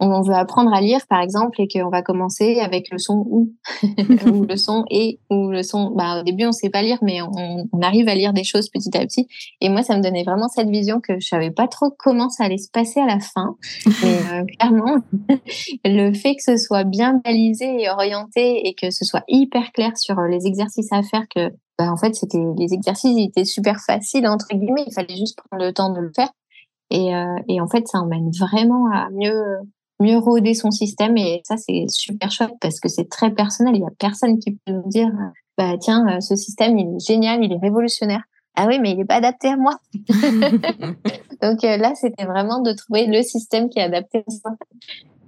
on 0.00 0.22
veut 0.22 0.34
apprendre 0.34 0.72
à 0.72 0.80
lire, 0.80 1.00
par 1.08 1.20
exemple, 1.20 1.60
et 1.60 1.66
qu'on 1.68 1.90
va 1.90 2.02
commencer 2.02 2.60
avec 2.60 2.90
le 2.90 2.98
son 2.98 3.24
ou, 3.28 3.52
ou 4.26 4.44
le 4.44 4.56
son 4.56 4.84
et, 4.90 5.18
ou 5.30 5.50
le 5.50 5.62
son. 5.62 5.90
Bah, 5.90 6.20
au 6.20 6.22
début, 6.22 6.46
on 6.46 6.52
sait 6.52 6.70
pas 6.70 6.82
lire, 6.82 6.98
mais 7.02 7.20
on, 7.20 7.68
on, 7.72 7.80
arrive 7.82 8.08
à 8.08 8.14
lire 8.14 8.32
des 8.32 8.44
choses 8.44 8.68
petit 8.68 8.96
à 8.96 9.00
petit. 9.00 9.26
Et 9.60 9.68
moi, 9.68 9.82
ça 9.82 9.96
me 9.96 10.02
donnait 10.02 10.22
vraiment 10.22 10.48
cette 10.48 10.70
vision 10.70 11.00
que 11.00 11.18
je 11.20 11.26
savais 11.26 11.50
pas 11.50 11.66
trop 11.66 11.90
comment 11.98 12.28
ça 12.28 12.44
allait 12.44 12.58
se 12.58 12.70
passer 12.70 13.00
à 13.00 13.06
la 13.06 13.18
fin. 13.18 13.56
Mais 14.02 14.18
euh, 14.32 14.44
clairement, 14.44 14.98
le 15.84 16.12
fait 16.12 16.36
que 16.36 16.42
ce 16.42 16.56
soit 16.56 16.84
bien 16.84 17.20
balisé 17.24 17.82
et 17.82 17.90
orienté 17.90 18.68
et 18.68 18.74
que 18.74 18.90
ce 18.90 19.04
soit 19.04 19.24
hyper 19.28 19.72
clair 19.72 19.96
sur 19.96 20.20
les 20.22 20.46
exercices 20.46 20.92
à 20.92 21.02
faire, 21.02 21.24
que 21.34 21.50
bah, 21.76 21.90
en 21.90 21.96
fait, 21.96 22.14
c'était 22.14 22.42
les 22.56 22.72
exercices 22.72 23.16
ils 23.16 23.28
étaient 23.28 23.44
super 23.44 23.80
faciles 23.80 24.26
entre 24.28 24.48
guillemets. 24.52 24.84
Il 24.86 24.92
fallait 24.92 25.16
juste 25.16 25.38
prendre 25.48 25.64
le 25.64 25.72
temps 25.72 25.92
de 25.92 26.00
le 26.00 26.12
faire. 26.14 26.30
Et, 26.90 27.14
euh, 27.14 27.36
et 27.48 27.60
en 27.60 27.68
fait, 27.68 27.86
ça 27.86 27.98
emmène 27.98 28.30
vraiment 28.30 28.90
à 28.90 29.10
mieux 29.10 29.42
mieux 30.00 30.18
rôder 30.18 30.54
son 30.54 30.70
système 30.70 31.16
et 31.16 31.40
ça 31.44 31.56
c'est 31.56 31.86
super 31.88 32.30
chouette 32.30 32.54
parce 32.60 32.80
que 32.80 32.88
c'est 32.88 33.08
très 33.08 33.30
personnel. 33.30 33.74
Il 33.76 33.82
y 33.82 33.84
a 33.84 33.90
personne 33.98 34.38
qui 34.38 34.52
peut 34.52 34.72
nous 34.72 34.88
dire 34.88 35.10
bah 35.56 35.76
tiens 35.78 36.06
euh, 36.08 36.20
ce 36.20 36.36
système 36.36 36.78
il 36.78 36.96
est 36.96 37.06
génial, 37.06 37.42
il 37.42 37.52
est 37.52 37.58
révolutionnaire. 37.58 38.22
Ah 38.56 38.66
oui 38.66 38.78
mais 38.80 38.92
il 38.92 39.00
est 39.00 39.04
pas 39.04 39.16
adapté 39.16 39.48
à 39.48 39.56
moi. 39.56 39.78
Donc 41.42 41.64
euh, 41.64 41.76
là 41.76 41.94
c'était 41.94 42.24
vraiment 42.24 42.60
de 42.60 42.72
trouver 42.72 43.06
le 43.06 43.22
système 43.22 43.68
qui 43.68 43.78
est 43.78 43.82
adapté 43.82 44.24
à 44.26 44.30
soi. 44.30 44.56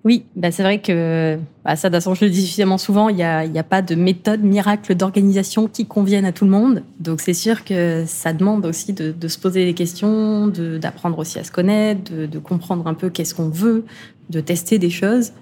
Oui, 0.02 0.24
bah 0.34 0.50
c'est 0.50 0.62
vrai 0.62 0.80
que 0.80 1.38
bah 1.62 1.76
ça, 1.76 1.90
façon, 1.90 2.14
je 2.14 2.24
le 2.24 2.30
dis 2.30 2.40
suffisamment 2.40 2.78
souvent, 2.78 3.10
il 3.10 3.16
n'y 3.16 3.22
a, 3.22 3.44
y 3.44 3.58
a 3.58 3.62
pas 3.62 3.82
de 3.82 3.94
méthode 3.94 4.42
miracle 4.42 4.94
d'organisation 4.94 5.68
qui 5.68 5.84
convienne 5.84 6.24
à 6.24 6.32
tout 6.32 6.46
le 6.46 6.50
monde. 6.50 6.82
Donc 7.00 7.20
c'est 7.20 7.34
sûr 7.34 7.64
que 7.64 8.04
ça 8.06 8.32
demande 8.32 8.64
aussi 8.64 8.94
de, 8.94 9.12
de 9.12 9.28
se 9.28 9.38
poser 9.38 9.66
des 9.66 9.74
questions, 9.74 10.46
d'apprendre 10.46 11.18
aussi 11.18 11.38
à 11.38 11.44
se 11.44 11.52
connaître, 11.52 12.10
de, 12.10 12.24
de 12.24 12.38
comprendre 12.38 12.86
un 12.86 12.94
peu 12.94 13.10
qu'est-ce 13.10 13.34
qu'on 13.34 13.50
veut, 13.50 13.84
de 14.30 14.40
tester 14.40 14.78
des 14.78 14.90
choses. 14.90 15.32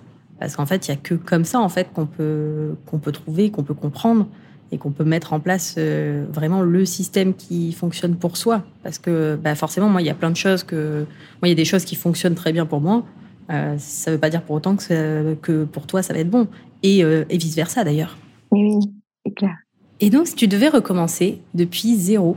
Parce 0.41 0.57
qu'en 0.57 0.67
fait, 0.67 0.89
il 0.89 0.93
n'y 0.93 0.97
a 0.97 1.01
que 1.01 1.15
comme 1.15 1.45
ça 1.45 1.61
en 1.61 1.69
fait 1.69 1.93
qu'on 1.93 2.07
peut, 2.07 2.75
qu'on 2.87 2.99
peut 2.99 3.13
trouver, 3.13 3.51
qu'on 3.51 3.65
peut 3.65 3.75
comprendre 3.75 4.27
et 4.71 4.79
qu'on 4.79 4.91
peut 4.91 5.05
mettre 5.05 5.33
en 5.33 5.41
place 5.41 5.77
euh, 5.79 6.27
vraiment 6.31 6.63
le 6.63 6.85
système 6.85 7.35
qui 7.35 7.73
fonctionne 7.73 8.17
pour 8.17 8.37
soi. 8.37 8.63
Parce 8.83 8.99
que 8.99 9.39
bah 9.43 9.55
forcément, 9.55 9.89
moi, 9.89 10.03
il 10.03 10.07
y 10.07 10.11
a 10.11 10.15
plein 10.15 10.31
de 10.31 10.37
choses 10.37 10.63
que... 10.63 11.07
Moi, 11.41 11.47
il 11.47 11.49
y 11.49 11.53
a 11.53 11.55
des 11.55 11.65
choses 11.65 11.85
qui 11.85 11.97
fonctionnent 11.97 12.35
très 12.35 12.53
bien 12.53 12.67
pour 12.67 12.81
moi 12.81 13.05
euh, 13.51 13.77
ça 13.79 14.11
ne 14.11 14.17
veut 14.17 14.21
pas 14.21 14.31
dire 14.31 14.43
pour 14.43 14.57
autant 14.57 14.77
que, 14.77 15.35
que, 15.35 15.65
pour 15.65 15.87
toi, 15.87 16.03
ça 16.03 16.13
va 16.13 16.21
être 16.21 16.31
bon. 16.31 16.49
Et, 16.83 17.03
euh, 17.03 17.25
et 17.31 17.39
vice-versa, 17.39 17.85
d'ailleurs. 17.85 18.17
Oui, 18.51 18.79
c'est 19.25 19.35
clair. 19.35 19.57
Et 20.01 20.11
donc, 20.11 20.27
si 20.27 20.35
tu 20.35 20.49
devais 20.49 20.69
recommencer 20.69 21.41
depuis 21.55 21.97
zéro 21.97 22.37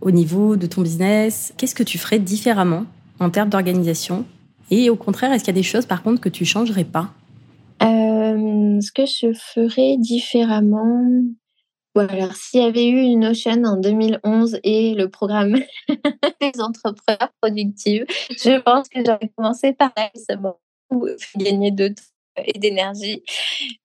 au 0.00 0.10
niveau 0.10 0.56
de 0.56 0.66
ton 0.66 0.82
business, 0.82 1.52
qu'est-ce 1.56 1.74
que 1.74 1.82
tu 1.82 1.98
ferais 1.98 2.18
différemment 2.18 2.84
en 3.20 3.30
termes 3.30 3.48
d'organisation 3.48 4.24
Et 4.70 4.90
au 4.90 4.96
contraire, 4.96 5.32
est-ce 5.32 5.44
qu'il 5.44 5.54
y 5.54 5.58
a 5.58 5.60
des 5.60 5.62
choses, 5.62 5.86
par 5.86 6.02
contre, 6.02 6.20
que 6.20 6.28
tu 6.28 6.44
changerais 6.44 6.84
pas? 6.84 7.10
Euh, 7.82 8.80
Ce 8.80 8.92
que 8.92 9.06
je 9.06 9.32
ferais 9.32 9.96
différemment, 9.98 11.22
alors 11.94 12.34
s'il 12.34 12.62
y 12.62 12.64
avait 12.64 12.88
eu 12.88 13.00
une 13.00 13.26
Ocean 13.26 13.64
en 13.64 13.76
2011 13.76 14.58
et 14.64 14.94
le 14.94 15.08
programme 15.08 15.58
des 16.40 16.60
entrepreneurs 16.60 17.32
productifs, 17.40 18.04
je 18.30 18.60
pense 18.60 18.88
que 18.88 19.00
j'aurais 19.04 19.30
commencé 19.36 19.72
par 19.72 19.92
là. 19.96 20.10
Ça 20.14 20.36
m'a 20.36 20.54
gagner 21.36 21.70
de 21.70 21.88
temps 21.88 22.02
et 22.44 22.58
d'énergie. 22.58 23.22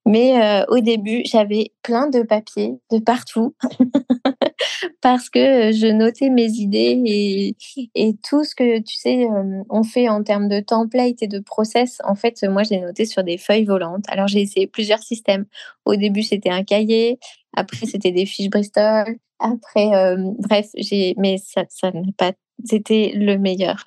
Mais 0.05 0.41
euh, 0.41 0.65
au 0.69 0.79
début, 0.79 1.21
j'avais 1.25 1.71
plein 1.83 2.07
de 2.07 2.21
papiers 2.23 2.73
de 2.91 2.99
partout 2.99 3.55
parce 5.01 5.29
que 5.29 5.71
je 5.71 5.87
notais 5.87 6.29
mes 6.29 6.49
idées 6.51 7.55
et, 7.95 8.15
tout 8.27 8.43
ce 8.43 8.55
que, 8.55 8.79
tu 8.79 8.95
sais, 8.95 9.25
euh, 9.25 9.63
on 9.69 9.83
fait 9.83 10.09
en 10.09 10.23
termes 10.23 10.47
de 10.47 10.59
template 10.59 11.21
et 11.21 11.27
de 11.27 11.39
process. 11.39 11.99
En 12.03 12.15
fait, 12.15 12.43
moi, 12.43 12.63
j'ai 12.63 12.79
noté 12.79 13.05
sur 13.05 13.23
des 13.23 13.37
feuilles 13.37 13.65
volantes. 13.65 14.05
Alors, 14.07 14.27
j'ai 14.27 14.41
essayé 14.41 14.67
plusieurs 14.67 15.01
systèmes. 15.01 15.45
Au 15.85 15.95
début, 15.95 16.23
c'était 16.23 16.49
un 16.49 16.63
cahier. 16.63 17.19
Après, 17.55 17.85
c'était 17.85 18.11
des 18.11 18.25
fiches 18.25 18.49
Bristol. 18.49 19.17
Après, 19.39 19.93
euh, 19.95 20.17
bref, 20.39 20.67
j'ai, 20.75 21.15
mais 21.17 21.37
ça, 21.37 21.63
ça 21.69 21.91
n'a 21.91 22.01
pas, 22.17 22.33
c'était 22.63 23.11
le 23.15 23.37
meilleur 23.37 23.83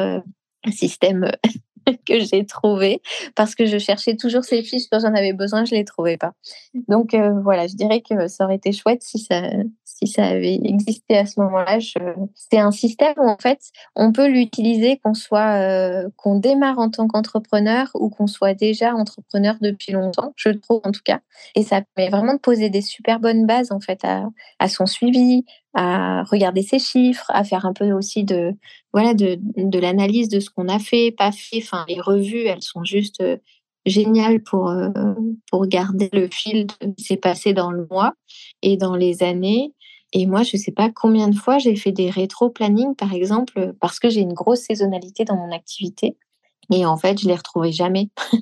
système 0.73 1.31
que 2.07 2.21
j'ai 2.21 2.45
trouvé 2.45 3.03
parce 3.35 3.55
que 3.55 3.67
je 3.67 3.79
cherchais 3.79 4.17
toujours 4.17 4.45
ces 4.45 4.63
fiches 4.63 4.85
quand 4.91 5.01
j'en 5.01 5.15
avais 5.15 5.33
besoin, 5.33 5.65
je 5.65 5.75
les 5.75 5.85
trouvais 5.85 6.17
pas. 6.17 6.33
Donc 6.89 7.15
euh, 7.15 7.33
voilà, 7.43 7.67
je 7.67 7.75
dirais 7.75 8.01
que 8.01 8.29
ça 8.29 8.45
aurait 8.45 8.57
été 8.57 8.73
chouette 8.73 9.03
si 9.03 9.19
ça 9.19 9.43
si 9.85 10.09
ça 10.09 10.25
avait 10.25 10.59
existé 10.65 11.17
à 11.17 11.25
ce 11.25 11.39
moment-là. 11.41 11.79
C'est 12.35 12.59
un 12.59 12.73
système 12.73 13.15
où 13.17 13.29
en 13.29 13.39
fait 13.39 13.61
on 13.95 14.13
peut 14.13 14.27
l'utiliser 14.27 14.99
qu'on 14.99 15.15
soit 15.15 15.61
euh, 15.61 16.09
qu'on 16.17 16.39
démarre 16.39 16.79
en 16.79 16.91
tant 16.91 17.07
qu'entrepreneur 17.07 17.91
ou 17.95 18.11
qu'on 18.11 18.27
soit 18.27 18.55
déjà 18.55 18.95
entrepreneur 18.95 19.57
depuis 19.61 19.93
longtemps, 19.93 20.33
je 20.37 20.51
trouve 20.51 20.81
en 20.85 20.91
tout 20.91 21.03
cas. 21.05 21.21
Et 21.55 21.63
ça 21.63 21.83
permet 21.95 22.11
vraiment 22.11 22.35
de 22.35 22.41
poser 22.41 22.71
des 22.71 22.83
super 22.83 23.21
bonnes 23.21 23.47
bases 23.47 23.71
en 23.71 23.81
fait 23.81 24.05
à, 24.05 24.25
à 24.59 24.69
son 24.69 24.87
suivi, 24.87 25.45
à 25.75 26.25
regarder 26.25 26.63
ses 26.63 26.79
chiffres, 26.79 27.27
à 27.29 27.45
faire 27.45 27.67
un 27.67 27.73
peu 27.73 27.93
aussi 27.93 28.25
de 28.25 28.53
voilà 28.93 29.15
de, 29.15 29.39
de 29.57 29.79
l'analyse 29.79 30.29
de 30.29 30.41
ce 30.41 30.51
qu'on 30.51 30.69
a 30.69 30.79
fait, 30.79 31.11
pas 31.11 31.33
fait. 31.33 31.59
Enfin, 31.59 31.85
les 31.89 32.01
revues, 32.01 32.45
elles 32.47 32.63
sont 32.63 32.85
juste 32.85 33.21
euh, 33.21 33.37
géniales 33.87 34.43
pour 34.43 34.69
euh, 34.71 34.91
pour 35.51 35.67
garder 35.67 36.09
le 36.13 36.29
fil 36.29 36.67
de 36.67 36.73
ce 36.73 36.89
qui 36.97 37.05
s'est 37.05 37.17
passé 37.17 37.53
dans 37.53 37.71
le 37.71 37.87
mois 37.91 38.15
et 38.63 38.77
dans 38.77 38.97
les 38.97 39.23
années. 39.23 39.73
Et 40.13 40.27
moi, 40.27 40.45
je 40.45 40.57
sais 40.57 40.73
pas 40.73 40.91
combien 40.91 41.29
de 41.29 41.35
fois 41.35 41.59
j'ai 41.59 41.75
fait 41.75 41.91
des 41.91 42.09
rétro-planning, 42.09 42.95
par 42.95 43.13
exemple, 43.13 43.75
parce 43.81 43.99
que 43.99 44.09
j'ai 44.09 44.21
une 44.21 44.33
grosse 44.33 44.61
saisonnalité 44.61 45.25
dans 45.25 45.37
mon 45.37 45.51
activité. 45.53 46.17
Et 46.73 46.87
en 46.87 46.97
fait, 46.97 47.21
je 47.21 47.29
les 47.29 47.35
retrouvais 47.35 47.73
jamais. 47.73 48.09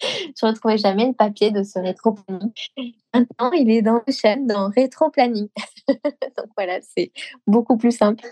je 0.00 0.46
retrouvais 0.46 0.78
jamais 0.78 1.06
le 1.06 1.12
papier 1.12 1.50
de 1.50 1.62
ce 1.62 1.78
rétro-planning. 1.78 2.50
Maintenant, 3.14 3.52
il 3.52 3.70
est 3.70 3.82
dans 3.82 4.00
le 4.06 4.12
chaîne, 4.12 4.46
dans 4.46 4.68
rétro-planning. 4.70 5.48
Donc 5.88 6.46
voilà, 6.56 6.78
c'est 6.82 7.12
beaucoup 7.46 7.76
plus 7.76 7.96
simple. 7.96 8.24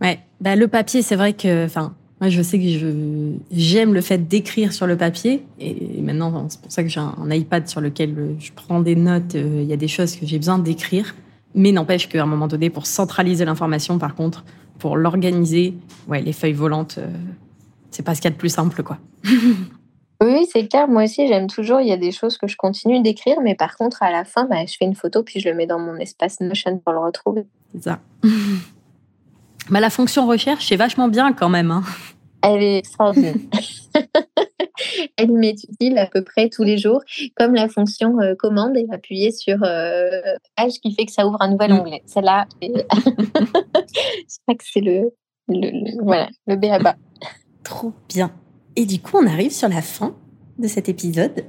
Ouais, 0.00 0.20
bah, 0.40 0.56
le 0.56 0.68
papier, 0.68 1.02
c'est 1.02 1.16
vrai 1.16 1.32
que, 1.32 1.64
enfin, 1.64 1.94
moi, 2.20 2.30
je 2.30 2.42
sais 2.42 2.58
que 2.58 2.68
je, 2.68 3.32
j'aime 3.52 3.94
le 3.94 4.00
fait 4.00 4.18
d'écrire 4.18 4.72
sur 4.72 4.86
le 4.86 4.96
papier. 4.96 5.44
Et 5.60 6.00
maintenant, 6.02 6.46
c'est 6.48 6.60
pour 6.60 6.72
ça 6.72 6.82
que 6.82 6.88
j'ai 6.88 7.00
un, 7.00 7.30
iPad 7.30 7.68
sur 7.68 7.80
lequel 7.80 8.36
je 8.38 8.50
prends 8.52 8.80
des 8.80 8.96
notes. 8.96 9.34
Euh, 9.34 9.60
il 9.62 9.68
y 9.68 9.72
a 9.72 9.76
des 9.76 9.88
choses 9.88 10.16
que 10.16 10.26
j'ai 10.26 10.38
besoin 10.38 10.58
d'écrire. 10.58 11.14
Mais 11.54 11.72
n'empêche 11.72 12.08
qu'à 12.08 12.22
un 12.22 12.26
moment 12.26 12.48
donné, 12.48 12.70
pour 12.70 12.86
centraliser 12.86 13.44
l'information, 13.44 13.98
par 13.98 14.14
contre, 14.14 14.44
pour 14.78 14.96
l'organiser, 14.96 15.74
ouais, 16.08 16.20
les 16.20 16.32
feuilles 16.32 16.52
volantes, 16.52 16.98
euh, 16.98 17.08
c'est 17.90 18.02
pas 18.02 18.14
ce 18.14 18.20
qu'il 18.20 18.30
y 18.30 18.32
a 18.32 18.34
de 18.34 18.38
plus 18.38 18.48
simple, 18.48 18.82
quoi. 18.82 18.98
oui, 20.22 20.46
c'est 20.52 20.66
clair. 20.68 20.88
Moi 20.88 21.04
aussi, 21.04 21.26
j'aime 21.26 21.46
toujours. 21.46 21.80
Il 21.80 21.88
y 21.88 21.92
a 21.92 21.96
des 21.96 22.12
choses 22.12 22.38
que 22.38 22.46
je 22.46 22.56
continue 22.56 23.00
d'écrire, 23.02 23.40
mais 23.42 23.54
par 23.54 23.76
contre, 23.76 24.02
à 24.02 24.10
la 24.10 24.24
fin, 24.24 24.44
bah, 24.44 24.64
je 24.66 24.74
fais 24.78 24.84
une 24.84 24.94
photo 24.94 25.22
puis 25.22 25.40
je 25.40 25.48
le 25.48 25.54
mets 25.54 25.66
dans 25.66 25.78
mon 25.78 25.96
espace 25.96 26.40
Notion 26.40 26.78
pour 26.78 26.92
le 26.92 27.00
retrouver. 27.00 27.46
C'est 27.72 27.84
ça. 27.84 28.00
bah, 29.70 29.80
la 29.80 29.90
fonction 29.90 30.26
recherche, 30.26 30.68
c'est 30.68 30.76
vachement 30.76 31.08
bien 31.08 31.32
quand 31.32 31.48
même. 31.48 31.70
Hein. 31.70 31.82
Elle 32.42 32.62
est 32.62 32.78
extraordinaire. 32.78 33.34
Elle 35.16 35.32
m'est 35.32 35.56
utile 35.64 35.98
à 35.98 36.06
peu 36.06 36.22
près 36.22 36.48
tous 36.48 36.62
les 36.62 36.78
jours, 36.78 37.02
comme 37.36 37.54
la 37.54 37.68
fonction 37.68 38.20
euh, 38.20 38.34
commande 38.36 38.76
et 38.76 38.86
appuyer 38.92 39.32
sur 39.32 39.62
euh, 39.64 40.20
page 40.56 40.74
qui 40.80 40.94
fait 40.94 41.04
que 41.04 41.12
ça 41.12 41.26
ouvre 41.26 41.42
un 41.42 41.50
nouvel 41.50 41.72
mm. 41.72 41.78
onglet. 41.80 42.02
Celle-là, 42.06 42.46
je 42.62 42.68
crois 44.42 44.54
que 44.54 44.64
c'est 44.64 44.80
le, 44.80 45.10
le, 45.48 46.02
voilà, 46.02 46.28
le 46.46 46.56
B 46.56 46.66
à 46.66 46.78
bas. 46.78 46.96
Trop 47.68 47.92
bien. 48.08 48.32
Et 48.76 48.86
du 48.86 48.98
coup, 48.98 49.18
on 49.18 49.26
arrive 49.26 49.52
sur 49.52 49.68
la 49.68 49.82
fin 49.82 50.16
de 50.58 50.66
cet 50.68 50.88
épisode. 50.88 51.44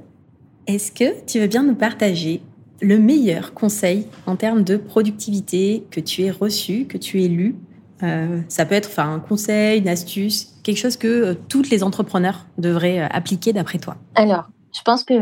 Est-ce 0.66 0.92
que 0.92 1.24
tu 1.24 1.40
veux 1.40 1.46
bien 1.46 1.62
nous 1.62 1.74
partager 1.74 2.42
le 2.82 2.98
meilleur 2.98 3.54
conseil 3.54 4.06
en 4.26 4.36
termes 4.36 4.62
de 4.62 4.76
productivité 4.76 5.82
que 5.90 5.98
tu 5.98 6.22
aies 6.22 6.30
reçu, 6.30 6.84
que 6.84 6.98
tu 6.98 7.24
aies 7.24 7.28
lu? 7.28 7.56
Euh, 8.02 8.42
Ça 8.48 8.66
peut 8.66 8.74
être 8.74 9.00
un 9.00 9.18
conseil, 9.18 9.80
une 9.80 9.88
astuce, 9.88 10.58
quelque 10.62 10.76
chose 10.76 10.98
que 10.98 11.08
euh, 11.08 11.34
tous 11.48 11.70
les 11.70 11.82
entrepreneurs 11.82 12.46
devraient 12.58 13.00
euh, 13.00 13.06
appliquer 13.10 13.54
d'après 13.54 13.78
toi. 13.78 13.96
Alors, 14.14 14.44
je 14.76 14.82
pense 14.82 15.04
que 15.04 15.14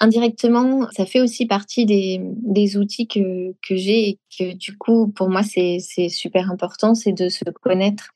indirectement, 0.00 0.88
ça 0.96 1.06
fait 1.06 1.20
aussi 1.20 1.46
partie 1.46 1.86
des, 1.86 2.20
des 2.42 2.76
outils 2.76 3.06
que, 3.06 3.52
que 3.66 3.76
j'ai 3.76 4.08
et 4.08 4.18
que 4.36 4.52
du 4.52 4.76
coup, 4.76 5.06
pour 5.08 5.28
moi, 5.30 5.42
c'est 5.44 5.78
super 6.08 6.50
important, 6.50 6.96
c'est 6.96 7.12
de 7.12 7.28
se 7.28 7.44
connaître 7.62 8.10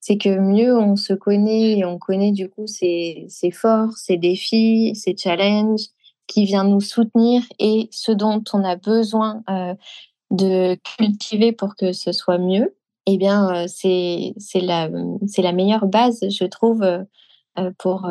c'est 0.00 0.16
que 0.16 0.38
mieux 0.38 0.76
on 0.76 0.96
se 0.96 1.12
connaît 1.12 1.78
et 1.78 1.84
on 1.84 1.98
connaît 1.98 2.32
du 2.32 2.48
coup 2.48 2.66
ses, 2.66 3.28
forces, 3.52 4.02
ses 4.02 4.16
défis, 4.16 4.94
ses 4.94 5.14
challenges, 5.16 5.88
qui 6.26 6.44
vient 6.44 6.64
nous 6.64 6.80
soutenir 6.80 7.42
et 7.58 7.88
ce 7.90 8.12
dont 8.12 8.42
on 8.52 8.64
a 8.64 8.76
besoin 8.76 9.42
euh, 9.50 9.74
de 10.30 10.78
cultiver 10.96 11.52
pour 11.52 11.74
que 11.74 11.92
ce 11.92 12.12
soit 12.12 12.38
mieux, 12.38 12.76
eh 13.06 13.18
bien, 13.18 13.64
euh, 13.64 13.66
c'est 13.66 14.32
la, 14.54 14.88
la 14.88 15.52
meilleure 15.52 15.86
base, 15.86 16.20
je 16.28 16.44
trouve, 16.44 16.82
euh, 16.82 17.04
pour 17.78 18.08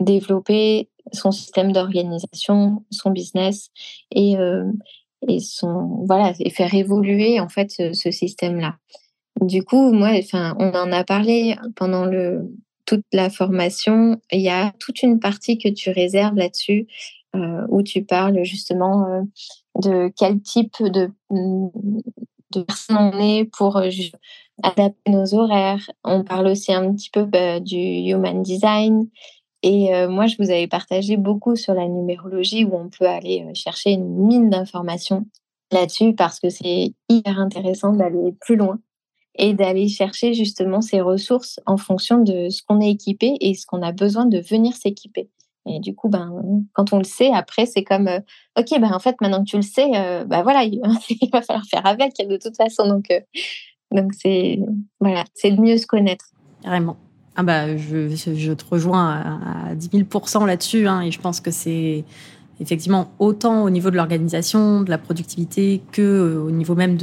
développer 0.00 0.88
son 1.12 1.32
système 1.32 1.72
d'organisation, 1.72 2.84
son 2.90 3.10
business 3.10 3.70
et, 4.12 4.36
et, 5.26 5.40
son, 5.40 6.04
voilà, 6.06 6.32
et 6.38 6.48
faire 6.48 6.72
évoluer 6.72 7.40
en 7.40 7.48
fait 7.48 7.70
ce 7.70 8.10
système-là. 8.10 8.76
Du 9.40 9.62
coup, 9.62 9.92
moi, 9.92 10.10
enfin, 10.18 10.56
on 10.58 10.70
en 10.70 10.90
a 10.90 11.04
parlé 11.04 11.56
pendant 11.76 12.04
le, 12.04 12.50
toute 12.86 13.04
la 13.12 13.30
formation. 13.30 14.20
Il 14.32 14.40
y 14.40 14.48
a 14.48 14.72
toute 14.80 15.02
une 15.02 15.20
partie 15.20 15.58
que 15.58 15.68
tu 15.68 15.90
réserves 15.90 16.36
là-dessus, 16.36 16.86
euh, 17.36 17.66
où 17.68 17.82
tu 17.82 18.02
parles 18.02 18.42
justement 18.44 19.06
euh, 19.06 19.22
de 19.82 20.12
quel 20.16 20.40
type 20.40 20.82
de, 20.82 21.10
de 21.30 22.62
personne 22.62 22.96
on 22.96 23.18
est 23.20 23.44
pour 23.44 23.76
euh, 23.76 23.90
adapter 24.62 25.10
nos 25.10 25.34
horaires. 25.34 25.90
On 26.02 26.24
parle 26.24 26.46
aussi 26.46 26.72
un 26.72 26.92
petit 26.94 27.10
peu 27.10 27.24
bah, 27.24 27.60
du 27.60 27.76
human 27.76 28.42
design. 28.42 29.08
Et 29.62 29.90
moi, 30.06 30.28
je 30.28 30.36
vous 30.38 30.50
avais 30.50 30.68
partagé 30.68 31.16
beaucoup 31.16 31.56
sur 31.56 31.74
la 31.74 31.88
numérologie 31.88 32.64
où 32.64 32.76
on 32.76 32.88
peut 32.88 33.08
aller 33.08 33.44
chercher 33.54 33.90
une 33.90 34.06
mine 34.06 34.50
d'informations 34.50 35.26
là-dessus 35.72 36.14
parce 36.14 36.38
que 36.38 36.48
c'est 36.48 36.94
hyper 37.08 37.40
intéressant 37.40 37.92
d'aller 37.92 38.32
plus 38.40 38.54
loin 38.54 38.78
et 39.38 39.54
d'aller 39.54 39.88
chercher 39.88 40.34
justement 40.34 40.80
ces 40.80 41.00
ressources 41.00 41.60
en 41.64 41.76
fonction 41.76 42.18
de 42.18 42.48
ce 42.50 42.62
qu'on 42.62 42.80
est 42.80 42.90
équipé 42.90 43.36
et 43.40 43.54
ce 43.54 43.66
qu'on 43.66 43.82
a 43.82 43.92
besoin 43.92 44.26
de 44.26 44.38
venir 44.38 44.74
s'équiper. 44.74 45.30
Et 45.66 45.80
du 45.80 45.94
coup, 45.94 46.08
ben, 46.08 46.32
quand 46.72 46.92
on 46.92 46.98
le 46.98 47.04
sait, 47.04 47.30
après, 47.32 47.66
c'est 47.66 47.84
comme, 47.84 48.08
euh, 48.08 48.20
OK, 48.58 48.68
ben, 48.80 48.92
en 48.92 48.98
fait, 48.98 49.16
maintenant 49.20 49.44
que 49.44 49.50
tu 49.50 49.56
le 49.56 49.62
sais, 49.62 49.90
euh, 49.94 50.24
ben, 50.24 50.42
voilà, 50.42 50.64
il, 50.64 50.80
va 51.32 51.42
falloir 51.42 51.64
faire 51.66 51.86
avec 51.86 52.14
de 52.18 52.36
toute 52.36 52.56
façon. 52.56 52.88
Donc, 52.88 53.10
euh, 53.10 53.20
donc 53.92 54.12
c'est, 54.14 54.58
voilà, 55.00 55.24
de 55.44 55.60
mieux 55.60 55.76
se 55.76 55.86
connaître. 55.86 56.26
Carrément. 56.62 56.96
Ah 57.36 57.44
bah, 57.44 57.76
je, 57.76 58.08
je 58.08 58.52
te 58.52 58.64
rejoins 58.68 59.68
à, 59.68 59.74
10 59.74 59.90
000% 59.90 60.44
là-dessus. 60.46 60.88
Hein, 60.88 61.02
et 61.02 61.12
je 61.12 61.20
pense 61.20 61.40
que 61.40 61.52
c'est 61.52 62.04
effectivement 62.60 63.12
autant 63.18 63.62
au 63.62 63.70
niveau 63.70 63.90
de 63.90 63.96
l'organisation, 63.96 64.80
de 64.80 64.90
la 64.90 64.98
productivité, 64.98 65.80
que 65.92 66.02
euh, 66.02 66.42
au 66.42 66.50
niveau 66.50 66.74
même 66.74 66.98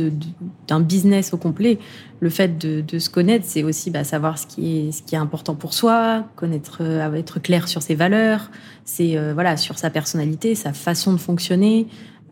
d'un 0.68 0.80
business 0.80 1.34
au 1.34 1.38
complet. 1.38 1.80
Le 2.20 2.30
fait 2.30 2.58
de, 2.58 3.00
se 3.00 3.10
connaître, 3.10 3.46
c'est 3.48 3.64
aussi 3.64 3.92
bah, 3.92 4.04
savoir 4.04 4.38
ce 4.38 4.48
qui, 4.48 4.88
est, 4.88 4.92
ce 4.92 5.04
qui 5.04 5.16
est 5.16 5.18
important 5.18 5.56
pour 5.56 5.74
soi, 5.74 6.26
connaître, 6.36 6.80
euh, 6.82 7.14
être 7.14 7.40
clair 7.40 7.68
sur 7.68 7.82
ses 7.82 7.96
valeurs, 7.96 8.52
c'est 8.84 9.18
euh, 9.18 9.34
voilà 9.34 9.58
sur 9.58 9.78
sa 9.78 9.90
personnalité, 9.90 10.56
sa 10.56 10.74
façon 10.74 11.14
de 11.14 11.18
fonctionner, 11.18 11.88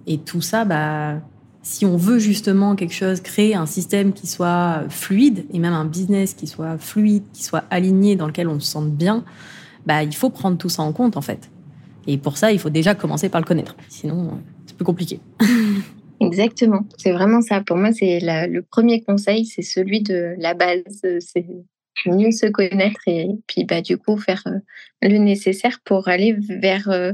et 0.07 0.17
tout 0.17 0.41
ça, 0.41 0.65
bah, 0.65 1.15
si 1.61 1.85
on 1.85 1.95
veut 1.95 2.19
justement 2.19 2.75
quelque 2.75 2.93
chose, 2.93 3.21
créer 3.21 3.55
un 3.55 3.65
système 3.65 4.11
qui 4.11 4.27
soit 4.27 4.83
fluide 4.89 5.45
et 5.53 5.59
même 5.59 5.73
un 5.73 5.85
business 5.85 6.33
qui 6.33 6.47
soit 6.47 6.77
fluide, 6.77 7.23
qui 7.31 7.43
soit 7.43 7.63
aligné, 7.69 8.17
dans 8.17 8.27
lequel 8.27 8.49
on 8.49 8.59
se 8.59 8.67
sente 8.67 8.91
bien, 8.91 9.23
bah, 9.85 10.03
il 10.03 10.13
faut 10.13 10.29
prendre 10.29 10.57
tout 10.57 10.69
ça 10.69 10.81
en 10.81 10.91
compte 10.91 11.15
en 11.15 11.21
fait. 11.21 11.49
Et 12.07 12.17
pour 12.17 12.37
ça, 12.37 12.51
il 12.51 12.59
faut 12.59 12.69
déjà 12.69 12.95
commencer 12.95 13.29
par 13.29 13.41
le 13.41 13.45
connaître. 13.45 13.75
Sinon, 13.89 14.39
c'est 14.65 14.75
plus 14.75 14.85
compliqué. 14.85 15.19
Exactement. 16.19 16.85
C'est 16.97 17.11
vraiment 17.11 17.41
ça. 17.41 17.61
Pour 17.61 17.77
moi, 17.77 17.91
c'est 17.91 18.19
le 18.21 18.61
premier 18.61 19.01
conseil, 19.01 19.45
c'est 19.45 19.61
celui 19.61 20.01
de 20.01 20.35
la 20.37 20.53
base. 20.53 21.01
C'est 21.19 21.45
mieux 22.05 22.31
se 22.31 22.47
connaître 22.47 23.01
et 23.07 23.29
puis 23.47 23.65
bah, 23.65 23.81
du 23.81 23.97
coup 23.97 24.17
faire 24.17 24.43
euh, 24.47 24.59
le 25.01 25.17
nécessaire 25.17 25.79
pour 25.83 26.07
aller 26.07 26.35
vers, 26.49 26.89
euh, 26.89 27.13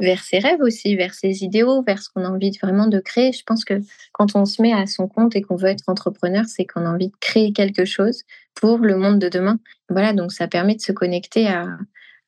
vers 0.00 0.22
ses 0.22 0.38
rêves 0.38 0.60
aussi, 0.60 0.96
vers 0.96 1.14
ses 1.14 1.44
idéaux, 1.44 1.82
vers 1.82 2.02
ce 2.02 2.10
qu'on 2.10 2.24
a 2.24 2.28
envie 2.28 2.50
vraiment 2.62 2.86
de 2.86 3.00
créer. 3.00 3.32
Je 3.32 3.42
pense 3.44 3.64
que 3.64 3.80
quand 4.12 4.36
on 4.36 4.44
se 4.44 4.60
met 4.60 4.72
à 4.72 4.86
son 4.86 5.08
compte 5.08 5.36
et 5.36 5.42
qu'on 5.42 5.56
veut 5.56 5.68
être 5.68 5.88
entrepreneur, 5.88 6.44
c'est 6.46 6.66
qu'on 6.66 6.84
a 6.84 6.90
envie 6.90 7.08
de 7.08 7.16
créer 7.20 7.52
quelque 7.52 7.84
chose 7.84 8.24
pour 8.54 8.78
le 8.78 8.96
monde 8.96 9.18
de 9.18 9.28
demain. 9.28 9.58
Voilà, 9.88 10.12
donc 10.12 10.32
ça 10.32 10.48
permet 10.48 10.74
de 10.74 10.80
se 10.80 10.92
connecter 10.92 11.46
à, 11.46 11.78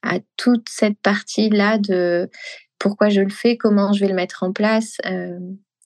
à 0.02 0.18
toute 0.36 0.68
cette 0.68 0.98
partie-là 1.02 1.78
de 1.78 2.28
pourquoi 2.78 3.10
je 3.10 3.20
le 3.20 3.30
fais, 3.30 3.56
comment 3.56 3.92
je 3.92 4.00
vais 4.00 4.08
le 4.08 4.14
mettre 4.14 4.42
en 4.42 4.52
place, 4.52 4.96
euh, 5.06 5.38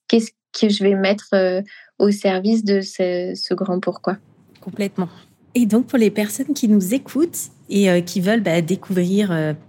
qu'est-ce 0.08 0.30
que 0.58 0.68
je 0.68 0.82
vais 0.84 0.94
mettre 0.94 1.28
euh, 1.34 1.60
au 1.98 2.10
service 2.10 2.64
de 2.64 2.80
ce, 2.80 3.54
grand 3.54 3.80
pourquoi. 3.80 4.16
Complètement. 4.60 5.08
Et 5.54 5.66
donc 5.66 5.86
pour 5.86 5.98
les 5.98 6.10
personnes 6.10 6.54
qui 6.54 6.68
nous 6.68 6.94
écoutent 6.94 7.50
et 7.68 7.90
euh, 7.90 8.00
qui 8.00 8.20
veulent 8.20 8.42
bah, 8.42 8.60
découvrir 8.60 9.28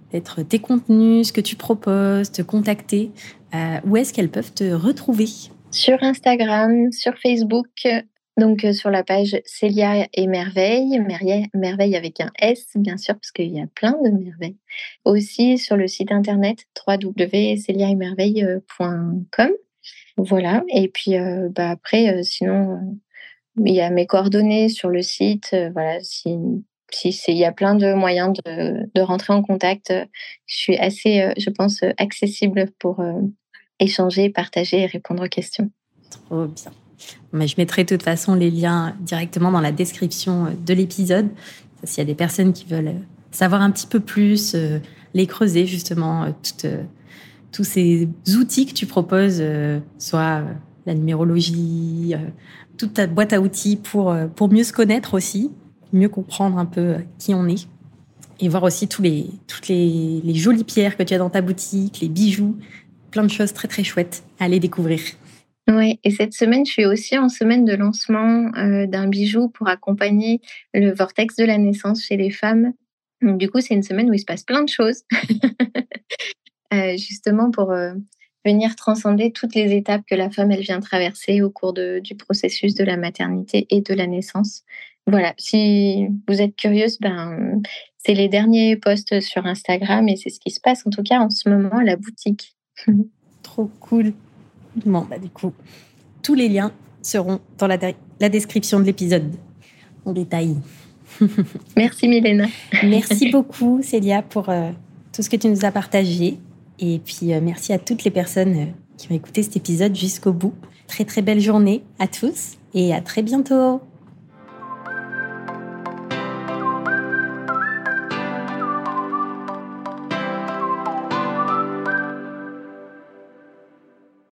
peut-être 0.10 0.44
tes 0.44 0.60
contenus, 0.60 1.28
ce 1.28 1.34
que 1.34 1.42
tu 1.42 1.56
proposes, 1.56 2.32
te 2.32 2.42
contacter, 2.42 3.12
où 3.86 3.98
est-ce 3.98 4.14
qu'elles 4.14 4.30
peuvent 4.30 4.54
te 4.54 4.74
retrouver? 4.74 5.28
Sur 5.72 6.02
Instagram, 6.04 6.92
sur 6.92 7.14
Facebook, 7.18 7.68
Donc 8.38 8.66
sur 8.74 8.90
la 8.90 9.04
page 9.04 9.40
Célia 9.46 10.08
et 10.14 10.28
Merveille, 10.28 11.02
Merveille 11.54 11.96
avec 11.96 12.20
un 12.20 12.32
S 12.38 12.68
bien 12.76 12.98
sûr 12.98 13.16
parce 13.16 13.32
qu'il 13.32 13.54
y 13.54 13.62
a 13.62 13.68
plein 13.68 13.96
de 14.04 14.10
merveilles. 14.10 14.58
Aussi 15.06 15.58
sur 15.58 15.78
le 15.78 15.88
site 15.88 16.12
internet 16.12 16.66
www.celiaemerveille.com. 16.86 19.52
Voilà. 20.18 20.64
Et 20.74 20.90
puis 20.90 21.14
bah, 21.52 21.70
après, 21.70 22.24
sinon 22.24 22.98
il 23.64 23.74
y 23.74 23.80
a 23.80 23.90
mes 23.90 24.06
coordonnées 24.06 24.68
sur 24.68 24.90
le 24.90 25.02
site. 25.02 25.56
voilà, 25.72 26.02
si 26.02 26.38
il 27.04 27.38
y 27.38 27.46
a 27.46 27.52
plein 27.52 27.76
de 27.76 27.94
moyens 27.94 28.34
de, 28.46 28.90
de, 28.94 29.02
rentrer 29.02 29.34
en 29.34 29.42
contact, 29.42 29.94
je 30.46 30.56
suis 30.56 30.78
assez, 30.78 31.34
je 31.38 31.50
pense, 31.50 31.82
accessible 31.98 32.72
pour 32.80 33.04
échanger, 33.80 34.30
partager 34.30 34.82
et 34.82 34.86
répondre 34.86 35.26
aux 35.26 35.30
questions. 35.30 35.70
Trop 36.10 36.46
bien. 36.46 36.72
Mais 37.34 37.48
je 37.48 37.56
mettrai 37.58 37.84
de 37.84 37.90
toute 37.90 38.04
façon 38.04 38.36
les 38.36 38.52
liens 38.52 38.96
directement 39.02 39.52
dans 39.52 39.62
la 39.62 39.72
description 39.72 40.48
de 40.66 40.74
l'épisode. 40.74 41.28
S'il 41.84 42.00
y 42.00 42.02
a 42.02 42.06
des 42.06 42.16
personnes 42.16 42.54
qui 42.54 42.66
veulent 42.66 42.96
savoir 43.36 43.62
un 43.62 43.72
petit 43.72 43.88
peu 43.88 44.00
plus, 44.00 44.54
euh, 44.56 44.80
les 45.14 45.28
creuser 45.28 45.66
justement, 45.66 46.24
euh, 46.24 46.32
euh, 46.66 46.84
tous 47.52 47.64
ces 47.64 48.10
outils 48.38 48.66
que 48.66 48.74
tu 48.74 48.86
proposes, 48.86 49.42
soit 49.98 50.44
la 50.86 50.94
numérologie, 50.94 52.14
toute 52.78 52.96
ta 52.96 53.08
boîte 53.08 53.32
à 53.32 53.40
outils 53.40 53.78
pour, 53.78 54.14
pour 54.36 54.52
mieux 54.52 54.66
se 54.66 54.74
connaître 54.74 55.14
aussi, 55.14 55.52
mieux 55.94 56.10
comprendre 56.10 56.58
un 56.58 56.66
peu 56.66 56.96
qui 57.18 57.34
on 57.34 57.48
est. 57.48 57.70
Et 58.42 58.50
voir 58.50 58.64
aussi 58.64 58.90
tous 58.90 59.02
les, 59.02 59.30
toutes 59.48 59.70
les, 59.70 60.20
les 60.22 60.36
jolies 60.36 60.66
pierres 60.66 60.98
que 60.98 61.04
tu 61.04 61.14
as 61.14 61.18
dans 61.18 61.30
ta 61.30 61.42
boutique, 61.42 62.00
les 62.02 62.10
bijoux, 62.10 62.58
plein 63.10 63.24
de 63.24 63.30
choses 63.30 63.54
très 63.54 63.70
très 63.70 63.86
chouettes 63.86 64.26
à 64.38 64.44
aller 64.44 64.60
découvrir. 64.60 65.00
Oui, 65.68 66.00
et 66.04 66.12
cette 66.12 66.34
semaine, 66.34 66.66
je 66.66 66.72
suis 66.72 66.86
aussi 66.86 67.18
en 67.18 67.28
semaine 67.28 67.66
de 67.66 67.74
lancement 67.74 68.52
euh, 68.56 68.86
d'un 68.86 69.08
bijou 69.08 69.50
pour 69.50 69.68
accompagner 69.68 70.40
le 70.74 70.94
vortex 70.94 71.36
de 71.38 71.46
la 71.46 71.58
naissance 71.58 72.04
chez 72.04 72.18
les 72.18 72.30
femmes. 72.30 72.74
du 73.22 73.50
coup, 73.50 73.62
c'est 73.62 73.74
une 73.74 73.84
semaine 73.84 74.10
où 74.10 74.14
il 74.14 74.20
se 74.20 74.26
passe 74.26 74.44
plein 74.44 74.64
de 74.64 74.70
choses, 74.70 75.04
euh, 76.74 76.98
justement 76.98 77.50
pour 77.50 77.72
euh, 77.72 77.94
venir 78.46 78.76
transcender 78.76 79.32
toutes 79.32 79.56
les 79.56 79.76
étapes 79.76 80.04
que 80.08 80.14
la 80.14 80.30
femme 80.30 80.52
elle 80.52 80.62
vient 80.62 80.80
traverser 80.80 81.42
au 81.42 81.50
cours 81.50 81.74
du 81.74 82.16
processus 82.16 82.76
de 82.76 82.84
la 82.84 82.96
maternité 82.96 83.66
et 83.72 83.82
de 83.82 83.94
la 83.96 84.06
naissance. 84.06 84.64
Voilà, 85.08 85.34
si 85.38 86.08
vous 86.28 86.42
êtes 86.42 86.56
curieuse, 86.56 87.00
ben 87.00 87.62
c'est 87.98 88.14
les 88.14 88.28
derniers 88.28 88.76
posts 88.76 89.20
sur 89.20 89.48
Instagram 89.48 90.08
et 90.10 90.16
c'est 90.16 90.30
ce 90.30 90.40
qui 90.40 90.52
se 90.52 90.60
passe 90.60 90.86
en 90.86 90.92
tout 90.92 91.04
cas 91.04 91.20
en 91.20 91.32
ce 91.32 91.50
moment 91.50 91.78
à 91.78 91.84
la 91.84 91.96
boutique. 91.96 92.56
Trop 93.42 93.70
cool. 93.80 94.14
Bon, 94.86 95.06
bah, 95.10 95.18
du 95.18 95.30
coup, 95.30 95.54
tous 96.22 96.34
les 96.34 96.50
liens 96.50 96.72
seront 97.02 97.40
dans 97.58 97.68
la, 97.68 97.78
la 98.20 98.30
description 98.30 98.80
de 98.80 98.86
l'épisode 98.86 99.32
en 100.06 100.14
détail. 100.14 100.56
Merci 101.78 102.08
Milena. 102.08 102.48
merci 102.84 103.30
beaucoup 103.32 103.82
Célia 103.82 104.22
pour 104.22 104.50
euh, 104.50 104.72
tout 105.14 105.22
ce 105.22 105.30
que 105.30 105.36
tu 105.36 105.48
nous 105.48 105.66
as 105.66 105.72
partagé. 105.72 106.38
Et 106.80 107.00
puis 107.00 107.34
euh, 107.34 107.40
merci 107.42 107.72
à 107.72 107.80
toutes 107.80 108.04
les 108.04 108.12
personnes 108.12 108.58
euh, 108.58 108.66
qui 108.98 109.12
ont 109.12 109.16
écouté 109.16 109.44
cet 109.44 109.56
épisode 109.56 109.96
jusqu'au 109.96 110.34
bout. 110.34 110.54
Très 110.88 111.06
très 111.06 111.22
belle 111.22 111.40
journée 111.40 111.84
à 112.00 112.08
tous 112.08 112.58
et 112.74 112.94
à 112.94 113.02
très 113.02 113.22
bientôt. 113.22 113.82